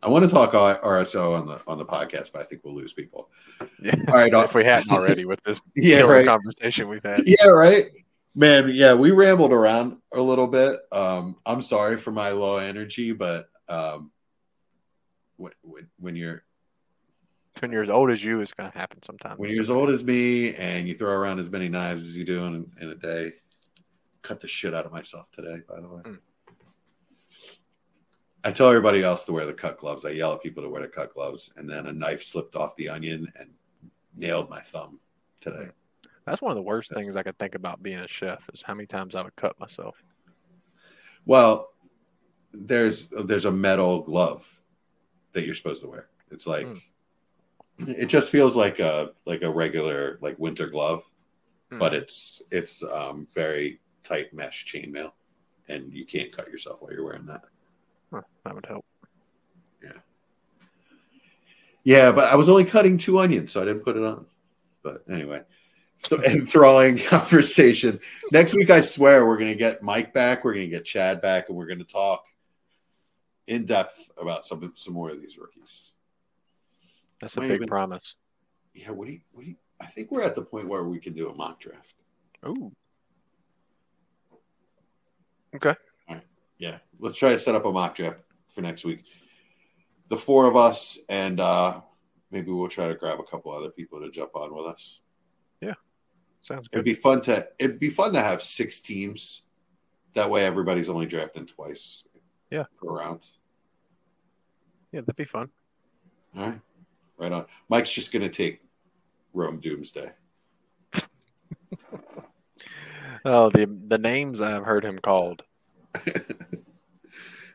I 0.03 0.09
want 0.09 0.24
to 0.24 0.30
talk 0.30 0.53
RSO 0.53 1.38
on 1.38 1.46
the 1.46 1.61
on 1.66 1.76
the 1.78 1.84
podcast, 1.84 2.32
but 2.32 2.40
I 2.40 2.44
think 2.44 2.62
we'll 2.64 2.74
lose 2.74 2.92
people. 2.94 3.30
Yeah. 3.82 3.94
All 4.09 4.14
right, 4.14 4.32
if 4.32 4.55
we 4.55 4.64
hadn't 4.64 4.90
already 4.90 5.24
with 5.26 5.42
this 5.44 5.61
Yeah, 5.76 6.01
right. 6.01 6.24
conversation 6.26 6.88
we've 6.88 7.05
had. 7.05 7.22
Yeah, 7.26 7.48
right. 7.48 7.84
Man, 8.34 8.70
yeah, 8.72 8.94
we 8.94 9.11
rambled 9.11 9.53
around 9.53 9.98
a 10.12 10.22
little 10.22 10.46
bit. 10.46 10.78
Um, 10.92 11.36
I'm 11.44 11.61
sorry 11.62 11.96
for 11.96 12.12
my 12.12 12.30
low 12.30 12.59
energy, 12.59 13.12
but 13.12 13.48
um, 13.68 14.11
when, 15.36 15.53
when, 15.62 15.90
when 15.98 16.16
you're 16.16 16.44
When 17.59 17.72
you're 17.72 17.82
as 17.82 17.90
old 17.90 18.11
as 18.11 18.22
you, 18.24 18.40
it's 18.40 18.53
gonna 18.55 18.70
happen 18.74 19.03
sometimes. 19.03 19.38
when 19.38 19.51
you're 19.51 19.61
as 19.61 19.68
old 19.70 19.90
as 19.90 20.03
me 20.05 20.55
and 20.55 20.86
you 20.88 20.94
throw 20.94 21.12
around 21.12 21.40
as 21.40 21.51
many 21.51 21.68
knives 21.68 22.07
as 22.07 22.16
you 22.16 22.24
do 22.24 22.44
in, 22.44 22.70
in 22.80 22.88
a 22.90 22.94
day, 22.94 23.32
cut 24.22 24.40
the 24.40 24.48
shit 24.48 24.74
out 24.74 24.86
of 24.86 24.92
myself 24.92 25.28
today. 25.32 25.61
By 25.68 25.80
the 25.80 25.88
way, 25.88 26.03
Mm. 26.05 26.18
I 28.45 28.51
tell 28.53 28.68
everybody 28.68 29.03
else 29.03 29.24
to 29.24 29.32
wear 29.32 29.45
the 29.45 29.53
cut 29.53 29.78
gloves. 29.78 30.05
I 30.05 30.11
yell 30.11 30.32
at 30.32 30.43
people 30.43 30.62
to 30.62 30.68
wear 30.70 30.82
the 30.82 30.88
cut 30.88 31.12
gloves, 31.14 31.53
and 31.57 31.68
then 31.68 31.86
a 31.86 31.93
knife 31.93 32.22
slipped 32.22 32.57
off 32.57 32.74
the 32.76 32.88
onion 32.88 33.30
and 33.36 33.51
nailed 34.16 34.49
my 34.49 34.61
thumb 34.61 34.99
today. 35.41 35.68
That's 36.24 36.41
one 36.41 36.51
of 36.51 36.57
the 36.57 36.62
worst 36.62 36.91
That's- 36.91 37.05
things 37.07 37.16
I 37.16 37.22
could 37.22 37.38
think 37.38 37.55
about 37.55 37.82
being 37.82 37.99
a 37.99 38.09
chef 38.09 38.49
is 38.53 38.62
how 38.62 38.74
many 38.74 38.86
times 38.86 39.14
I 39.14 39.22
would 39.22 39.36
cut 39.36 39.59
myself. 39.61 40.03
Well, 41.26 41.72
there's 42.53 43.09
there's 43.09 43.45
a 43.45 43.53
metal 43.53 44.03
glove 44.03 44.61
that 45.32 45.45
you're 45.47 45.55
supposed 45.55 45.82
to 45.82 45.88
wear. 45.88 46.09
It's 46.30 46.47
like 46.47 46.66
Mm. 46.66 46.80
it 47.78 48.07
just 48.07 48.30
feels 48.30 48.57
like 48.57 48.78
a 48.80 49.12
like 49.26 49.43
a 49.43 49.51
regular 49.51 50.18
like 50.22 50.38
winter 50.38 50.66
glove, 50.68 51.05
Hmm. 51.70 51.78
but 51.78 51.95
it's 51.95 52.43
it's 52.51 52.82
um, 52.82 53.28
very 53.32 53.80
tight 54.03 54.32
mesh 54.32 54.66
chainmail, 54.66 55.12
and 55.68 55.93
you 55.95 56.05
can't 56.07 56.32
cut 56.32 56.49
yourself 56.51 56.80
while 56.82 56.93
you're 56.93 57.05
wearing 57.05 57.26
that. 57.26 57.45
Huh, 58.12 58.22
that 58.44 58.54
would 58.54 58.66
help. 58.66 58.84
Yeah, 59.82 59.90
Yeah, 61.84 62.12
but 62.12 62.32
I 62.32 62.36
was 62.36 62.48
only 62.48 62.64
cutting 62.64 62.98
two 62.98 63.18
onions, 63.18 63.52
so 63.52 63.62
I 63.62 63.64
didn't 63.64 63.84
put 63.84 63.96
it 63.96 64.02
on. 64.04 64.26
But 64.82 65.04
anyway, 65.11 65.42
th- 66.02 66.20
enthralling 66.26 66.98
conversation. 67.08 68.00
Next 68.32 68.54
week, 68.54 68.70
I 68.70 68.80
swear 68.80 69.26
we're 69.26 69.38
going 69.38 69.52
to 69.52 69.58
get 69.58 69.82
Mike 69.82 70.12
back, 70.12 70.44
we're 70.44 70.54
going 70.54 70.68
to 70.68 70.76
get 70.76 70.84
Chad 70.84 71.20
back, 71.20 71.48
and 71.48 71.56
we're 71.56 71.66
going 71.66 71.78
to 71.78 71.84
talk 71.84 72.24
in 73.46 73.64
depth 73.66 74.11
about 74.16 74.44
some 74.44 74.72
some 74.76 74.94
more 74.94 75.11
of 75.11 75.20
these 75.20 75.36
rookies. 75.38 75.92
That's 77.20 77.36
a 77.36 77.40
big 77.40 77.50
even- 77.52 77.66
promise. 77.68 78.16
Yeah, 78.74 78.90
what 78.92 79.08
do 79.08 79.14
you, 79.14 79.20
what 79.32 79.42
do 79.44 79.50
you, 79.50 79.56
I 79.80 79.86
think 79.86 80.11
we're 80.12 80.22
at 80.22 80.34
the 80.36 80.42
point 80.42 80.68
where 80.68 80.84
we 80.84 81.00
can 81.00 81.12
do 81.12 81.28
a 81.28 81.34
mock 81.34 81.58
draft. 81.61 81.94
Ooh. 82.46 82.70
Okay. 85.56 85.74
Yeah, 86.61 86.76
let's 86.98 87.18
try 87.18 87.32
to 87.32 87.38
set 87.40 87.54
up 87.54 87.64
a 87.64 87.72
mock 87.72 87.94
draft 87.96 88.22
for 88.54 88.61
next 88.61 88.84
week. 88.84 89.04
The 90.11 90.16
four 90.16 90.46
of 90.46 90.56
us, 90.56 90.98
and 91.08 91.40
uh 91.40 91.80
maybe 92.30 92.52
we'll 92.52 92.68
try 92.68 92.86
to 92.86 92.94
grab 92.94 93.18
a 93.18 93.24
couple 93.24 93.50
other 93.50 93.70
people 93.70 93.98
to 93.98 94.11
jump 94.11 94.36
on 94.36 94.54
with 94.54 94.66
us. 94.66 95.00
Yeah, 95.62 95.72
sounds 96.42 96.68
It'd 96.70 96.84
be 96.84 96.92
fun 96.92 97.22
to 97.22 97.48
it'd 97.58 97.80
be 97.80 97.88
fun 97.88 98.12
to 98.12 98.20
have 98.20 98.42
six 98.42 98.80
teams. 98.80 99.42
That 100.14 100.28
way, 100.28 100.44
everybody's 100.44 100.90
only 100.90 101.06
drafting 101.06 101.46
twice. 101.46 102.04
Yeah. 102.50 102.64
per 102.78 102.88
round. 102.88 103.20
Yeah, 104.92 105.00
that'd 105.00 105.16
be 105.16 105.24
fun. 105.24 105.48
All 106.36 106.46
right, 106.46 106.61
right 107.16 107.32
on. 107.32 107.46
Mike's 107.70 107.90
just 107.90 108.12
gonna 108.12 108.28
take 108.28 108.61
Rome 109.32 109.61
Doomsday. 109.61 110.12
Oh, 113.22 113.50
the 113.50 113.66
the 113.88 113.98
names 113.98 114.40
I've 114.40 114.64
heard 114.64 114.82
him 114.84 114.98
called. 114.98 115.42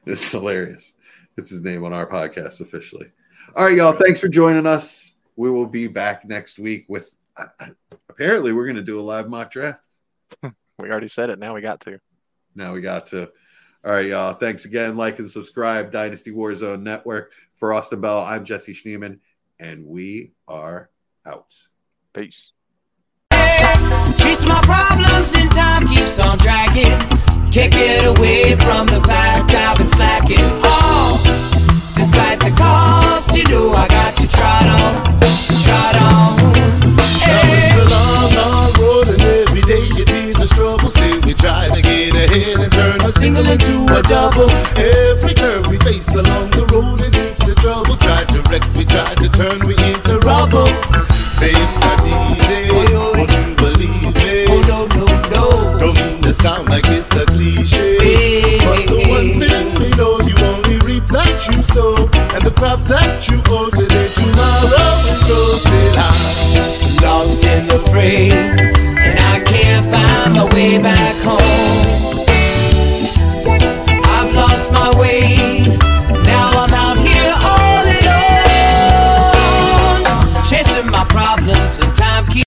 It's 0.06 0.30
hilarious. 0.32 0.94
It's 1.38 1.50
his 1.50 1.62
name 1.62 1.84
on 1.84 1.94
our 1.94 2.08
podcast 2.08 2.62
officially. 2.62 3.08
All 3.56 3.66
right, 3.66 3.76
y'all. 3.76 3.94
Thanks 3.94 4.20
for 4.20 4.28
joining 4.28 4.66
us. 4.66 5.16
We 5.36 5.50
will 5.50 5.66
be 5.66 5.88
back 5.88 6.26
next 6.26 6.60
week 6.60 6.86
with. 6.88 7.12
I- 7.38 7.48
I- 7.60 7.72
apparently, 8.10 8.54
we're 8.54 8.66
going 8.66 8.78
to 8.78 8.82
do 8.84 9.00
a 9.00 9.02
live 9.02 9.30
mock 9.30 9.52
draft. 9.52 9.88
We 10.78 10.90
already 10.92 11.08
said 11.08 11.30
it. 11.30 11.40
Now 11.40 11.54
we 11.56 11.62
got 11.62 11.80
to. 11.82 12.02
Now 12.54 12.74
we 12.74 12.82
got 12.82 13.06
to. 13.08 13.30
All 13.86 13.92
right, 13.94 14.08
y'all. 14.08 14.34
Thanks 14.34 14.66
again. 14.66 14.98
Like 14.98 15.20
and 15.20 15.32
subscribe. 15.32 15.90
Dynasty 15.90 16.32
Warzone 16.32 16.82
Network. 16.82 17.32
For 17.56 17.72
Austin 17.72 18.02
Bell, 18.02 18.20
I'm 18.22 18.44
Jesse 18.44 18.74
Schneeman, 18.74 19.20
and 19.58 19.86
we 19.86 20.34
are 20.50 20.90
out. 21.26 21.56
Peace. 22.14 22.52
Chase 23.32 24.46
my 24.46 24.60
problems 24.64 25.34
and 25.34 25.50
time 25.52 25.88
keeps 25.88 26.20
on 26.20 26.38
dragging. 26.40 27.35
Can't 27.56 27.72
get 27.72 28.04
away 28.04 28.54
from 28.68 28.86
the 28.88 29.00
fact 29.08 29.56
I've 29.56 29.78
been 29.78 29.88
slacking. 29.88 30.44
Oh, 30.68 31.16
despite 31.96 32.42
the 32.42 32.52
cost, 32.52 33.32
you 33.32 33.46
know 33.46 33.72
I 33.72 33.88
got 33.88 34.12
to 34.18 34.28
trot 34.28 34.68
on, 34.68 35.00
trot 35.64 35.96
on. 36.04 36.36
Hey. 37.24 37.72
It's 37.72 37.80
a 37.80 37.88
long, 37.96 38.28
long 38.36 38.74
road, 38.76 39.08
and 39.08 39.22
every 39.40 39.62
day 39.62 39.88
it 39.96 40.10
is 40.10 40.36
a 40.42 40.48
struggle. 40.48 40.90
Still, 40.90 41.22
we 41.24 41.34
try 41.34 41.72
to 41.72 41.82
get 41.82 42.12
ahead 42.28 42.60
and 42.60 42.74
turn 42.74 43.00
a 43.00 43.08
single 43.08 43.48
into 43.48 43.88
a 43.88 44.04
double. 44.04 44.52
Every 44.76 45.34
curve 45.34 45.66
we 45.72 45.78
face 45.80 46.12
along 46.12 46.52
the 46.52 46.68
road, 46.76 47.00
it 47.08 47.16
is 47.16 47.40
the 47.40 47.56
trouble. 47.56 47.96
Try 48.04 48.26
to 48.36 48.44
wreck, 48.52 48.68
we 48.76 48.84
try 48.84 49.08
to 49.24 49.30
turn, 49.32 49.64
we 49.64 49.80
into 49.80 50.20
rubble. 50.28 50.68
Say 51.40 51.56
it's 51.56 51.80
not 51.80 52.04
easy, 52.04 52.68
Oh, 52.92 53.16
won't 53.16 53.32
you 53.32 53.56
believe 53.56 54.12
me? 54.12 54.44
Oh 54.52 54.60
no, 54.68 54.80
no, 54.92 55.08
no. 55.32 55.55
Don't 55.86 56.24
mean 56.24 56.34
sound 56.34 56.68
like 56.68 56.84
it's 56.88 57.12
a 57.16 57.26
cliche. 57.28 58.58
But 58.58 58.88
the 58.88 59.06
one 59.08 59.40
thing 59.40 59.66
we 59.80 59.90
know, 59.98 60.20
you 60.22 60.36
only 60.44 60.78
reap 60.80 61.06
that 61.10 61.48
you 61.48 61.62
sow. 61.62 61.96
And 62.34 62.44
the 62.44 62.52
crop 62.58 62.82
that 62.84 63.28
you 63.30 63.40
owe 63.48 63.70
today, 63.70 64.08
tomorrow 64.16 64.66
will. 65.30 65.96
Lost 67.04 67.44
in 67.44 67.68
the 67.68 67.80
fray, 67.92 68.32
and 68.32 69.20
I 69.20 69.40
can't 69.46 69.86
find 69.92 70.34
my 70.34 70.46
way 70.56 70.82
back 70.82 71.16
home. 71.24 71.95